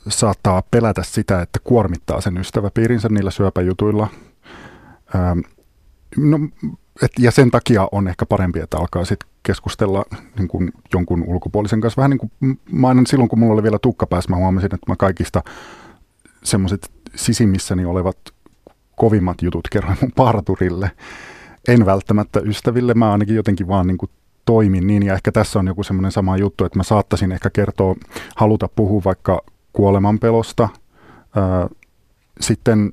saattaa 0.08 0.62
pelätä 0.70 1.02
sitä, 1.02 1.42
että 1.42 1.58
kuormittaa 1.64 2.20
sen 2.20 2.36
ystäväpiirinsä 2.36 3.08
niillä 3.08 3.30
syöpäjutuilla. 3.30 4.08
Ähm, 5.14 5.38
no, 6.16 6.38
et, 7.02 7.12
ja 7.18 7.30
sen 7.30 7.50
takia 7.50 7.88
on 7.92 8.08
ehkä 8.08 8.26
parempi, 8.26 8.60
että 8.60 8.78
alkaa 8.78 9.04
sitten 9.04 9.28
keskustella 9.42 10.04
niin 10.38 10.48
kuin 10.48 10.72
jonkun 10.94 11.24
ulkopuolisen 11.26 11.80
kanssa. 11.80 11.96
Vähän 12.00 12.10
niin 12.10 12.18
kuin 12.18 12.58
mä 12.72 12.88
aina 12.88 13.02
silloin, 13.06 13.28
kun 13.28 13.38
mulla 13.38 13.54
oli 13.54 13.62
vielä 13.62 13.78
tukka 13.78 14.06
päässä, 14.06 14.30
mä 14.30 14.36
huomasin, 14.36 14.74
että 14.74 14.90
mä 14.90 14.96
kaikista 14.96 15.42
semmoiset 16.44 16.90
sisimmissäni 17.14 17.84
olevat 17.84 18.18
kovimmat 18.96 19.42
jutut 19.42 19.68
kerroin 19.70 19.96
mun 20.00 20.12
parturille. 20.16 20.90
En 21.68 21.86
välttämättä 21.86 22.40
ystäville, 22.40 22.94
mä 22.94 23.12
ainakin 23.12 23.36
jotenkin 23.36 23.68
vaan 23.68 23.86
niin 23.86 23.98
kuin 23.98 24.10
toimin 24.44 24.86
niin. 24.86 25.02
Ja 25.02 25.14
ehkä 25.14 25.32
tässä 25.32 25.58
on 25.58 25.66
joku 25.66 25.82
semmoinen 25.82 26.12
sama 26.12 26.36
juttu, 26.36 26.64
että 26.64 26.78
mä 26.78 26.82
saattaisin 26.82 27.32
ehkä 27.32 27.50
kertoa, 27.50 27.94
haluta 28.36 28.68
puhua 28.76 29.02
vaikka 29.04 29.42
kuolemanpelosta, 29.72 30.68
sitten, 32.40 32.92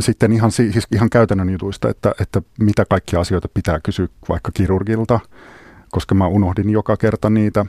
sitten 0.00 0.32
ihan, 0.32 0.50
siis 0.50 0.86
ihan 0.92 1.10
käytännön 1.10 1.50
jutuista, 1.50 1.88
että, 1.88 2.14
että 2.20 2.42
mitä 2.60 2.84
kaikkia 2.84 3.20
asioita 3.20 3.48
pitää 3.54 3.80
kysyä 3.80 4.08
vaikka 4.28 4.50
kirurgilta, 4.54 5.20
koska 5.90 6.14
mä 6.14 6.26
unohdin 6.26 6.70
joka 6.70 6.96
kerta 6.96 7.30
niitä. 7.30 7.66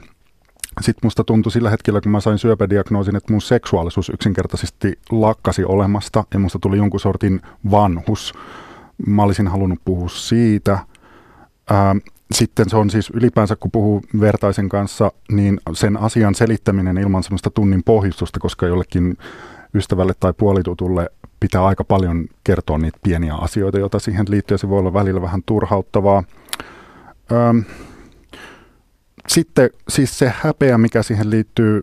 Sitten 0.80 1.06
musta 1.06 1.24
tuntui 1.24 1.52
sillä 1.52 1.70
hetkellä, 1.70 2.00
kun 2.00 2.12
mä 2.12 2.20
sain 2.20 2.38
syöpädiagnoosin, 2.38 3.16
että 3.16 3.32
mun 3.32 3.42
seksuaalisuus 3.42 4.08
yksinkertaisesti 4.08 4.98
lakkasi 5.10 5.64
olemasta 5.64 6.24
ja 6.34 6.38
musta 6.38 6.58
tuli 6.58 6.76
jonkun 6.76 7.00
sortin 7.00 7.40
vanhus. 7.70 8.34
Mä 9.06 9.22
olisin 9.22 9.48
halunnut 9.48 9.78
puhua 9.84 10.08
siitä. 10.08 10.78
Sitten 12.34 12.70
se 12.70 12.76
on 12.76 12.90
siis 12.90 13.10
ylipäänsä, 13.10 13.56
kun 13.56 13.70
puhuu 13.70 14.02
vertaisen 14.20 14.68
kanssa, 14.68 15.12
niin 15.32 15.60
sen 15.72 15.96
asian 15.96 16.34
selittäminen 16.34 16.98
ilman 16.98 17.22
semmoista 17.22 17.50
tunnin 17.50 17.82
pohjustusta, 17.84 18.40
koska 18.40 18.66
jollekin 18.66 19.16
ystävälle 19.74 20.12
tai 20.20 20.32
puolitutulle 20.32 21.10
pitää 21.40 21.64
aika 21.64 21.84
paljon 21.84 22.26
kertoa 22.44 22.78
niitä 22.78 22.98
pieniä 23.02 23.34
asioita, 23.34 23.78
joita 23.78 23.98
siihen 23.98 24.26
liittyy, 24.28 24.58
se 24.58 24.68
voi 24.68 24.78
olla 24.78 24.92
välillä 24.92 25.22
vähän 25.22 25.42
turhauttavaa. 25.46 26.24
Öm, 27.32 27.64
sitten 29.28 29.70
siis 29.88 30.18
se 30.18 30.32
häpeä, 30.36 30.78
mikä 30.78 31.02
siihen 31.02 31.30
liittyy, 31.30 31.82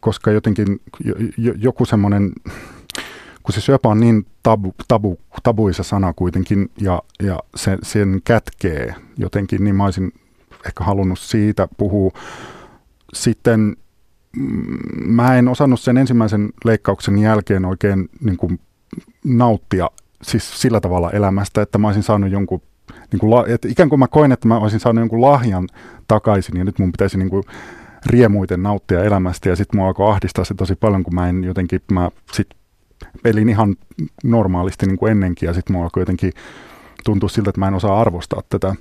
koska 0.00 0.30
jotenkin 0.30 0.80
joku 1.58 1.84
semmoinen, 1.84 2.32
kun 3.48 3.54
se 3.54 3.60
syöpä 3.60 3.88
on 3.88 4.00
niin 4.00 4.26
tabu, 4.42 4.74
tabu, 4.88 5.18
tabuisa 5.42 5.82
sana 5.82 6.12
kuitenkin 6.12 6.70
ja, 6.80 7.02
ja 7.22 7.38
se, 7.56 7.78
sen 7.82 8.20
kätkee 8.24 8.94
jotenkin, 9.16 9.64
niin 9.64 9.76
mä 9.76 9.84
olisin 9.84 10.12
ehkä 10.66 10.84
halunnut 10.84 11.18
siitä 11.18 11.68
puhua. 11.76 12.10
Sitten 13.12 13.76
mm, 14.36 14.76
mä 15.04 15.36
en 15.36 15.48
osannut 15.48 15.80
sen 15.80 15.96
ensimmäisen 15.96 16.48
leikkauksen 16.64 17.18
jälkeen 17.18 17.64
oikein 17.64 18.08
niin 18.20 18.36
kuin 18.36 18.60
nauttia 19.24 19.90
siis 20.22 20.60
sillä 20.60 20.80
tavalla 20.80 21.10
elämästä, 21.10 21.62
että 21.62 21.78
mä 21.78 21.86
olisin 21.88 22.02
saanut 22.02 22.30
jonkun, 22.30 22.62
niin 23.12 23.20
kuin, 23.20 23.50
että 23.50 23.68
ikään 23.68 23.88
kuin 23.88 23.98
mä 23.98 24.08
koin, 24.08 24.32
että 24.32 24.48
mä 24.48 24.58
olisin 24.58 24.80
saanut 24.80 25.02
jonkun 25.02 25.20
lahjan 25.20 25.68
takaisin 26.08 26.56
ja 26.56 26.64
nyt 26.64 26.78
mun 26.78 26.92
pitäisi 26.92 27.18
niin 27.18 27.30
kuin 27.30 27.44
riemuiten 28.06 28.62
nauttia 28.62 29.04
elämästä 29.04 29.48
ja 29.48 29.56
sitten 29.56 29.80
mua 29.80 29.86
alkoi 29.86 30.10
ahdistaa 30.10 30.44
se 30.44 30.54
tosi 30.54 30.74
paljon, 30.74 31.02
kun 31.02 31.14
mä 31.14 31.28
en 31.28 31.44
jotenkin, 31.44 31.80
mä 31.92 32.10
sit 32.32 32.57
pelin 33.22 33.48
ihan 33.48 33.76
normaalisti 34.24 34.86
niin 34.86 34.98
kuin 34.98 35.12
ennenkin 35.12 35.46
ja 35.46 35.54
sitten 35.54 35.76
mua 35.76 35.84
alkoi 35.84 36.00
jotenkin 36.00 36.32
tuntua 37.04 37.28
siltä, 37.28 37.50
että 37.50 37.60
mä 37.60 37.68
en 37.68 37.74
osaa 37.74 38.00
arvostaa 38.00 38.42
tätä 38.48 38.74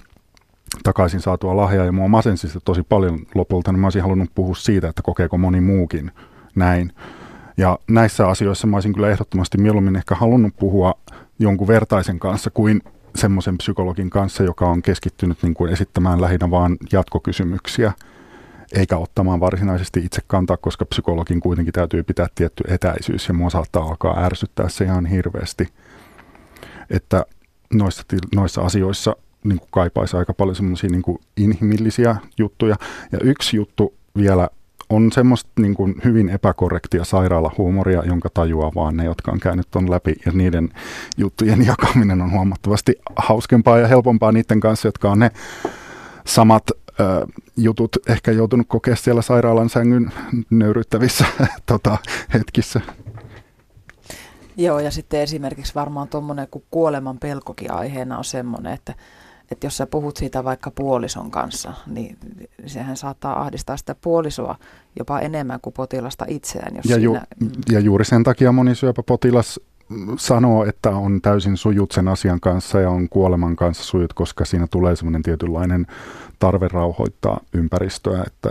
takaisin 0.84 1.20
saatua 1.20 1.58
lahjaa 1.58 1.86
ja 1.86 1.92
mua 1.92 2.08
masensi 2.08 2.50
se 2.50 2.60
tosi 2.66 2.84
paljon 2.84 3.20
lopulta, 3.36 3.72
niin 3.72 3.80
mä 3.80 3.88
olisin 3.88 4.02
halunnut 4.02 4.30
puhua 4.36 4.56
siitä, 4.56 4.88
että 4.90 5.02
kokeeko 5.02 5.38
moni 5.38 5.62
muukin 5.62 6.12
näin. 6.56 6.92
Ja 7.58 7.80
näissä 7.88 8.28
asioissa 8.28 8.68
mä 8.68 8.78
olisin 8.78 8.94
kyllä 8.94 9.10
ehdottomasti 9.10 9.58
mieluummin 9.58 9.96
ehkä 9.96 10.16
halunnut 10.16 10.54
puhua 10.60 10.94
jonkun 11.40 11.68
vertaisen 11.68 12.20
kanssa 12.20 12.50
kuin 12.50 12.82
semmoisen 13.16 13.58
psykologin 13.58 14.10
kanssa, 14.10 14.44
joka 14.44 14.70
on 14.70 14.82
keskittynyt 14.82 15.44
niin 15.44 15.54
kuin 15.54 15.74
esittämään 15.74 16.22
lähinnä 16.22 16.52
vaan 16.52 16.78
jatkokysymyksiä, 16.92 17.94
eikä 18.74 18.98
ottamaan 18.98 19.40
varsinaisesti 19.40 20.00
itse 20.00 20.22
kantaa, 20.28 20.58
koska 20.58 20.86
psykologin 20.86 21.40
kuitenkin 21.40 21.74
täytyy 21.74 22.04
pitää 22.04 22.28
tietty 22.36 22.64
etäisyys 22.68 23.28
ja 23.28 23.34
mua 23.34 23.50
saattaa 23.50 23.84
alkaa 23.84 24.24
ärsyttää 24.24 24.70
se 24.70 24.86
ihan 24.86 25.06
hirveästi. 25.06 25.68
Että 26.90 27.26
noissa, 27.74 28.04
noissa 28.36 28.62
asioissa 28.62 29.16
niin 29.44 29.60
kuin 29.60 29.70
kaipaisi 29.72 30.18
aika 30.18 30.34
paljon 30.34 30.56
semmoisia 30.56 30.90
niin 30.90 31.20
inhimillisiä 31.38 32.16
juttuja. 32.38 32.76
Ja 33.12 33.20
yksi 33.22 33.58
juttu 33.58 33.94
vielä 34.18 34.50
on 34.90 35.12
semmoista 35.12 35.50
niin 35.60 35.76
kuin 35.76 35.96
hyvin 36.04 36.30
epäkorrektia 36.30 37.04
sairaalahuumoria, 37.04 38.04
jonka 38.06 38.30
tajuaa 38.34 38.72
vaan 38.76 38.98
ne, 38.98 39.06
jotka 39.06 39.32
on 39.32 39.40
käynyt 39.40 39.68
ton 39.72 39.92
läpi. 39.92 40.16
Ja 40.26 40.32
niiden 40.32 40.70
juttujen 41.18 41.66
jakaminen 41.66 42.22
on 42.22 42.32
huomattavasti 42.32 42.96
hauskempaa 43.16 43.80
ja 43.80 43.88
helpompaa 43.88 44.32
niiden 44.32 44.60
kanssa, 44.60 44.88
jotka 44.88 45.12
on 45.12 45.20
ne 45.20 45.32
samat 46.26 46.64
jutut 47.58 47.98
ehkä 48.08 48.32
joutunut 48.32 48.68
kokea 48.70 48.96
siellä 48.96 49.22
sairaalan 49.22 49.70
sängyn 49.70 50.12
nöyryttävissä 50.50 51.26
tota, 51.66 51.98
hetkissä. 52.34 52.82
Joo, 54.58 54.80
ja 54.80 54.92
sitten 54.92 55.22
esimerkiksi 55.22 55.76
varmaan 55.76 56.08
tuommoinen, 56.08 56.48
kun 56.52 56.64
kuoleman 56.72 57.18
pelkokin 57.18 57.72
aiheena 57.72 58.18
on 58.18 58.26
semmoinen, 58.26 58.74
että 58.74 58.94
että 59.52 59.68
jos 59.68 59.78
sä 59.78 59.88
puhut 59.88 60.18
siitä 60.18 60.44
vaikka 60.44 60.72
puolison 60.72 61.32
kanssa, 61.32 61.74
niin 61.88 62.18
sehän 62.66 62.98
saattaa 62.98 63.42
ahdistaa 63.42 63.78
sitä 63.78 63.96
puolisoa 64.02 64.56
jopa 65.00 65.20
enemmän 65.20 65.60
kuin 65.62 65.74
potilasta 65.74 66.26
itseään. 66.28 66.76
Jos 66.76 66.86
ja, 66.86 66.98
ju- 66.98 67.12
siinä... 67.12 67.26
ja 67.72 67.80
juuri 67.80 68.06
sen 68.06 68.24
takia 68.24 68.52
moni 68.52 68.76
syöpäpotilas 68.76 69.60
sanoo, 70.18 70.66
että 70.66 70.90
on 70.90 71.22
täysin 71.22 71.58
sujut 71.58 71.92
sen 71.92 72.08
asian 72.08 72.40
kanssa 72.40 72.80
ja 72.80 72.90
on 72.90 73.10
kuoleman 73.10 73.56
kanssa 73.56 73.84
sujut, 73.84 74.14
koska 74.14 74.46
siinä 74.46 74.68
tulee 74.68 74.96
semmoinen 74.96 75.24
tietynlainen 75.24 75.88
tarve 76.40 76.68
rauhoittaa 76.68 77.40
ympäristöä, 77.54 78.24
että 78.28 78.50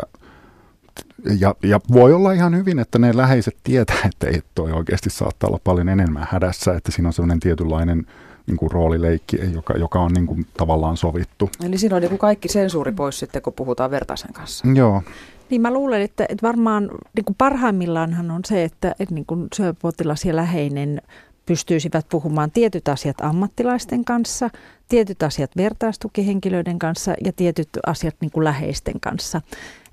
ja, 1.41 1.55
ja 1.63 1.81
voi 1.93 2.13
olla 2.13 2.33
ihan 2.33 2.57
hyvin, 2.57 2.79
että 2.79 2.99
ne 2.99 3.17
läheiset 3.17 3.57
tietää, 3.65 3.99
että 4.05 4.27
ei 4.27 4.43
toi 4.55 4.73
oikeasti 4.73 5.11
saattaa 5.11 5.49
olla 5.49 5.61
paljon 5.65 5.89
enemmän 5.89 6.29
hädässä, 6.31 6.75
että 6.75 6.93
siinä 6.93 7.09
on 7.09 7.13
semmoinen 7.13 7.41
tietynlainen 7.41 8.07
niin 8.47 8.57
kuin 8.57 8.71
roolileikki, 8.71 9.39
joka, 9.55 9.75
joka 9.79 10.01
on 10.01 10.13
niin 10.13 10.27
kuin 10.27 10.47
tavallaan 10.57 10.97
sovittu. 10.97 11.51
Eli 11.65 11.79
siinä 11.79 11.97
on 11.97 12.03
niin 12.03 12.11
kuin 12.11 12.19
kaikki 12.19 12.49
sensuuri 12.49 12.93
pois 12.93 13.19
sitten, 13.19 13.43
kun 13.43 13.53
puhutaan 13.53 13.91
vertaisen 13.91 14.33
kanssa. 14.33 14.69
Joo. 14.75 15.03
Niin 15.51 15.61
mä 15.61 15.73
luulen, 15.73 16.03
että, 16.03 16.27
että 16.29 16.47
varmaan 16.47 16.91
niin 17.17 17.25
kuin 17.25 17.37
parhaimmillaanhan 17.39 18.31
on 18.31 18.41
se, 18.45 18.65
että, 18.65 18.95
että 18.99 19.15
niin 19.15 19.27
kuin 19.27 19.47
syöpotilas 19.55 20.25
ja 20.25 20.37
läheinen 20.37 21.03
pystyisivät 21.47 22.07
puhumaan 22.09 22.51
tietyt 22.51 22.89
asiat 22.89 23.17
ammattilaisten 23.21 24.05
kanssa, 24.05 24.51
tietyt 24.89 25.23
asiat 25.23 25.51
vertaistukihenkilöiden 25.57 26.79
kanssa 26.79 27.15
ja 27.25 27.33
tietyt 27.33 27.69
asiat 27.87 28.15
niin 28.21 28.31
kuin 28.31 28.45
läheisten 28.45 29.01
kanssa. 29.01 29.41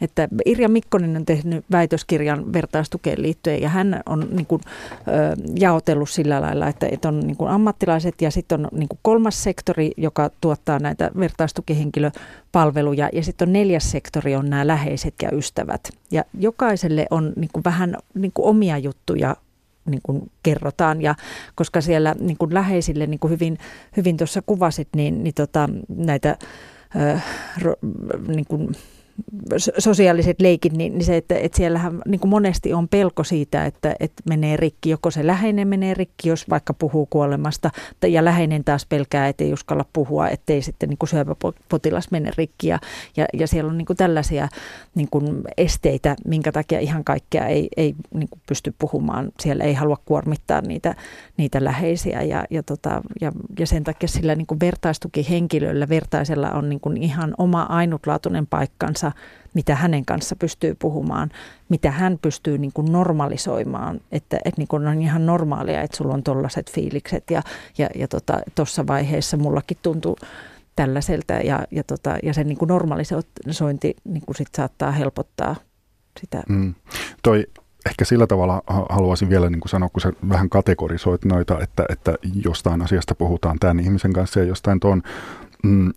Että 0.01 0.27
Irja 0.45 0.69
Mikkonen 0.69 1.15
on 1.15 1.25
tehnyt 1.25 1.65
väitöskirjan 1.71 2.53
vertaistukeen 2.53 3.21
liittyen 3.21 3.61
ja 3.61 3.69
hän 3.69 4.01
on 4.05 4.27
niin 4.31 4.45
kuin, 4.45 4.61
ö, 5.07 5.11
jaotellut 5.59 6.09
sillä 6.09 6.41
lailla, 6.41 6.67
että, 6.67 6.87
että 6.91 7.07
on 7.07 7.19
niin 7.19 7.37
kuin 7.37 7.51
ammattilaiset 7.51 8.21
ja 8.21 8.31
sitten 8.31 8.59
on 8.59 8.67
niin 8.71 8.89
kuin 8.89 8.99
kolmas 9.01 9.43
sektori, 9.43 9.91
joka 9.97 10.29
tuottaa 10.41 10.79
näitä 10.79 11.11
vertaistukihenkilöpalveluja 11.19 13.09
ja 13.13 13.23
sitten 13.23 13.49
on 13.49 13.53
neljäs 13.53 13.91
sektori 13.91 14.35
on 14.35 14.49
nämä 14.49 14.67
läheiset 14.67 15.13
ja 15.21 15.29
ystävät. 15.31 15.89
Ja 16.11 16.23
jokaiselle 16.39 17.07
on 17.11 17.33
niin 17.35 17.49
kuin 17.53 17.63
vähän 17.63 17.95
niin 18.13 18.31
kuin 18.33 18.45
omia 18.45 18.77
juttuja 18.77 19.35
niin 19.85 20.01
kuin 20.03 20.31
kerrotaan. 20.43 21.01
Ja 21.01 21.15
koska 21.55 21.81
siellä 21.81 22.15
niin 22.19 22.37
kuin 22.37 22.53
läheisille, 22.53 23.07
niin 23.07 23.19
kuin 23.19 23.31
hyvin, 23.31 23.57
hyvin 23.97 24.17
tuossa 24.17 24.41
kuvasit, 24.45 24.87
niin, 24.95 25.23
niin 25.23 25.33
tota, 25.33 25.69
näitä 25.87 26.37
ö, 26.95 27.19
ro, 27.61 27.75
niin 28.27 28.45
kuin 28.45 28.69
sosiaaliset 29.77 30.41
leikit, 30.41 30.73
niin, 30.73 30.93
niin 30.93 31.05
se, 31.05 31.17
että, 31.17 31.35
että 31.35 31.57
siellähän 31.57 32.01
niin 32.05 32.19
kuin 32.19 32.29
monesti 32.29 32.73
on 32.73 32.87
pelko 32.87 33.23
siitä, 33.23 33.65
että, 33.65 33.95
että 33.99 34.23
menee 34.29 34.57
rikki, 34.57 34.89
joko 34.89 35.11
se 35.11 35.27
läheinen 35.27 35.67
menee 35.67 35.93
rikki, 35.93 36.29
jos 36.29 36.49
vaikka 36.49 36.73
puhuu 36.73 37.05
kuolemasta, 37.05 37.69
ja 38.07 38.25
läheinen 38.25 38.63
taas 38.63 38.85
pelkää, 38.85 39.27
ettei 39.27 39.53
uskalla 39.53 39.85
puhua, 39.93 40.29
ettei 40.29 40.61
sitten 40.61 40.89
niin 40.89 40.97
kuin 40.97 41.09
syöpäpotilas 41.09 42.11
mene 42.11 42.31
rikki, 42.37 42.67
ja, 42.67 42.79
ja, 43.17 43.25
ja 43.33 43.47
siellä 43.47 43.69
on 43.69 43.77
niin 43.77 43.85
kuin 43.85 43.97
tällaisia 43.97 44.47
niin 44.95 45.07
kuin 45.11 45.41
esteitä, 45.57 46.15
minkä 46.25 46.51
takia 46.51 46.79
ihan 46.79 47.03
kaikkea 47.03 47.45
ei, 47.45 47.69
ei 47.77 47.95
niin 48.13 48.29
kuin 48.29 48.41
pysty 48.47 48.73
puhumaan, 48.79 49.31
siellä 49.39 49.63
ei 49.63 49.73
halua 49.73 49.97
kuormittaa 50.05 50.61
niitä, 50.61 50.95
niitä 51.37 51.63
läheisiä, 51.63 52.21
ja, 52.21 52.45
ja, 52.49 52.63
tota, 52.63 53.01
ja, 53.21 53.31
ja 53.59 53.67
sen 53.67 53.83
takia 53.83 54.09
sillä 54.09 54.35
niin 54.35 54.47
kuin 54.47 54.59
vertaistukihenkilöllä, 54.59 55.89
vertaisella 55.89 56.51
on 56.51 56.69
niin 56.69 56.79
kuin 56.79 56.97
ihan 56.97 57.33
oma 57.37 57.63
ainutlaatuinen 57.63 58.47
paikkansa, 58.47 59.02
kanssa, 59.03 59.21
mitä 59.53 59.75
hänen 59.75 60.05
kanssa 60.05 60.35
pystyy 60.35 60.75
puhumaan, 60.75 61.29
mitä 61.69 61.91
hän 61.91 62.19
pystyy 62.21 62.57
niin 62.57 62.73
kuin 62.73 62.91
normalisoimaan, 62.91 64.01
että, 64.11 64.37
että 64.45 64.61
niin 64.61 64.67
kuin 64.67 64.87
on 64.87 65.01
ihan 65.01 65.25
normaalia, 65.25 65.81
että 65.81 65.97
sulla 65.97 66.13
on 66.13 66.23
tollaiset 66.23 66.71
fiilikset 66.71 67.23
ja, 67.31 67.41
ja, 67.77 67.89
ja 67.95 68.07
tuossa 68.55 68.81
tota, 68.81 68.87
vaiheessa 68.87 69.37
mullakin 69.37 69.77
tuntuu 69.81 70.17
tällaiselta 70.75 71.33
ja, 71.33 71.67
ja, 71.71 71.83
tota, 71.83 72.17
ja 72.23 72.33
se 72.33 72.43
niin 72.43 72.57
kuin 72.57 72.67
normalisointi 72.67 73.95
niin 74.03 74.23
kuin 74.25 74.35
sit 74.35 74.55
saattaa 74.57 74.91
helpottaa 74.91 75.55
sitä. 76.19 76.43
Mm. 76.49 76.73
Toi 77.23 77.45
ehkä 77.85 78.05
sillä 78.05 78.27
tavalla 78.27 78.61
haluaisin 78.89 79.29
vielä 79.29 79.49
niin 79.49 79.59
kuin 79.59 79.69
sanoa, 79.69 79.89
kun 79.89 80.01
sä 80.01 80.13
vähän 80.29 80.49
kategorisoit 80.49 81.25
noita, 81.25 81.59
että, 81.59 81.85
että 81.89 82.15
jostain 82.43 82.81
asiasta 82.81 83.15
puhutaan 83.15 83.59
tämän 83.59 83.79
ihmisen 83.79 84.13
kanssa 84.13 84.39
ja 84.39 84.45
jostain 84.45 84.79
tuon, 84.79 85.01
mm, 85.63 85.93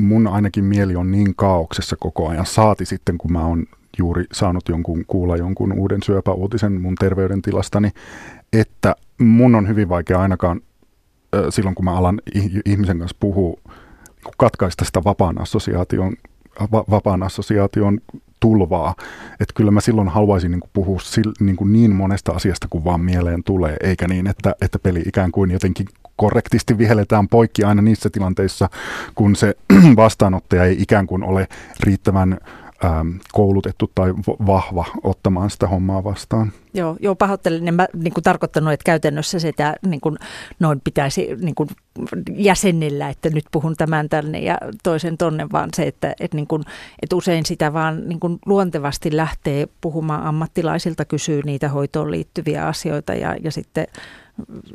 mun 0.00 0.26
ainakin 0.26 0.64
mieli 0.64 0.96
on 0.96 1.10
niin 1.10 1.34
kaauksessa 1.36 1.96
koko 2.00 2.28
ajan, 2.28 2.46
saati 2.46 2.84
sitten 2.84 3.18
kun 3.18 3.32
mä 3.32 3.46
oon 3.46 3.64
juuri 3.98 4.24
saanut 4.32 4.68
jonkun, 4.68 5.04
kuulla 5.06 5.36
jonkun 5.36 5.72
uuden 5.72 6.02
syöpäuutisen 6.02 6.80
mun 6.80 6.94
terveydentilastani, 6.94 7.90
että 8.52 8.96
mun 9.18 9.54
on 9.54 9.68
hyvin 9.68 9.88
vaikea 9.88 10.20
ainakaan 10.20 10.60
silloin, 11.50 11.74
kun 11.74 11.84
mä 11.84 11.96
alan 11.96 12.20
ihmisen 12.64 12.98
kanssa 12.98 13.16
puhua, 13.20 13.56
niin 14.24 14.34
katkaista 14.36 14.84
sitä 14.84 15.04
vapaan 15.04 15.40
assosiaation, 15.40 16.14
va, 16.72 16.84
vapaan 16.90 17.22
assosiaation 17.22 18.00
tulvaa. 18.40 18.94
Että 19.40 19.54
kyllä 19.54 19.70
mä 19.70 19.80
silloin 19.80 20.08
haluaisin 20.08 20.50
niin 20.50 20.60
kuin 20.60 20.70
puhua 20.72 20.98
sil, 21.12 21.30
niin, 21.40 21.56
niin 21.64 21.94
monesta 21.94 22.32
asiasta 22.32 22.66
kuin 22.70 22.84
vaan 22.84 23.00
mieleen 23.00 23.44
tulee, 23.44 23.76
eikä 23.82 24.08
niin, 24.08 24.26
että, 24.26 24.54
että 24.60 24.78
peli 24.78 25.02
ikään 25.06 25.32
kuin 25.32 25.50
jotenkin 25.50 25.86
korrektisti 26.16 26.78
vihelletään 26.78 27.28
poikki 27.28 27.64
aina 27.64 27.82
niissä 27.82 28.10
tilanteissa, 28.10 28.68
kun 29.14 29.36
se 29.36 29.54
vastaanottaja 29.96 30.64
ei 30.64 30.82
ikään 30.82 31.06
kuin 31.06 31.24
ole 31.24 31.48
riittävän 31.80 32.38
ähm, 32.84 33.08
koulutettu 33.32 33.90
tai 33.94 34.14
vahva 34.46 34.84
ottamaan 35.02 35.50
sitä 35.50 35.68
hommaa 35.68 36.04
vastaan. 36.04 36.52
Joo, 36.74 36.96
joo 37.00 37.14
pahoittelen. 37.14 37.68
En 37.68 37.74
mä 37.74 37.86
niin 37.94 38.12
kuin 38.12 38.24
tarkoittanut, 38.24 38.72
että 38.72 38.84
käytännössä 38.84 39.38
sitä 39.38 39.74
niin 39.86 40.00
kuin, 40.00 40.16
noin 40.58 40.80
pitäisi 40.80 41.28
niin 41.40 41.54
kuin, 41.54 41.68
jäsennellä, 42.36 43.08
että 43.08 43.30
nyt 43.30 43.44
puhun 43.52 43.76
tämän 43.76 44.08
tänne 44.08 44.38
ja 44.38 44.58
toisen 44.82 45.18
tonne, 45.18 45.46
vaan 45.52 45.68
se, 45.76 45.82
että, 45.82 46.14
että, 46.20 46.36
niin 46.36 46.46
kuin, 46.46 46.62
että 47.02 47.16
usein 47.16 47.46
sitä 47.46 47.72
vaan 47.72 48.08
niin 48.08 48.20
kuin 48.20 48.38
luontevasti 48.46 49.16
lähtee 49.16 49.68
puhumaan 49.80 50.22
ammattilaisilta, 50.22 51.04
kysyy 51.04 51.42
niitä 51.44 51.68
hoitoon 51.68 52.10
liittyviä 52.10 52.66
asioita 52.66 53.14
ja, 53.14 53.36
ja 53.42 53.52
sitten, 53.52 53.86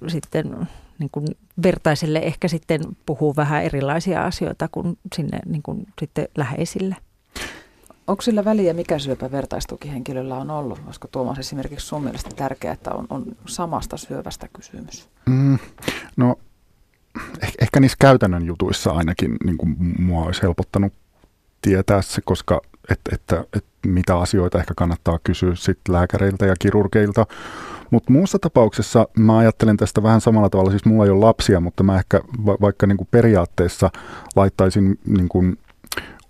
sitten 0.07 0.67
niin 0.99 1.09
kuin 1.11 1.27
vertaiselle 1.63 2.19
ehkä 2.19 2.47
sitten 2.47 2.81
puhuu 3.05 3.35
vähän 3.35 3.63
erilaisia 3.63 4.25
asioita 4.25 4.67
kuin 4.71 4.97
sinne 5.15 5.39
niin 5.45 5.63
kuin 5.63 5.87
sitten 5.99 6.27
läheisille. 6.37 6.95
Onko 8.07 8.21
sillä 8.21 8.45
väliä, 8.45 8.73
mikä 8.73 8.99
syöpä 8.99 9.31
vertaistukihenkilöllä 9.31 10.35
on 10.35 10.51
ollut? 10.51 10.81
Olisiko 10.85 11.07
Tuomas 11.11 11.39
esimerkiksi 11.39 11.87
sun 11.87 12.03
mielestä 12.03 12.29
tärkeää, 12.35 12.73
että 12.73 12.91
on, 12.91 13.07
on 13.09 13.25
samasta 13.45 13.97
syövästä 13.97 14.47
kysymys? 14.53 15.09
Mm, 15.25 15.59
no 16.17 16.35
ehkä, 17.41 17.55
ehkä 17.61 17.79
niissä 17.79 17.97
käytännön 17.99 18.45
jutuissa 18.45 18.91
ainakin 18.91 19.37
niin 19.43 19.57
kuin 19.57 19.75
mua 19.99 20.25
olisi 20.25 20.41
helpottanut 20.41 20.93
tietää 21.61 22.01
se, 22.01 22.21
koska 22.21 22.61
että, 22.91 23.15
että, 23.15 23.45
että 23.53 23.69
mitä 23.87 24.17
asioita 24.17 24.59
ehkä 24.59 24.73
kannattaa 24.77 25.19
kysyä 25.23 25.55
sit 25.55 25.79
lääkäreiltä 25.89 26.45
ja 26.45 26.55
kirurgeilta. 26.59 27.25
Mutta 27.91 28.11
muussa 28.11 28.39
tapauksessa 28.39 29.07
mä 29.17 29.37
ajattelen 29.37 29.77
tästä 29.77 30.03
vähän 30.03 30.21
samalla 30.21 30.49
tavalla, 30.49 30.71
siis 30.71 30.85
mulla 30.85 31.05
ei 31.05 31.11
ole 31.11 31.25
lapsia, 31.25 31.59
mutta 31.59 31.83
mä 31.83 31.97
ehkä 31.97 32.21
va- 32.45 32.57
vaikka 32.61 32.87
niin 32.87 32.97
kuin 32.97 33.07
periaatteessa 33.11 33.89
laittaisin 34.35 34.99
niin 35.07 35.29
kuin 35.29 35.57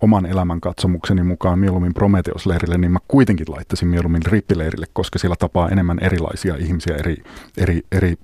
oman 0.00 0.26
elämän 0.26 0.60
katsomukseni 0.60 1.22
mukaan 1.22 1.58
mieluummin 1.58 1.94
Prometheus-leirille, 1.94 2.78
niin 2.78 2.92
mä 2.92 2.98
kuitenkin 3.08 3.46
laittaisin 3.48 3.88
mieluummin 3.88 4.26
rippileirille, 4.26 4.86
koska 4.92 5.18
siellä 5.18 5.36
tapaa 5.38 5.68
enemmän 5.68 5.98
erilaisia 6.00 6.56
ihmisiä 6.56 6.96
eri, 6.96 7.16
eri, 7.56 7.80
eri 7.92 8.14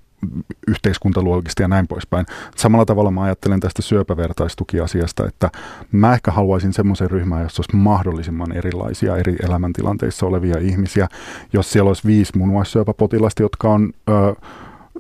yhteiskuntaluokista 0.69 1.63
ja 1.63 1.69
näin 1.69 1.87
poispäin. 1.87 2.27
Samalla 2.57 2.85
tavalla 2.85 3.11
mä 3.11 3.23
ajattelen 3.23 3.61
tästä 3.61 3.83
syöpävertaistukiasiasta, 3.83 5.27
että 5.27 5.51
mä 5.93 6.15
ehkä 6.15 6.31
haluaisin 6.31 6.73
semmoisen 6.73 7.11
ryhmän, 7.11 7.43
jossa 7.43 7.61
olisi 7.61 7.77
mahdollisimman 7.77 8.53
erilaisia 8.53 9.17
eri 9.17 9.37
elämäntilanteissa 9.43 10.27
olevia 10.27 10.59
ihmisiä. 10.59 11.09
Jos 11.53 11.73
siellä 11.73 11.89
olisi 11.89 12.07
viisi 12.07 12.39
munuaissyöpäpotilasta, 12.39 13.43
jotka 13.43 13.69
on 13.69 13.93
ö, 14.09 14.35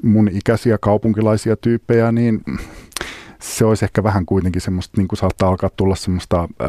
mun 0.02 0.28
ikäisiä 0.32 0.78
kaupunkilaisia 0.78 1.56
tyyppejä, 1.56 2.12
niin 2.12 2.42
se 3.40 3.64
olisi 3.64 3.84
ehkä 3.84 4.02
vähän 4.02 4.26
kuitenkin 4.26 4.62
semmoista, 4.62 5.00
niin 5.00 5.08
kuin 5.08 5.18
saattaa 5.18 5.48
alkaa 5.48 5.70
tulla 5.70 5.94
semmoista... 5.94 6.48
Ö, 6.62 6.66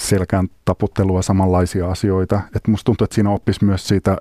selkään 0.00 0.48
taputtelua 0.64 1.22
samanlaisia 1.22 1.90
asioita. 1.90 2.40
että 2.56 2.70
musta 2.70 2.84
tuntuu, 2.84 3.04
että 3.04 3.14
siinä 3.14 3.30
oppisi 3.30 3.64
myös 3.64 3.88
siitä 3.88 4.16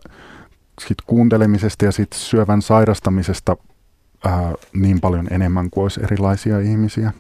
siitä 0.87 1.03
kuuntelemisesta 1.07 1.85
ja 1.85 1.91
siitä 1.91 2.17
syövän 2.17 2.61
sairastamisesta 2.61 3.57
ää, 4.25 4.53
niin 4.73 5.01
paljon 5.01 5.27
enemmän 5.31 5.69
kuin 5.69 5.81
olisi 5.81 6.03
erilaisia 6.03 6.59
ihmisiä. 6.59 7.13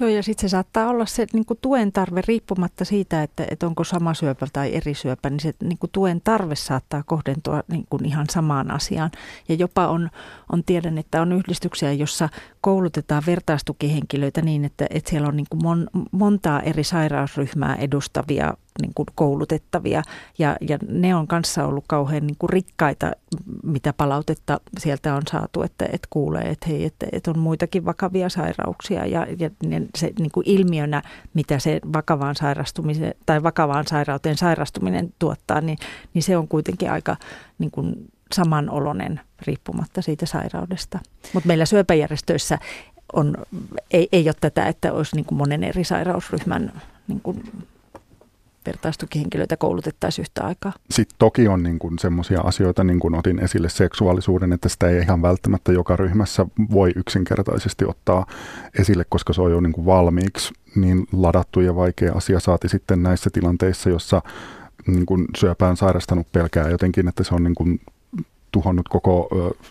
Joo, 0.00 0.10
ja 0.10 0.22
sitten 0.22 0.48
se 0.48 0.50
saattaa 0.50 0.88
olla 0.88 1.06
se 1.06 1.26
niin 1.32 1.44
kuin 1.44 1.58
tuen 1.60 1.92
tarve 1.92 2.22
riippumatta 2.26 2.84
siitä, 2.84 3.22
että, 3.22 3.46
että 3.50 3.66
onko 3.66 3.84
sama 3.84 4.14
syöpä 4.14 4.46
tai 4.52 4.74
eri 4.74 4.94
syöpä, 4.94 5.30
niin 5.30 5.40
se 5.40 5.54
niin 5.62 5.78
kuin 5.78 5.90
tuen 5.92 6.20
tarve 6.24 6.54
saattaa 6.54 7.02
kohdentua 7.02 7.62
niin 7.68 7.86
kuin 7.90 8.04
ihan 8.04 8.26
samaan 8.30 8.70
asiaan. 8.70 9.10
Ja 9.48 9.54
jopa 9.54 9.88
on, 9.88 10.10
on 10.52 10.64
tiedän, 10.64 10.98
että 10.98 11.22
on 11.22 11.32
yhdistyksiä, 11.32 11.92
jossa 11.92 12.28
koulutetaan 12.60 13.22
vertaistukihenkilöitä 13.26 14.42
niin, 14.42 14.64
että, 14.64 14.86
että 14.90 15.10
siellä 15.10 15.28
on 15.28 15.36
niin 15.36 15.46
kuin 15.50 15.62
mon, 15.62 15.86
montaa 16.12 16.60
eri 16.60 16.84
sairausryhmää 16.84 17.74
edustavia 17.76 18.54
niin 18.82 18.92
kuin 18.94 19.06
koulutettavia 19.14 20.02
ja, 20.38 20.56
ja 20.60 20.78
ne 20.88 21.14
on 21.14 21.26
kanssa 21.26 21.64
ollut 21.64 21.84
kauhean 21.88 22.26
niin 22.26 22.36
kuin 22.38 22.50
rikkaita, 22.50 23.12
mitä 23.62 23.92
palautetta 23.92 24.60
sieltä 24.78 25.14
on 25.14 25.22
saatu, 25.30 25.62
että, 25.62 25.84
että 25.84 26.08
kuulee, 26.10 26.50
että 26.50 26.66
hei, 26.68 26.84
että, 26.84 27.06
että 27.12 27.30
on 27.30 27.38
muitakin 27.38 27.84
vakavia 27.84 28.28
sairauksia 28.28 29.06
ja, 29.06 29.26
ja 29.38 29.50
se 29.98 30.12
niin 30.18 30.30
kuin 30.30 30.48
ilmiönä, 30.48 31.02
mitä 31.34 31.58
se 31.58 31.80
vakavaan 31.92 32.36
sairastumiseen 32.36 33.14
tai 33.26 33.42
vakavaan 33.42 33.86
sairauteen 33.86 34.36
sairastuminen 34.36 35.14
tuottaa, 35.18 35.60
niin, 35.60 35.78
niin 36.14 36.22
se 36.22 36.36
on 36.36 36.48
kuitenkin 36.48 36.90
aika 36.90 37.16
niin 37.58 37.70
kuin 37.70 37.94
samanolonen 38.32 39.20
riippumatta 39.46 40.02
siitä 40.02 40.26
sairaudesta. 40.26 40.98
Mutta 41.32 41.46
meillä 41.46 41.64
syöpäjärjestöissä 41.64 42.58
on, 43.12 43.36
ei, 43.90 44.08
ei 44.12 44.28
ole 44.28 44.34
tätä, 44.40 44.66
että 44.66 44.92
olisi 44.92 45.16
niin 45.16 45.24
kuin 45.24 45.38
monen 45.38 45.64
eri 45.64 45.84
sairausryhmän 45.84 46.72
niin 47.08 47.20
kuin 47.20 47.42
vertaistukihenkilöitä 48.66 49.56
koulutettaisiin 49.56 50.22
yhtä 50.22 50.44
aikaa. 50.44 50.72
Sitten 50.90 51.16
toki 51.18 51.48
on 51.48 51.62
niin 51.62 51.78
semmoisia 52.00 52.40
asioita, 52.40 52.84
niin 52.84 53.00
kuin 53.00 53.14
otin 53.14 53.38
esille 53.38 53.68
seksuaalisuuden, 53.68 54.52
että 54.52 54.68
sitä 54.68 54.88
ei 54.88 54.98
ihan 54.98 55.22
välttämättä 55.22 55.72
joka 55.72 55.96
ryhmässä 55.96 56.46
voi 56.70 56.92
yksinkertaisesti 56.96 57.84
ottaa 57.84 58.26
esille, 58.78 59.04
koska 59.08 59.32
se 59.32 59.42
on 59.42 59.50
jo 59.50 59.60
niin 59.60 59.72
kuin 59.72 59.86
valmiiksi 59.86 60.54
niin 60.74 61.06
ladattu 61.12 61.60
ja 61.60 61.76
vaikea 61.76 62.12
asia 62.12 62.40
saati 62.40 62.68
sitten 62.68 63.02
näissä 63.02 63.30
tilanteissa, 63.32 63.90
jossa 63.90 64.22
niin 64.86 65.06
kuin 65.06 65.26
syöpään 65.36 65.76
sairastanut 65.76 66.32
pelkää 66.32 66.68
jotenkin, 66.68 67.08
että 67.08 67.24
se 67.24 67.34
on 67.34 67.44
niin 67.44 67.54
kuin 67.54 67.80
tuhonnut 68.52 68.88
koko 68.88 69.28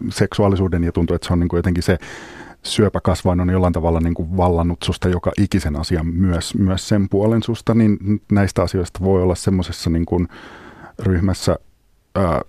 seksuaalisuuden 0.10 0.84
ja 0.84 0.92
tuntuu, 0.92 1.16
että 1.16 1.28
se 1.28 1.34
on 1.34 1.40
niin 1.40 1.50
kuin 1.50 1.58
jotenkin 1.58 1.84
se 1.84 1.98
syöpäkasvain 2.66 3.40
on 3.40 3.50
jollain 3.50 3.74
tavalla 3.74 4.00
niin 4.00 4.14
kuin 4.14 4.38
vallannut 4.38 4.84
susta 4.84 5.10
joka 5.10 5.32
ikisen 5.38 5.76
asian 5.76 6.08
myös, 6.08 6.56
myös 6.56 6.88
sen 6.88 7.10
puolen 7.10 7.44
susta, 7.44 7.74
niin 7.74 8.22
näistä 8.32 8.62
asioista 8.62 9.00
voi 9.04 9.22
olla 9.22 9.36
semmoisessa 9.36 9.90
niin 9.90 10.06
kuin 10.06 10.28
ryhmässä, 11.00 11.56
ää, 12.16 12.42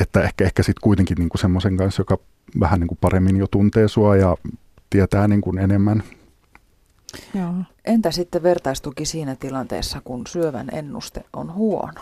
että 0.00 0.20
ehkä, 0.20 0.44
ehkä 0.44 0.62
sitten 0.62 0.82
kuitenkin 0.82 1.16
niin 1.18 1.28
kuin 1.28 1.40
semmoisen 1.40 1.76
kanssa, 1.76 2.00
joka 2.00 2.18
vähän 2.60 2.80
niin 2.80 2.88
kuin 2.88 2.98
paremmin 3.00 3.36
jo 3.36 3.46
tuntee 3.46 3.88
sua 3.88 4.16
ja 4.16 4.36
tietää 4.90 5.28
niin 5.28 5.40
kuin 5.40 5.58
enemmän. 5.58 6.02
Joo. 7.34 7.54
Entä 7.84 8.10
sitten 8.10 8.42
vertaistuki 8.42 9.04
siinä 9.04 9.36
tilanteessa, 9.36 10.00
kun 10.04 10.26
syövän 10.26 10.68
ennuste 10.72 11.24
on 11.32 11.54
huono? 11.54 12.00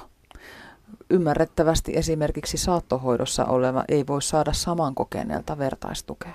Ymmärrettävästi 1.11 1.93
esimerkiksi 1.97 2.57
saattohoidossa 2.57 3.45
oleva 3.45 3.85
ei 3.89 4.07
voi 4.07 4.23
saada 4.23 4.53
saman 4.53 4.95
kokeneelta 4.95 5.59
vertaistukea. 5.59 6.35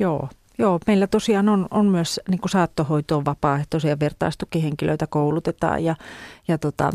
Joo, 0.00 0.28
Joo, 0.58 0.78
meillä 0.86 1.06
tosiaan 1.06 1.48
on, 1.48 1.66
on 1.70 1.86
myös 1.86 2.20
niin 2.28 2.40
kuin 2.40 2.50
saattohoitoon 2.50 3.24
vapaaehtoisia 3.24 4.00
vertaistukihenkilöitä 4.00 5.06
koulutetaan 5.06 5.84
ja, 5.84 5.96
ja, 6.48 6.58
tota, 6.58 6.90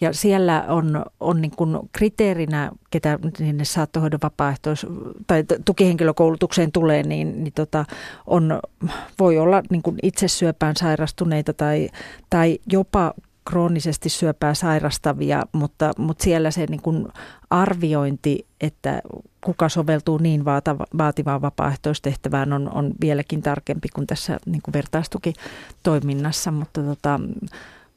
ja 0.00 0.12
siellä 0.12 0.64
on, 0.68 1.04
on 1.20 1.40
niin 1.40 1.50
kuin 1.56 1.78
kriteerinä, 1.92 2.70
ketä 2.90 3.18
sinne 3.36 3.64
saattohoidon 3.64 4.20
vapaaehtois- 4.22 4.86
tai 5.26 5.44
tukihenkilökoulutukseen 5.64 6.72
tulee, 6.72 7.02
niin, 7.02 7.44
niin 7.44 7.52
tota, 7.52 7.84
on, 8.26 8.60
voi 9.18 9.38
olla 9.38 9.62
niin 9.70 9.82
kuin 9.82 9.96
itse 10.02 10.28
syöpään 10.28 10.76
sairastuneita 10.76 11.52
tai, 11.52 11.88
tai 12.30 12.58
jopa 12.72 13.14
kroonisesti 13.50 14.08
syöpää 14.08 14.54
sairastavia, 14.54 15.42
mutta, 15.52 15.92
mutta 15.98 16.24
siellä 16.24 16.50
se 16.50 16.66
niin 16.66 16.82
kuin 16.82 17.08
arviointi, 17.50 18.46
että 18.60 19.02
kuka 19.40 19.68
soveltuu 19.68 20.18
niin 20.18 20.44
vaativaan 20.98 21.42
vapaaehtoistehtävään 21.42 22.52
on, 22.52 22.70
on 22.74 22.92
vieläkin 23.00 23.42
tarkempi 23.42 23.88
kuin 23.94 24.06
tässä 24.06 24.38
niin 24.46 24.62
kuin 24.62 24.72
vertaistukitoiminnassa, 24.72 26.50
mutta, 26.50 26.82
tota, 26.82 27.20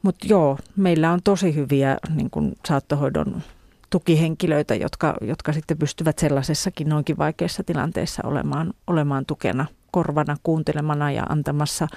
mutta 0.02 0.28
joo, 0.30 0.58
meillä 0.76 1.12
on 1.12 1.20
tosi 1.24 1.56
hyviä 1.56 1.98
niin 2.16 2.30
kuin 2.30 2.54
saattohoidon 2.68 3.42
tukihenkilöitä, 3.90 4.76
jotka, 4.76 5.14
jotka 5.22 5.54
sitten 5.54 5.78
pystyvät 5.78 6.20
sellaisessakin 6.20 6.90
noinkin 6.90 7.18
vaikeassa 7.18 7.64
tilanteessa 7.64 8.22
olemaan, 8.26 8.74
olemaan 8.88 9.26
tukena, 9.26 9.66
korvana, 9.92 10.38
kuuntelemana 10.44 11.12
ja 11.12 11.24
antamassa 11.24 11.88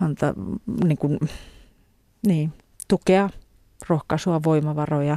anta, 0.00 0.34
niin 0.84 0.98
kuin, 0.98 1.18
niin, 2.26 2.52
tukea, 2.88 3.30
rohkaisua, 3.88 4.42
voimavaroja, 4.44 5.16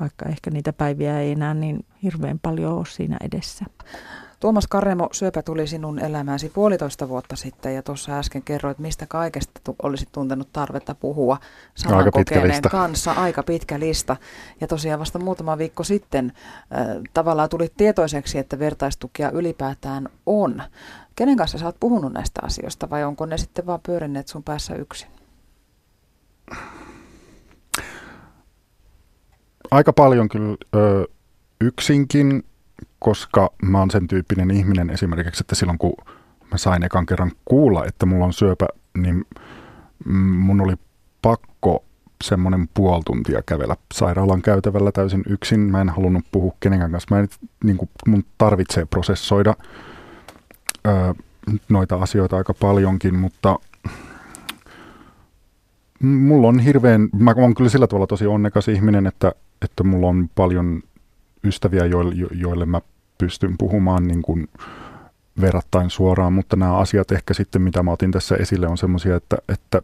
vaikka 0.00 0.26
ehkä 0.26 0.50
niitä 0.50 0.72
päiviä 0.72 1.20
ei 1.20 1.32
enää 1.32 1.54
niin 1.54 1.84
hirveän 2.02 2.38
paljon 2.38 2.72
ole 2.72 2.86
siinä 2.86 3.16
edessä. 3.20 3.64
Tuomas 4.40 4.66
Karremo, 4.66 5.08
syöpä 5.12 5.42
tuli 5.42 5.66
sinun 5.66 5.98
elämääsi 5.98 6.48
puolitoista 6.48 7.08
vuotta 7.08 7.36
sitten 7.36 7.74
ja 7.74 7.82
tuossa 7.82 8.18
äsken 8.18 8.42
kerroit, 8.42 8.78
mistä 8.78 9.06
kaikesta 9.06 9.60
tu- 9.64 9.76
olisit 9.82 10.12
tuntenut 10.12 10.48
tarvetta 10.52 10.94
puhua 10.94 11.38
saman 11.74 11.98
Aika 11.98 12.10
kokeeneen 12.10 12.62
kanssa. 12.62 13.12
Aika 13.12 13.42
pitkä 13.42 13.80
lista. 13.80 14.16
Ja 14.60 14.66
tosiaan 14.66 15.00
vasta 15.00 15.18
muutama 15.18 15.58
viikko 15.58 15.84
sitten 15.84 16.32
äh, 16.34 16.86
tavallaan 17.14 17.48
tuli 17.48 17.72
tietoiseksi, 17.76 18.38
että 18.38 18.58
vertaistukia 18.58 19.30
ylipäätään 19.30 20.08
on. 20.26 20.62
Kenen 21.16 21.36
kanssa 21.36 21.58
sä 21.58 21.66
oot 21.66 21.80
puhunut 21.80 22.12
näistä 22.12 22.40
asioista 22.44 22.90
vai 22.90 23.04
onko 23.04 23.26
ne 23.26 23.38
sitten 23.38 23.66
vaan 23.66 23.80
pyörineet 23.82 24.28
sun 24.28 24.42
päässä 24.42 24.74
yksin? 24.74 25.19
Aika 29.70 29.92
paljon 29.92 30.28
kyllä 30.28 30.56
ö, 30.74 31.04
yksinkin, 31.60 32.44
koska 32.98 33.50
mä 33.62 33.78
oon 33.78 33.90
sen 33.90 34.08
tyyppinen 34.08 34.50
ihminen 34.50 34.90
esimerkiksi, 34.90 35.42
että 35.42 35.54
silloin 35.54 35.78
kun 35.78 35.94
mä 36.50 36.58
sain 36.58 36.82
ekan 36.82 37.06
kerran 37.06 37.32
kuulla, 37.44 37.84
että 37.84 38.06
mulla 38.06 38.24
on 38.24 38.32
syöpä, 38.32 38.66
niin 38.96 39.24
mun 40.14 40.60
oli 40.60 40.74
pakko 41.22 41.84
semmoinen 42.24 42.68
puoli 42.74 43.02
tuntia 43.06 43.42
kävellä 43.46 43.76
sairaalan 43.94 44.42
käytävällä 44.42 44.92
täysin 44.92 45.22
yksin. 45.28 45.60
Mä 45.60 45.80
en 45.80 45.88
halunnut 45.88 46.24
puhua 46.32 46.54
kenenkään 46.60 46.90
kanssa. 46.90 47.14
Mä 47.14 47.20
en, 47.20 47.28
niin 47.64 47.76
kuin, 47.76 47.90
mun 48.06 48.24
tarvitsee 48.38 48.86
prosessoida 48.86 49.54
ö, 50.86 51.14
noita 51.68 51.96
asioita 51.96 52.36
aika 52.36 52.54
paljonkin, 52.54 53.14
mutta 53.14 53.58
mulla 56.02 56.48
on 56.48 56.58
hirveän, 56.58 57.08
mä 57.18 57.34
oon 57.36 57.54
kyllä 57.54 57.70
sillä 57.70 57.86
tavalla 57.86 58.06
tosi 58.06 58.26
onnekas 58.26 58.68
ihminen, 58.68 59.06
että, 59.06 59.32
että 59.62 59.84
mulla 59.84 60.08
on 60.08 60.30
paljon 60.34 60.82
ystäviä, 61.44 61.86
joille, 61.86 62.26
joille 62.32 62.66
mä 62.66 62.80
pystyn 63.18 63.54
puhumaan 63.58 64.08
niin 64.08 64.22
kuin 64.22 64.48
verrattain 65.40 65.90
suoraan, 65.90 66.32
mutta 66.32 66.56
nämä 66.56 66.76
asiat 66.76 67.12
ehkä 67.12 67.34
sitten, 67.34 67.62
mitä 67.62 67.82
mä 67.82 67.90
otin 67.90 68.10
tässä 68.10 68.36
esille, 68.36 68.68
on 68.68 68.78
semmoisia, 68.78 69.16
että, 69.16 69.36
että 69.48 69.82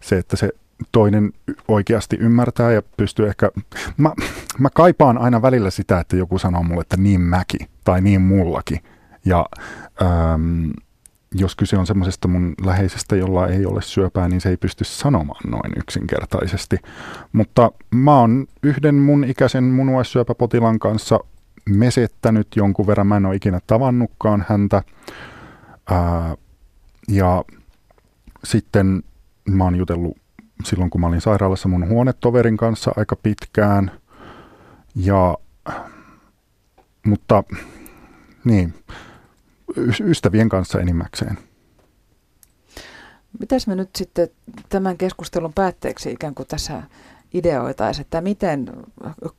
se, 0.00 0.18
että 0.18 0.36
se 0.36 0.50
toinen 0.92 1.32
oikeasti 1.68 2.16
ymmärtää 2.20 2.72
ja 2.72 2.82
pystyy 2.96 3.28
ehkä... 3.28 3.50
Mä, 3.96 4.12
mä 4.58 4.68
kaipaan 4.74 5.18
aina 5.18 5.42
välillä 5.42 5.70
sitä, 5.70 6.00
että 6.00 6.16
joku 6.16 6.38
sanoo 6.38 6.62
mulle, 6.62 6.80
että 6.80 6.96
niin 6.96 7.20
mäki 7.20 7.58
tai 7.84 8.00
niin 8.00 8.20
mullakin. 8.20 8.80
Ja 9.24 9.46
ähm, 10.02 10.70
jos 11.38 11.56
kyse 11.56 11.78
on 11.78 11.86
semmoisesta 11.86 12.28
mun 12.28 12.54
läheisestä, 12.64 13.16
jolla 13.16 13.48
ei 13.48 13.66
ole 13.66 13.82
syöpää, 13.82 14.28
niin 14.28 14.40
se 14.40 14.48
ei 14.48 14.56
pysty 14.56 14.84
sanomaan 14.84 15.50
noin 15.50 15.72
yksinkertaisesti. 15.76 16.76
Mutta 17.32 17.72
mä 17.94 18.20
oon 18.20 18.46
yhden 18.62 18.94
mun 18.94 19.24
ikäisen 19.24 19.64
munuaissyöpäpotilaan 19.64 20.78
kanssa 20.78 21.20
mesettänyt 21.68 22.48
jonkun 22.56 22.86
verran. 22.86 23.06
Mä 23.06 23.16
en 23.16 23.26
ole 23.26 23.36
ikinä 23.36 23.60
tavannutkaan 23.66 24.44
häntä. 24.48 24.82
Ää, 25.90 26.36
ja 27.08 27.44
sitten 28.44 29.02
mä 29.50 29.64
oon 29.64 29.76
jutellut 29.76 30.16
silloin, 30.64 30.90
kun 30.90 31.00
mä 31.00 31.06
olin 31.06 31.20
sairaalassa 31.20 31.68
mun 31.68 31.88
huonetoverin 31.88 32.56
kanssa 32.56 32.92
aika 32.96 33.16
pitkään. 33.16 33.90
Ja, 34.94 35.36
mutta 37.06 37.44
niin, 38.44 38.74
ystävien 40.04 40.48
kanssa 40.48 40.80
enimmäkseen. 40.80 41.38
Mitäs 43.40 43.66
me 43.66 43.74
nyt 43.74 43.90
sitten 43.96 44.28
tämän 44.68 44.96
keskustelun 44.96 45.52
päätteeksi 45.52 46.12
ikään 46.12 46.34
kuin 46.34 46.48
tässä 46.48 46.82
ideoitaisiin, 47.34 48.04
että 48.04 48.20
miten, 48.20 48.72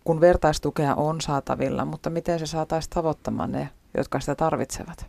kun 0.04 0.22
vertaistukea 0.22 0.96
on 0.96 1.22
saatavilla, 1.22 1.86
mutta 1.86 2.10
miten 2.10 2.40
se 2.40 2.46
saataisiin 2.46 2.90
tavoittamaan 2.90 3.52
ne, 3.52 3.70
jotka 3.98 4.20
sitä 4.20 4.36
tarvitsevat? 4.36 5.06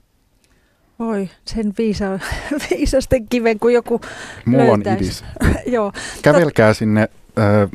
Oi, 0.99 1.31
sen 1.45 1.75
viisa, 1.79 2.19
viisasten 2.71 3.29
kiven, 3.29 3.59
kun 3.59 3.73
joku 3.73 4.01
Mulla 4.47 4.67
löytäisi. 4.67 5.25
on 5.41 5.51
idis. 5.51 5.65
Joo. 5.75 5.93
Kävelkää 6.23 6.75
sinne 6.75 7.09
äh, 7.39 7.71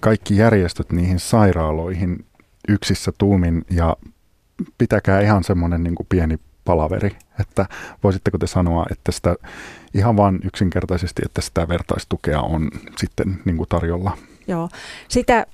kaikki 0.00 0.36
järjestöt 0.36 0.92
niihin 0.92 1.20
sairaaloihin 1.20 2.24
yksissä 2.68 3.12
tuumin 3.18 3.64
ja 3.70 3.96
pitäkää 4.78 5.20
ihan 5.20 5.44
semmoinen 5.44 5.82
niin 5.82 5.94
pieni 6.08 6.38
palaveri, 6.64 7.16
että 7.40 7.66
voisitteko 8.04 8.38
te 8.38 8.46
sanoa, 8.46 8.86
että 8.90 9.12
sitä 9.12 9.36
ihan 9.94 10.16
vain 10.16 10.40
yksinkertaisesti, 10.44 11.22
että 11.24 11.40
sitä 11.40 11.68
vertaistukea 11.68 12.40
on 12.40 12.70
sitten 12.98 13.40
niin 13.44 13.56
kuin 13.56 13.68
tarjolla? 13.68 14.18
Joo, 14.46 14.68
sitä 15.08 15.46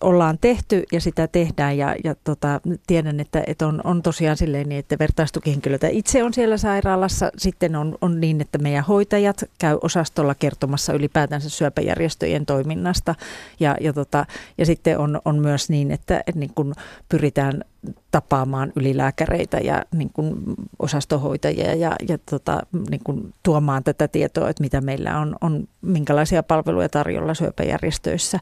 ollaan 0.00 0.38
tehty 0.40 0.84
ja 0.92 1.00
sitä 1.00 1.26
tehdään 1.26 1.78
ja, 1.78 1.96
ja 2.04 2.14
tota, 2.24 2.60
tiedän, 2.86 3.20
että, 3.20 3.42
että 3.46 3.66
on, 3.66 3.80
on 3.84 4.02
tosiaan 4.02 4.36
silleen 4.36 4.68
niin, 4.68 4.78
että 4.78 4.96
vertaistukihenkilöitä 4.98 5.88
itse 5.88 6.22
on 6.22 6.34
siellä 6.34 6.56
sairaalassa. 6.56 7.30
Sitten 7.36 7.76
on, 7.76 7.98
on 8.00 8.20
niin, 8.20 8.40
että 8.40 8.58
meidän 8.58 8.84
hoitajat 8.84 9.44
käy 9.58 9.78
osastolla 9.82 10.34
kertomassa 10.34 10.92
ylipäätänsä 10.92 11.50
syöpäjärjestöjen 11.50 12.46
toiminnasta 12.46 13.14
ja, 13.60 13.76
ja, 13.80 13.92
tota, 13.92 14.26
ja 14.58 14.66
sitten 14.66 14.98
on, 14.98 15.20
on 15.24 15.38
myös 15.38 15.70
niin, 15.70 15.90
että, 15.90 16.18
että 16.18 16.38
niin 16.40 16.52
kun 16.54 16.74
pyritään 17.08 17.64
tapaamaan 18.10 18.72
ylilääkäreitä 18.76 19.58
ja 19.58 19.82
niin 19.94 20.10
kun 20.12 20.54
osastohoitajia 20.78 21.74
ja, 21.74 21.96
ja 22.08 22.18
tota, 22.30 22.60
niin 22.90 23.00
kun 23.04 23.34
tuomaan 23.42 23.84
tätä 23.84 24.08
tietoa, 24.08 24.48
että 24.48 24.62
mitä 24.62 24.80
meillä 24.80 25.18
on, 25.18 25.36
on 25.40 25.68
minkälaisia 25.80 26.42
palveluja 26.42 26.88
tarjolla 26.88 27.34
syöpäjärjestöissä. 27.34 28.38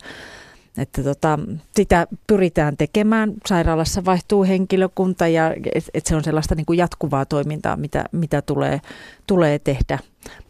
Että 0.78 1.02
tota, 1.02 1.38
sitä 1.74 2.06
pyritään 2.26 2.76
tekemään. 2.76 3.32
Sairaalassa 3.46 4.04
vaihtuu 4.04 4.44
henkilökunta 4.44 5.28
ja 5.28 5.54
et, 5.74 5.84
et 5.94 6.06
se 6.06 6.16
on 6.16 6.24
sellaista 6.24 6.54
niin 6.54 6.66
kuin 6.66 6.78
jatkuvaa 6.78 7.26
toimintaa, 7.26 7.76
mitä, 7.76 8.04
mitä 8.12 8.42
tulee, 8.42 8.80
tulee 9.26 9.58
tehdä. 9.58 9.98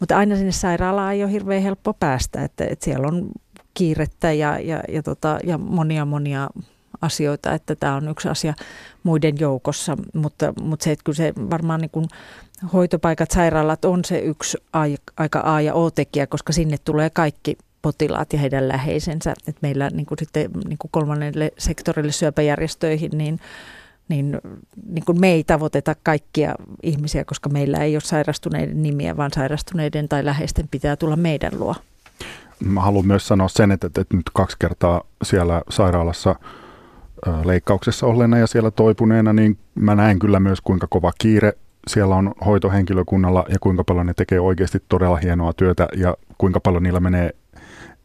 Mutta 0.00 0.16
aina 0.16 0.36
sinne 0.36 0.52
sairaalaan 0.52 1.14
ei 1.14 1.24
ole 1.24 1.32
hirveän 1.32 1.62
helppo 1.62 1.94
päästä, 1.94 2.44
että, 2.44 2.64
että 2.64 2.84
siellä 2.84 3.08
on 3.08 3.28
kiirettä 3.74 4.32
ja, 4.32 4.58
ja, 4.58 4.80
ja, 4.88 5.02
tota, 5.02 5.38
ja 5.44 5.58
monia 5.58 6.04
monia 6.04 6.50
asioita, 7.00 7.52
että 7.52 7.74
tämä 7.76 7.96
on 7.96 8.08
yksi 8.08 8.28
asia 8.28 8.54
muiden 9.02 9.34
joukossa, 9.38 9.96
mutta, 10.14 10.52
mutta 10.60 10.84
se, 10.84 10.92
että 10.92 11.04
kyllä 11.04 11.16
se 11.16 11.32
varmaan 11.50 11.80
niin 11.80 11.90
kuin 11.90 12.06
hoitopaikat, 12.72 13.30
sairaalat 13.30 13.84
on 13.84 14.04
se 14.04 14.18
yksi 14.18 14.58
aika 15.16 15.40
A 15.44 15.60
ja 15.60 15.74
O-tekijä, 15.74 16.26
koska 16.26 16.52
sinne 16.52 16.76
tulee 16.84 17.10
kaikki 17.10 17.58
potilaat 17.82 18.32
ja 18.32 18.38
heidän 18.38 18.68
läheisensä. 18.68 19.34
Et 19.48 19.56
meillä 19.62 19.90
niin 19.90 20.06
kuin 20.06 20.18
sitten 20.18 20.50
niin 20.68 20.78
kuin 20.78 20.90
kolmannelle 20.90 21.52
sektorille 21.58 22.12
syöpäjärjestöihin, 22.12 23.10
niin, 23.14 23.40
niin, 24.08 24.38
niin 24.86 25.04
kuin 25.04 25.20
me 25.20 25.32
ei 25.32 25.44
tavoiteta 25.44 25.94
kaikkia 26.02 26.54
ihmisiä, 26.82 27.24
koska 27.24 27.48
meillä 27.48 27.78
ei 27.78 27.94
ole 27.94 28.00
sairastuneiden 28.00 28.82
nimiä, 28.82 29.16
vaan 29.16 29.30
sairastuneiden 29.34 30.08
tai 30.08 30.24
läheisten 30.24 30.68
pitää 30.68 30.96
tulla 30.96 31.16
meidän 31.16 31.52
luo. 31.58 31.74
Mä 32.64 32.80
haluan 32.80 33.06
myös 33.06 33.28
sanoa 33.28 33.48
sen, 33.48 33.70
että, 33.70 33.86
että 33.86 34.16
nyt 34.16 34.30
kaksi 34.32 34.56
kertaa 34.58 35.02
siellä 35.22 35.62
sairaalassa 35.70 36.34
leikkauksessa 37.44 38.06
olleena 38.06 38.38
ja 38.38 38.46
siellä 38.46 38.70
toipuneena, 38.70 39.32
niin 39.32 39.58
mä 39.74 39.94
näen 39.94 40.18
kyllä 40.18 40.40
myös 40.40 40.60
kuinka 40.60 40.86
kova 40.90 41.12
kiire 41.18 41.52
siellä 41.86 42.16
on 42.16 42.34
hoitohenkilökunnalla 42.46 43.44
ja 43.48 43.58
kuinka 43.60 43.84
paljon 43.84 44.06
ne 44.06 44.14
tekee 44.14 44.40
oikeasti 44.40 44.82
todella 44.88 45.16
hienoa 45.16 45.52
työtä 45.52 45.88
ja 45.96 46.16
kuinka 46.38 46.60
paljon 46.60 46.82
niillä 46.82 47.00
menee 47.00 47.30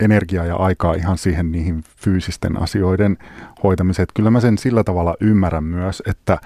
energiaa 0.01 0.45
ja 0.45 0.55
aikaa 0.55 0.93
ihan 0.93 1.17
siihen 1.17 1.51
niihin 1.51 1.83
fyysisten 1.97 2.61
asioiden 2.61 3.17
hoitamiseen. 3.63 4.03
Että 4.03 4.13
kyllä 4.15 4.31
mä 4.31 4.39
sen 4.39 4.57
sillä 4.57 4.83
tavalla 4.83 5.15
ymmärrän 5.19 5.63
myös, 5.63 6.03
että 6.07 6.37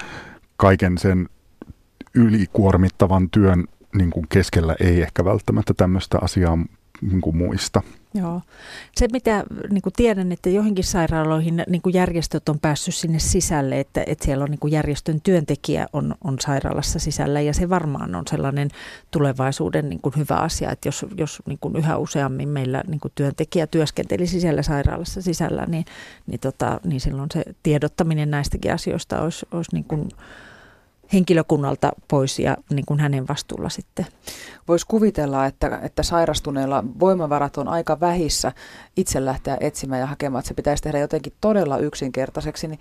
kaiken 0.57 0.97
sen 0.97 1.29
ylikuormittavan 2.15 3.29
työn 3.29 3.63
niin 3.95 4.09
kuin 4.09 4.25
keskellä 4.29 4.75
ei 4.79 5.01
ehkä 5.01 5.25
välttämättä 5.25 5.73
tämmöistä 5.73 6.17
asiaa 6.21 6.57
niin 7.01 7.21
kuin 7.21 7.37
muista. 7.37 7.81
Joo. 8.15 8.41
Se, 8.95 9.07
mitä 9.11 9.43
niin 9.69 9.81
kuin 9.81 9.93
tiedän, 9.93 10.31
että 10.31 10.49
johonkin 10.49 10.83
sairaaloihin 10.83 11.63
niin 11.67 11.81
kuin 11.81 11.93
järjestöt 11.93 12.49
on 12.49 12.59
päässyt 12.59 12.95
sinne 12.95 13.19
sisälle, 13.19 13.79
että, 13.79 14.03
että 14.07 14.25
siellä 14.25 14.43
on 14.43 14.51
niin 14.51 14.59
kuin 14.59 14.71
järjestön 14.71 15.21
työntekijä 15.21 15.87
on, 15.93 16.15
on 16.23 16.35
sairaalassa 16.41 16.99
sisällä 16.99 17.41
ja 17.41 17.53
se 17.53 17.69
varmaan 17.69 18.15
on 18.15 18.23
sellainen 18.29 18.69
tulevaisuuden 19.11 19.89
niin 19.89 20.01
kuin 20.01 20.15
hyvä 20.17 20.35
asia, 20.35 20.71
että 20.71 20.87
jos, 20.87 21.05
jos 21.17 21.41
niin 21.45 21.59
kuin 21.61 21.75
yhä 21.75 21.97
useammin 21.97 22.49
meillä 22.49 22.83
niin 22.87 22.99
kuin 22.99 23.11
työntekijä 23.15 23.67
työskentelisi 23.67 24.39
siellä 24.39 24.61
sairaalassa 24.61 25.21
sisällä, 25.21 25.65
niin, 25.65 25.85
niin, 26.27 26.39
tota, 26.39 26.79
niin 26.83 27.01
silloin 27.01 27.29
se 27.33 27.43
tiedottaminen 27.63 28.31
näistäkin 28.31 28.73
asioista 28.73 29.21
olisi, 29.21 29.45
olisi 29.51 29.71
niin 29.73 29.85
kuin 29.85 30.09
henkilökunnalta 31.13 31.91
pois 32.07 32.39
ja 32.39 32.57
niin 32.69 32.85
kuin 32.85 32.99
hänen 32.99 33.27
vastuulla 33.27 33.69
sitten. 33.69 34.05
Voisi 34.67 34.85
kuvitella, 34.87 35.45
että, 35.45 35.79
että 35.83 36.03
sairastuneilla 36.03 36.83
voimavarat 36.99 37.57
on 37.57 37.67
aika 37.67 37.99
vähissä 37.99 38.51
itse 38.97 39.25
lähteä 39.25 39.57
etsimään 39.59 40.01
ja 40.01 40.07
hakemaan, 40.07 40.39
että 40.39 40.47
se 40.47 40.53
pitäisi 40.53 40.83
tehdä 40.83 40.99
jotenkin 40.99 41.33
todella 41.41 41.77
yksinkertaiseksi, 41.77 42.67
niin 42.67 42.79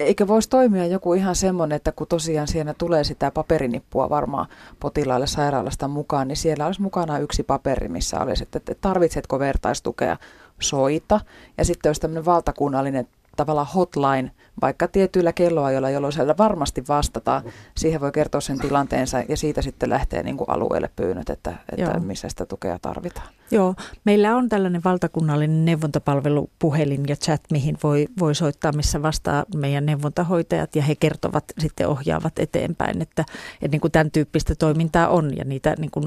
eikö 0.00 0.26
voisi 0.26 0.48
toimia 0.48 0.86
joku 0.86 1.14
ihan 1.14 1.36
semmoinen, 1.36 1.76
että 1.76 1.92
kun 1.92 2.06
tosiaan 2.06 2.48
siinä 2.48 2.74
tulee 2.74 3.04
sitä 3.04 3.30
paperinippua 3.30 4.10
varmaan 4.10 4.46
potilaille 4.80 5.26
sairaalasta 5.26 5.88
mukaan, 5.88 6.28
niin 6.28 6.36
siellä 6.36 6.66
olisi 6.66 6.82
mukana 6.82 7.18
yksi 7.18 7.42
paperi, 7.42 7.88
missä 7.88 8.20
olisi, 8.20 8.42
että 8.42 8.74
tarvitsetko 8.80 9.38
vertaistukea, 9.38 10.16
soita. 10.60 11.20
Ja 11.58 11.64
sitten 11.64 11.90
olisi 11.90 12.00
tämmöinen 12.00 12.24
valtakunnallinen 12.24 13.08
tavallaan 13.38 13.66
hotline, 13.74 14.30
vaikka 14.60 14.88
tietyillä 14.88 15.32
kelloajoilla, 15.32 15.90
jolloin 15.90 16.12
siellä 16.12 16.34
varmasti 16.38 16.84
vastataan. 16.88 17.42
Siihen 17.76 18.00
voi 18.00 18.12
kertoa 18.12 18.40
sen 18.40 18.58
tilanteensa 18.58 19.22
ja 19.28 19.36
siitä 19.36 19.62
sitten 19.62 19.90
lähtee 19.90 20.22
niin 20.22 20.36
kuin 20.36 20.50
alueelle 20.50 20.90
pyynnöt, 20.96 21.30
että, 21.30 21.54
että 21.76 22.00
missä 22.00 22.28
sitä 22.28 22.46
tukea 22.46 22.78
tarvitaan. 22.78 23.28
Joo, 23.50 23.74
meillä 24.04 24.36
on 24.36 24.48
tällainen 24.48 24.84
valtakunnallinen 24.84 25.64
neuvontapalvelu, 25.64 26.50
puhelin 26.58 27.04
ja 27.08 27.16
chat, 27.16 27.42
mihin 27.52 27.78
voi, 27.82 28.06
voi 28.20 28.34
soittaa, 28.34 28.72
missä 28.72 29.02
vastaa 29.02 29.44
meidän 29.56 29.86
neuvontahoitajat 29.86 30.76
ja 30.76 30.82
he 30.82 30.94
kertovat, 30.94 31.44
sitten 31.58 31.88
ohjaavat 31.88 32.38
eteenpäin, 32.38 33.02
että, 33.02 33.24
että 33.54 33.68
niin 33.70 33.80
kuin 33.80 33.92
tämän 33.92 34.10
tyyppistä 34.10 34.54
toimintaa 34.54 35.08
on 35.08 35.36
ja 35.36 35.44
niitä 35.44 35.74
niin 35.78 35.90
kuin, 35.90 36.04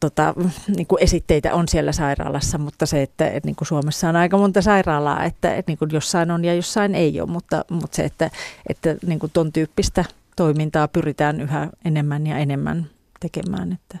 tota, 0.00 0.34
niin 0.76 0.86
kuin 0.86 1.02
esitteitä 1.02 1.54
on 1.54 1.68
siellä 1.68 1.92
sairaalassa, 1.92 2.58
mutta 2.58 2.86
se, 2.86 3.02
että, 3.02 3.30
että 3.30 3.46
niin 3.46 3.56
kuin 3.56 3.68
Suomessa 3.68 4.08
on 4.08 4.16
aika 4.16 4.38
monta 4.38 4.62
sairaalaa, 4.62 5.24
että, 5.24 5.54
että 5.54 5.70
niin 5.70 5.78
kuin 5.78 5.90
jossain 5.92 6.30
on 6.30 6.44
ja 6.44 6.54
jossain 6.54 6.94
ei 6.94 7.20
ole, 7.20 7.30
mutta, 7.30 7.64
mutta 7.70 7.96
se, 7.96 8.04
että, 8.04 8.30
että 8.68 8.96
niin 9.06 9.18
kuin 9.18 9.32
ton 9.32 9.52
tyyppistä 9.52 10.04
toimintaa 10.36 10.88
pyritään 10.88 11.40
yhä 11.40 11.68
enemmän 11.84 12.26
ja 12.26 12.38
enemmän 12.38 12.86
tekemään, 13.20 13.72
että 13.72 13.98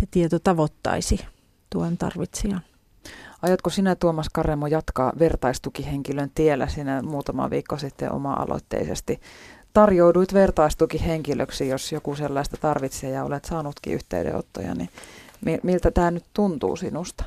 se 0.00 0.06
tieto 0.10 0.38
tavoittaisi 0.38 1.26
tuen 1.70 1.98
tarvitsijan. 1.98 2.60
Aiotko 3.42 3.70
sinä 3.70 3.94
Tuomas 3.94 4.28
Karemo 4.32 4.66
jatkaa 4.66 5.12
vertaistukihenkilön 5.18 6.30
tiellä 6.34 6.66
sinä 6.66 7.02
muutama 7.02 7.50
viikko 7.50 7.78
sitten 7.78 8.12
oma-aloitteisesti 8.12 9.20
tarjouduit 9.72 10.34
vertaistukihenkilöksi, 10.34 11.68
jos 11.68 11.92
joku 11.92 12.16
sellaista 12.16 12.56
tarvitsee 12.56 13.10
ja 13.10 13.24
olet 13.24 13.44
saanutkin 13.44 13.94
yhteydenottoja, 13.94 14.74
niin 14.74 14.90
miltä 15.62 15.90
tämä 15.90 16.10
nyt 16.10 16.24
tuntuu 16.34 16.76
sinusta? 16.76 17.24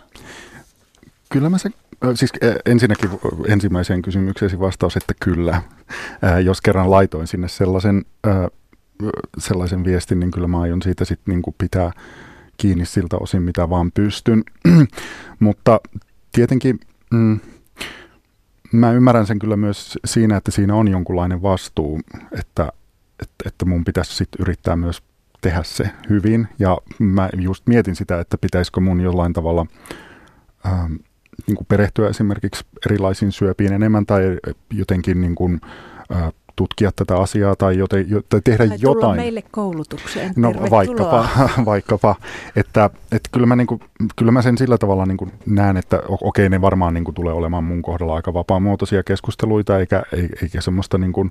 Kyllä 1.29 1.49
mä 1.49 1.57
se, 1.57 1.69
siis 2.13 2.31
ensinnäkin 2.65 3.09
ensimmäiseen 3.47 4.01
kysymykseesi 4.01 4.59
vastaus, 4.59 4.97
että 4.97 5.13
kyllä. 5.19 5.61
Jos 6.43 6.61
kerran 6.61 6.91
laitoin 6.91 7.27
sinne 7.27 7.47
sellaisen, 7.47 8.05
sellaisen 9.37 9.83
viestin, 9.83 10.19
niin 10.19 10.31
kyllä 10.31 10.47
mä 10.47 10.61
aion 10.61 10.81
siitä 10.81 11.05
sitten 11.05 11.33
niin 11.33 11.55
pitää 11.57 11.91
kiinni 12.57 12.85
siltä 12.85 13.17
osin, 13.19 13.41
mitä 13.41 13.69
vaan 13.69 13.91
pystyn. 13.91 14.43
Mutta 15.39 15.79
tietenkin 16.31 16.79
mm, 17.11 17.39
mä 18.73 18.91
ymmärrän 18.91 19.27
sen 19.27 19.39
kyllä 19.39 19.57
myös 19.57 19.99
siinä, 20.05 20.37
että 20.37 20.51
siinä 20.51 20.75
on 20.75 20.87
jonkunlainen 20.87 21.41
vastuu, 21.41 21.99
että, 22.39 22.71
että, 23.21 23.43
että 23.45 23.65
mun 23.65 23.85
pitäisi 23.85 24.15
sitten 24.15 24.41
yrittää 24.41 24.75
myös 24.75 25.03
tehdä 25.41 25.63
se 25.63 25.89
hyvin. 26.09 26.47
Ja 26.59 26.77
mä 26.99 27.29
just 27.37 27.67
mietin 27.67 27.95
sitä, 27.95 28.19
että 28.19 28.37
pitäisikö 28.37 28.79
mun 28.79 29.01
jollain 29.01 29.33
tavalla 29.33 29.65
ähm, 30.65 30.93
niin 31.47 31.55
kuin 31.55 31.67
perehtyä 31.67 32.09
esimerkiksi 32.09 32.65
erilaisiin 32.85 33.31
syöpiin 33.31 33.73
enemmän 33.73 34.05
tai 34.05 34.39
jotenkin 34.73 35.21
niin 35.21 35.35
kuin, 35.35 35.61
äh, 36.15 36.33
tutkia 36.55 36.91
tätä 36.95 37.17
asiaa 37.17 37.55
tai, 37.55 37.77
joten, 37.77 38.05
tai 38.29 38.41
tehdä 38.43 38.67
tai 38.67 38.79
tulla 38.79 38.95
jotain. 38.95 39.15
meille 39.15 39.43
koulutukseen. 39.51 40.33
No 40.35 40.53
vaikkapa, 40.71 41.27
vaikkapa 41.65 42.15
että, 42.55 42.89
että 43.11 43.29
kyllä, 43.31 43.47
mä 43.47 43.55
niinku, 43.55 43.79
kyllä 44.15 44.31
mä 44.31 44.41
sen 44.41 44.57
sillä 44.57 44.77
tavalla 44.77 45.05
niinku 45.05 45.27
näen, 45.45 45.77
että 45.77 46.01
okei 46.09 46.49
ne 46.49 46.61
varmaan 46.61 46.93
niinku 46.93 47.11
tulee 47.11 47.33
olemaan 47.33 47.63
mun 47.63 47.81
kohdalla 47.81 48.15
aika 48.15 48.33
vapaamuotoisia 48.33 49.03
keskusteluita 49.03 49.79
eikä, 49.79 50.03
eikä 50.41 50.61
semmoista 50.61 50.97
niinku, 50.97 51.29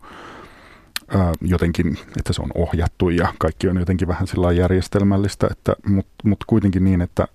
ää, 1.09 1.33
jotenkin, 1.41 1.99
että 2.19 2.33
se 2.33 2.43
on 2.43 2.51
ohjattu 2.55 3.11
ja 3.11 3.29
kaikki 3.39 3.69
on 3.69 3.77
jotenkin 3.77 4.09
vähän 4.09 4.27
sillä 4.27 4.53
järjestelmällistä, 4.53 5.49
että, 5.51 5.77
mutta 5.87 6.13
mut 6.25 6.45
kuitenkin 6.47 6.85
niin, 6.85 7.01
että 7.01 7.29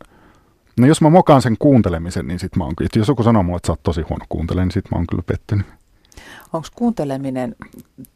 no 0.80 0.88
jos 0.88 1.02
mä 1.02 1.10
mokaan 1.10 1.42
sen 1.42 1.56
kuuntelemisen, 1.60 2.28
niin 2.28 2.40
sit 2.40 2.56
mä 2.56 2.64
oon, 2.64 2.74
jos 2.96 3.08
joku 3.08 3.24
sanoo 3.24 3.44
mulle, 3.44 3.58
että 3.58 3.68
sä 3.68 3.74
oot 3.74 3.84
tosi 3.84 4.02
huono 4.02 4.26
kuuntelemaan, 4.30 4.68
niin 4.68 4.74
sit 4.74 4.92
mä 4.92 4.98
oon 4.98 5.08
kyllä 5.08 5.24
pettynyt. 5.26 5.66
Onko 6.54 6.68
kuunteleminen 6.76 7.56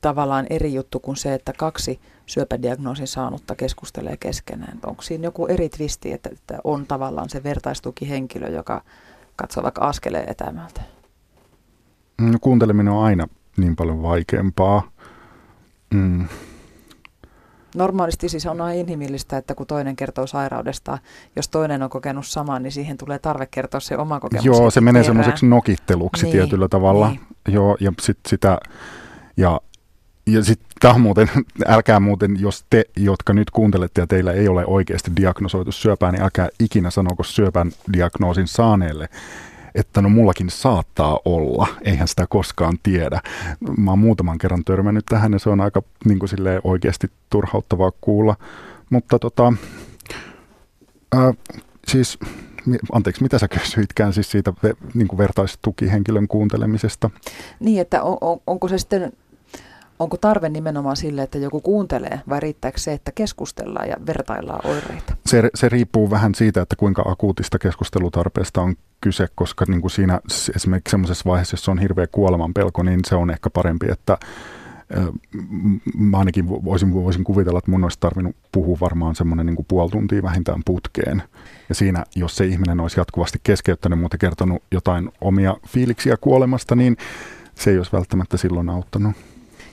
tavallaan 0.01 0.47
eri 0.49 0.73
juttu 0.73 0.99
kuin 0.99 1.17
se, 1.17 1.33
että 1.33 1.53
kaksi 1.57 1.99
syöpädiagnoosin 2.25 3.07
saanutta 3.07 3.55
keskustelee 3.55 4.17
keskenään? 4.17 4.79
Onko 4.85 5.01
siinä 5.01 5.23
joku 5.23 5.47
eri 5.47 5.69
twisti, 5.69 6.13
että, 6.13 6.29
että 6.33 6.59
on 6.63 6.87
tavallaan 6.87 7.29
se 7.29 7.43
vertaistukihenkilö, 7.43 8.49
joka 8.49 8.81
katsoo 9.35 9.63
vaikka 9.63 9.81
askeleen 9.81 10.29
etämältä? 10.29 10.81
No, 12.21 12.37
kuunteleminen 12.41 12.93
on 12.93 13.03
aina 13.03 13.27
niin 13.57 13.75
paljon 13.75 14.01
vaikeampaa. 14.01 14.91
Mm. 15.93 16.27
Normaalisti 17.75 18.29
siis 18.29 18.45
on 18.45 18.61
aina 18.61 18.79
inhimillistä, 18.81 19.37
että 19.37 19.55
kun 19.55 19.67
toinen 19.67 19.95
kertoo 19.95 20.27
sairaudesta, 20.27 20.97
jos 21.35 21.49
toinen 21.49 21.83
on 21.83 21.89
kokenut 21.89 22.27
saman, 22.27 22.63
niin 22.63 22.71
siihen 22.71 22.97
tulee 22.97 23.19
tarve 23.19 23.47
kertoa 23.51 23.79
se 23.79 23.97
oma 23.97 24.19
kokemus. 24.19 24.45
Joo, 24.45 24.71
se 24.71 24.81
menee 24.81 25.03
semmoiseksi 25.03 25.45
nokitteluksi 25.45 26.23
niin, 26.23 26.31
tietyllä 26.31 26.67
tavalla. 26.67 27.09
Niin. 27.09 27.21
Joo, 27.47 27.77
ja 27.79 27.91
sitten 28.01 28.29
sitä, 28.29 28.57
ja, 29.37 29.61
ja 30.27 30.43
sitten 30.43 30.67
tämä 30.79 30.97
muuten, 30.97 31.31
älkää 31.67 31.99
muuten, 31.99 32.35
jos 32.39 32.65
te, 32.69 32.83
jotka 32.95 33.33
nyt 33.33 33.49
kuuntelette 33.49 34.01
ja 34.01 34.07
teillä 34.07 34.31
ei 34.31 34.47
ole 34.47 34.65
oikeasti 34.65 35.11
diagnosoitu 35.15 35.71
syöpää, 35.71 36.11
niin 36.11 36.23
älkää 36.23 36.49
ikinä 36.59 36.89
sanoko 36.89 37.23
syöpän 37.23 37.71
diagnoosin 37.93 38.47
saaneelle, 38.47 39.09
että 39.75 40.01
no 40.01 40.09
mullakin 40.09 40.49
saattaa 40.49 41.19
olla, 41.25 41.67
eihän 41.81 42.07
sitä 42.07 42.27
koskaan 42.29 42.77
tiedä. 42.83 43.21
Mä 43.77 43.91
oon 43.91 43.99
muutaman 43.99 44.37
kerran 44.37 44.65
törmännyt 44.65 45.05
tähän 45.05 45.33
ja 45.33 45.39
se 45.39 45.49
on 45.49 45.61
aika 45.61 45.81
niin 46.05 46.19
kuin 46.19 46.29
oikeasti 46.63 47.07
turhauttavaa 47.29 47.91
kuulla. 48.01 48.35
Mutta 48.89 49.19
tota, 49.19 49.53
ää, 51.15 51.33
siis, 51.87 52.19
anteeksi, 52.91 53.23
mitä 53.23 53.39
sä 53.39 53.47
kysyitkään 53.47 54.13
siis 54.13 54.31
siitä 54.31 54.53
niin 54.93 55.07
kuin 55.07 55.17
vertaistukihenkilön 55.17 56.27
kuuntelemisesta? 56.27 57.09
Niin, 57.59 57.81
että 57.81 58.03
on, 58.03 58.17
on, 58.21 58.39
onko 58.47 58.67
se 58.67 58.77
sitten 58.77 59.13
Onko 60.01 60.17
tarve 60.17 60.49
nimenomaan 60.49 60.97
sille, 60.97 61.21
että 61.21 61.37
joku 61.37 61.61
kuuntelee 61.61 62.21
vai 62.29 62.39
riittääkö 62.39 62.79
se, 62.79 62.93
että 62.93 63.11
keskustellaan 63.11 63.89
ja 63.89 63.95
vertaillaan 64.07 64.67
oireita? 64.67 65.15
Se, 65.25 65.49
se 65.55 65.69
riippuu 65.69 66.09
vähän 66.09 66.35
siitä, 66.35 66.61
että 66.61 66.75
kuinka 66.75 67.03
akuutista 67.05 67.59
keskustelutarpeesta 67.59 68.61
on 68.61 68.75
kyse, 69.01 69.27
koska 69.35 69.65
niin 69.67 69.81
kuin 69.81 69.91
siinä 69.91 70.19
esimerkiksi 70.55 70.91
sellaisessa 70.91 71.29
vaiheessa, 71.29 71.53
jossa 71.53 71.71
on 71.71 71.79
hirveä 71.79 72.07
kuoleman 72.07 72.53
pelko, 72.53 72.83
niin 72.83 72.99
se 73.07 73.15
on 73.15 73.29
ehkä 73.29 73.49
parempi, 73.49 73.91
että 73.91 74.17
mä 75.97 76.17
ainakin 76.17 76.49
voisin, 76.49 76.93
voisin 76.93 77.23
kuvitella, 77.23 77.59
että 77.59 77.71
mun 77.71 77.83
olisi 77.83 77.99
tarvinnut 77.99 78.35
puhua 78.51 78.77
varmaan 78.81 79.15
semmoinen 79.15 79.45
niin 79.45 79.65
puoli 79.67 79.91
tuntia 79.91 80.23
vähintään 80.23 80.61
putkeen. 80.65 81.23
Ja 81.69 81.75
siinä, 81.75 82.03
jos 82.15 82.35
se 82.35 82.45
ihminen 82.45 82.79
olisi 82.79 82.99
jatkuvasti 82.99 83.39
keskeyttänyt, 83.43 83.99
mutta 83.99 84.17
kertonut 84.17 84.63
jotain 84.71 85.09
omia 85.21 85.57
fiiliksiä 85.67 86.17
kuolemasta, 86.17 86.75
niin 86.75 86.97
se 87.55 87.71
ei 87.71 87.77
olisi 87.77 87.91
välttämättä 87.91 88.37
silloin 88.37 88.69
auttanut. 88.69 89.15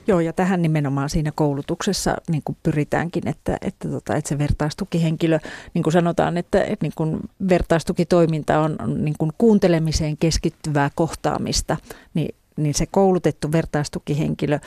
Joo, 0.09 0.21
ja 0.21 0.33
tähän 0.33 0.63
nimenomaan 0.63 1.11
siinä 1.11 1.33
koulutuksessa 1.35 2.17
niin 2.29 2.43
kuin 2.45 2.57
pyritäänkin, 2.63 3.29
että, 3.29 3.57
että, 3.61 3.89
tota, 3.89 4.17
että 4.17 4.29
se 4.29 4.39
vertaistukihenkilö, 4.39 5.39
niin 5.75 5.83
kuin 5.83 5.93
sanotaan, 5.93 6.37
että, 6.37 6.63
että 6.63 6.85
niin 6.85 6.93
kuin 6.97 7.21
vertaistukitoiminta 7.49 8.61
on, 8.61 8.77
niin 8.97 9.15
kuin 9.19 9.31
kuuntelemiseen 9.39 10.17
keskittyvää 10.17 10.91
kohtaamista, 10.95 11.77
niin, 12.15 12.35
niin 12.57 12.75
se 12.75 12.87
koulutettu 12.87 13.53
vertaistukihenkilö 13.53 14.59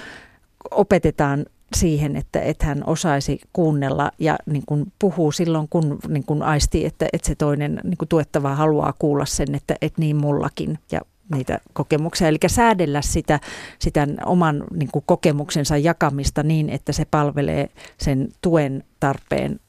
opetetaan 0.72 1.46
siihen, 1.76 2.16
että, 2.16 2.42
että 2.42 2.66
hän 2.66 2.84
osaisi 2.88 3.42
kuunnella 3.54 4.12
ja 4.20 4.38
niin 4.46 4.64
kuin 4.66 4.92
puhuu 5.00 5.32
silloin, 5.32 5.68
kun 5.70 6.00
niin 6.08 6.24
kuin 6.24 6.44
aisti, 6.44 6.86
että, 6.86 7.06
että 7.14 7.28
se 7.28 7.36
toinen 7.36 7.82
niin 7.84 7.98
kuin 7.98 8.10
tuettava 8.10 8.56
haluaa 8.56 8.94
kuulla 9.00 9.26
sen, 9.26 9.56
että, 9.56 9.76
että 9.82 10.02
niin 10.02 10.16
mullakin. 10.16 10.80
Ja 10.92 11.02
niitä 11.36 11.60
kokemuksia, 11.74 12.28
eli 12.28 12.38
säädellä 12.48 13.02
sitä, 13.02 13.40
sitä 13.80 14.08
oman 14.26 14.64
niin 14.74 14.90
kuin 14.92 15.04
kokemuksensa 15.06 15.78
jakamista 15.78 16.44
niin, 16.44 16.70
että 16.70 16.92
se 16.92 17.06
palvelee 17.12 17.70
sen 17.98 18.30
tuen 18.42 18.84
tarpeen 19.00 19.60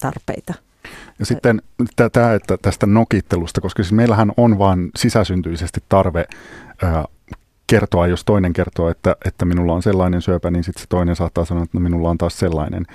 tarpeita. 0.00 0.54
Ja 1.18 1.26
sitten 1.26 1.62
tämä, 2.12 2.34
että 2.34 2.58
tästä 2.62 2.86
nokittelusta, 2.86 3.60
koska 3.60 3.82
siis 3.82 3.92
meillähän 3.92 4.32
on 4.36 4.58
vain 4.58 4.90
sisäsyntyisesti 4.96 5.80
tarve 5.88 6.26
ää, 6.82 7.04
kertoa, 7.66 8.06
jos 8.06 8.24
toinen 8.24 8.52
kertoo, 8.52 8.88
että, 8.88 9.16
että 9.24 9.44
minulla 9.44 9.72
on 9.72 9.82
sellainen 9.82 10.22
syöpä, 10.22 10.50
niin 10.50 10.64
sitten 10.64 10.80
se 10.80 10.86
toinen 10.88 11.16
saattaa 11.16 11.44
sanoa, 11.44 11.64
että 11.64 11.78
no, 11.78 11.82
minulla 11.82 12.10
on 12.10 12.18
taas 12.18 12.38
sellainen. 12.38 12.86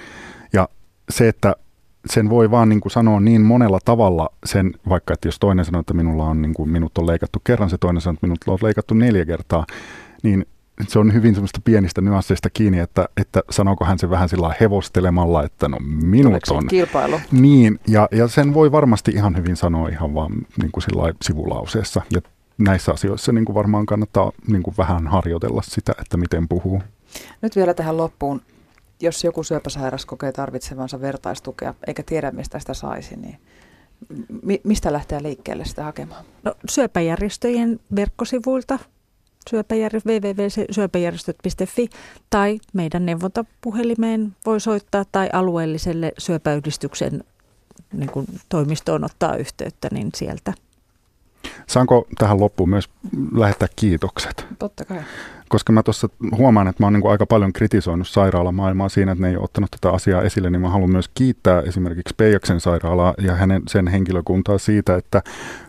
Ja 0.53 0.69
se, 1.09 1.27
että 1.27 1.55
sen 2.05 2.29
voi 2.29 2.51
vaan 2.51 2.69
niin 2.69 2.81
kuin 2.81 2.91
sanoa 2.91 3.19
niin 3.19 3.41
monella 3.41 3.79
tavalla 3.85 4.29
sen, 4.45 4.73
vaikka 4.89 5.13
että 5.13 5.27
jos 5.27 5.39
toinen 5.39 5.65
sanoo, 5.65 5.79
että 5.79 5.93
minulla 5.93 6.25
on, 6.25 6.41
niin 6.41 6.53
kuin, 6.53 6.69
minut 6.69 6.97
on 6.97 7.07
leikattu 7.07 7.41
kerran, 7.43 7.69
se 7.69 7.77
toinen 7.77 8.01
sanoo, 8.01 8.13
että 8.13 8.27
minut 8.27 8.39
on 8.47 8.57
leikattu 8.61 8.93
neljä 8.93 9.25
kertaa, 9.25 9.65
niin 10.23 10.45
se 10.87 10.99
on 10.99 11.13
hyvin 11.13 11.33
semmoista 11.33 11.61
pienistä 11.63 12.01
nyansseista 12.01 12.49
kiinni, 12.49 12.79
että, 12.79 13.09
että 13.17 13.41
sanooko 13.49 13.85
hän 13.85 13.99
se 13.99 14.09
vähän 14.09 14.29
sillä 14.29 14.55
hevostelemalla, 14.61 15.43
että 15.43 15.67
no 15.67 15.77
minut 16.03 16.43
on. 16.49 16.67
kilpailu? 16.67 17.19
Niin, 17.31 17.79
ja, 17.87 18.07
ja 18.11 18.27
sen 18.27 18.53
voi 18.53 18.71
varmasti 18.71 19.11
ihan 19.11 19.37
hyvin 19.37 19.55
sanoa 19.55 19.89
ihan 19.89 20.13
vaan 20.13 20.31
niin 20.61 20.71
kuin 20.71 20.83
sillä 20.83 21.13
sivulauseessa. 21.21 22.01
Ja 22.13 22.21
näissä 22.57 22.91
asioissa 22.91 23.31
niin 23.31 23.45
kuin 23.45 23.53
varmaan 23.55 23.85
kannattaa 23.85 24.31
niin 24.47 24.63
kuin 24.63 24.75
vähän 24.77 25.07
harjoitella 25.07 25.61
sitä, 25.61 25.93
että 26.01 26.17
miten 26.17 26.47
puhuu. 26.47 26.81
Nyt 27.41 27.55
vielä 27.55 27.73
tähän 27.73 27.97
loppuun 27.97 28.41
jos 29.01 29.23
joku 29.23 29.43
syöpäsairas 29.43 30.05
kokee 30.05 30.31
tarvitsevansa 30.31 31.01
vertaistukea 31.01 31.73
eikä 31.87 32.03
tiedä, 32.03 32.31
mistä 32.31 32.59
sitä 32.59 32.73
saisi, 32.73 33.15
niin 33.15 33.39
mi- 34.43 34.61
mistä 34.63 34.93
lähteä 34.93 35.23
liikkeelle 35.23 35.65
sitä 35.65 35.83
hakemaan? 35.83 36.25
No, 36.43 36.55
syöpäjärjestöjen 36.69 37.79
verkkosivuilta 37.95 38.79
syöpäjär- 39.49 40.01
www.syöpäjärjestöt.fi 40.05 41.89
tai 42.29 42.59
meidän 42.73 43.05
neuvontapuhelimeen 43.05 44.35
voi 44.45 44.59
soittaa 44.59 45.05
tai 45.11 45.29
alueelliselle 45.33 46.11
syöpäyhdistyksen 46.17 47.23
niin 47.93 48.11
kuin 48.11 48.25
toimistoon 48.49 49.03
ottaa 49.03 49.35
yhteyttä, 49.35 49.87
niin 49.91 50.09
sieltä. 50.15 50.53
Saanko 51.67 52.07
tähän 52.17 52.39
loppuun 52.39 52.69
myös 52.69 52.89
lähettää 53.35 53.67
kiitokset? 53.75 54.45
Totta 54.59 54.85
kai 54.85 55.01
koska 55.55 55.73
mä 55.73 55.83
tuossa 55.83 56.09
huomaan, 56.37 56.67
että 56.67 56.83
mä 56.83 56.87
oon 56.87 56.93
niin 56.93 57.07
aika 57.07 57.25
paljon 57.25 57.53
kritisoinut 57.53 58.07
sairaalamaailmaa 58.07 58.89
siinä, 58.89 59.11
että 59.11 59.21
ne 59.21 59.29
ei 59.29 59.35
ole 59.35 59.43
ottanut 59.43 59.71
tätä 59.71 59.95
asiaa 59.95 60.21
esille, 60.21 60.49
niin 60.49 60.61
mä 60.61 60.69
haluan 60.69 60.91
myös 60.91 61.09
kiittää 61.13 61.61
esimerkiksi 61.61 62.13
Peijaksen 62.17 62.59
sairaalaa 62.59 63.13
ja 63.17 63.35
hänen, 63.35 63.61
sen 63.67 63.87
henkilökuntaa 63.87 64.57
siitä, 64.57 64.95
että 64.95 65.21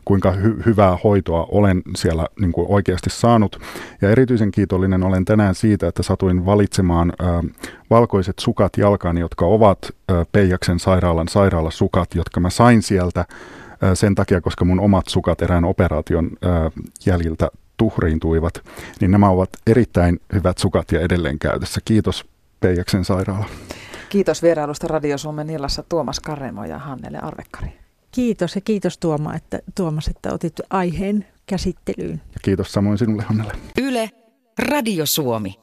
kuinka 0.05 0.33
hy- 0.33 0.67
hyvää 0.67 0.99
hoitoa 1.05 1.47
olen 1.51 1.83
siellä 1.97 2.27
niin 2.41 2.53
kuin 2.53 2.67
oikeasti 2.71 3.11
saanut. 3.11 3.61
Ja 4.03 4.11
erityisen 4.11 4.51
kiitollinen 4.51 5.03
olen 5.03 5.25
tänään 5.25 5.55
siitä, 5.55 5.89
että 5.89 6.03
satuin 6.03 6.47
valitsemaan 6.47 7.13
ö, 7.21 7.25
valkoiset 7.91 8.39
sukat 8.39 8.73
jalkaani, 8.77 9.21
jotka 9.21 9.47
ovat 9.47 9.79
ö, 10.11 10.25
Peijaksen 10.33 10.79
sairaalan 10.79 11.29
sairaalasukat, 11.29 12.15
jotka 12.15 12.41
mä 12.41 12.51
sain 12.51 12.83
sieltä 12.83 13.25
sen 13.95 14.15
takia, 14.15 14.41
koska 14.41 14.65
mun 14.65 14.81
omat 14.81 15.09
sukat 15.09 15.43
erään 15.43 15.65
operaation 15.65 16.31
jäljiltä 17.07 17.49
tuhriintuivat, 17.77 18.55
niin 19.01 19.11
nämä 19.11 19.29
ovat 19.29 19.51
erittäin 19.67 20.21
hyvät 20.33 20.59
sukat 20.59 20.93
ja 20.93 21.01
edelleen 21.01 21.39
käytössä. 21.39 21.81
Kiitos 21.85 22.25
Peijaksen 22.61 23.05
sairaala. 23.05 23.47
Kiitos 24.09 24.43
vierailusta 24.43 24.89
Radio 24.89 25.19
Suomen 25.19 25.51
illassa 25.51 25.83
Tuomas 25.89 26.21
Karemo 26.21 26.65
ja 26.65 26.79
Hannele 26.79 27.19
Arvekkari. 27.19 27.73
Kiitos 28.13 28.55
ja 28.55 28.61
kiitos 28.61 28.99
Tuoma, 28.99 29.35
että, 29.35 29.59
Tuomas, 29.75 30.09
että 30.09 30.33
otit 30.33 30.61
aiheen 30.71 31.27
käsittelyyn. 31.47 32.23
Ja 32.25 32.41
kiitos 32.43 32.73
samoin 32.73 32.99
sinulle 32.99 33.23
Hannele. 33.23 33.53
Yle, 33.79 34.11
Radio 34.59 35.07
Suomi. 35.07 35.55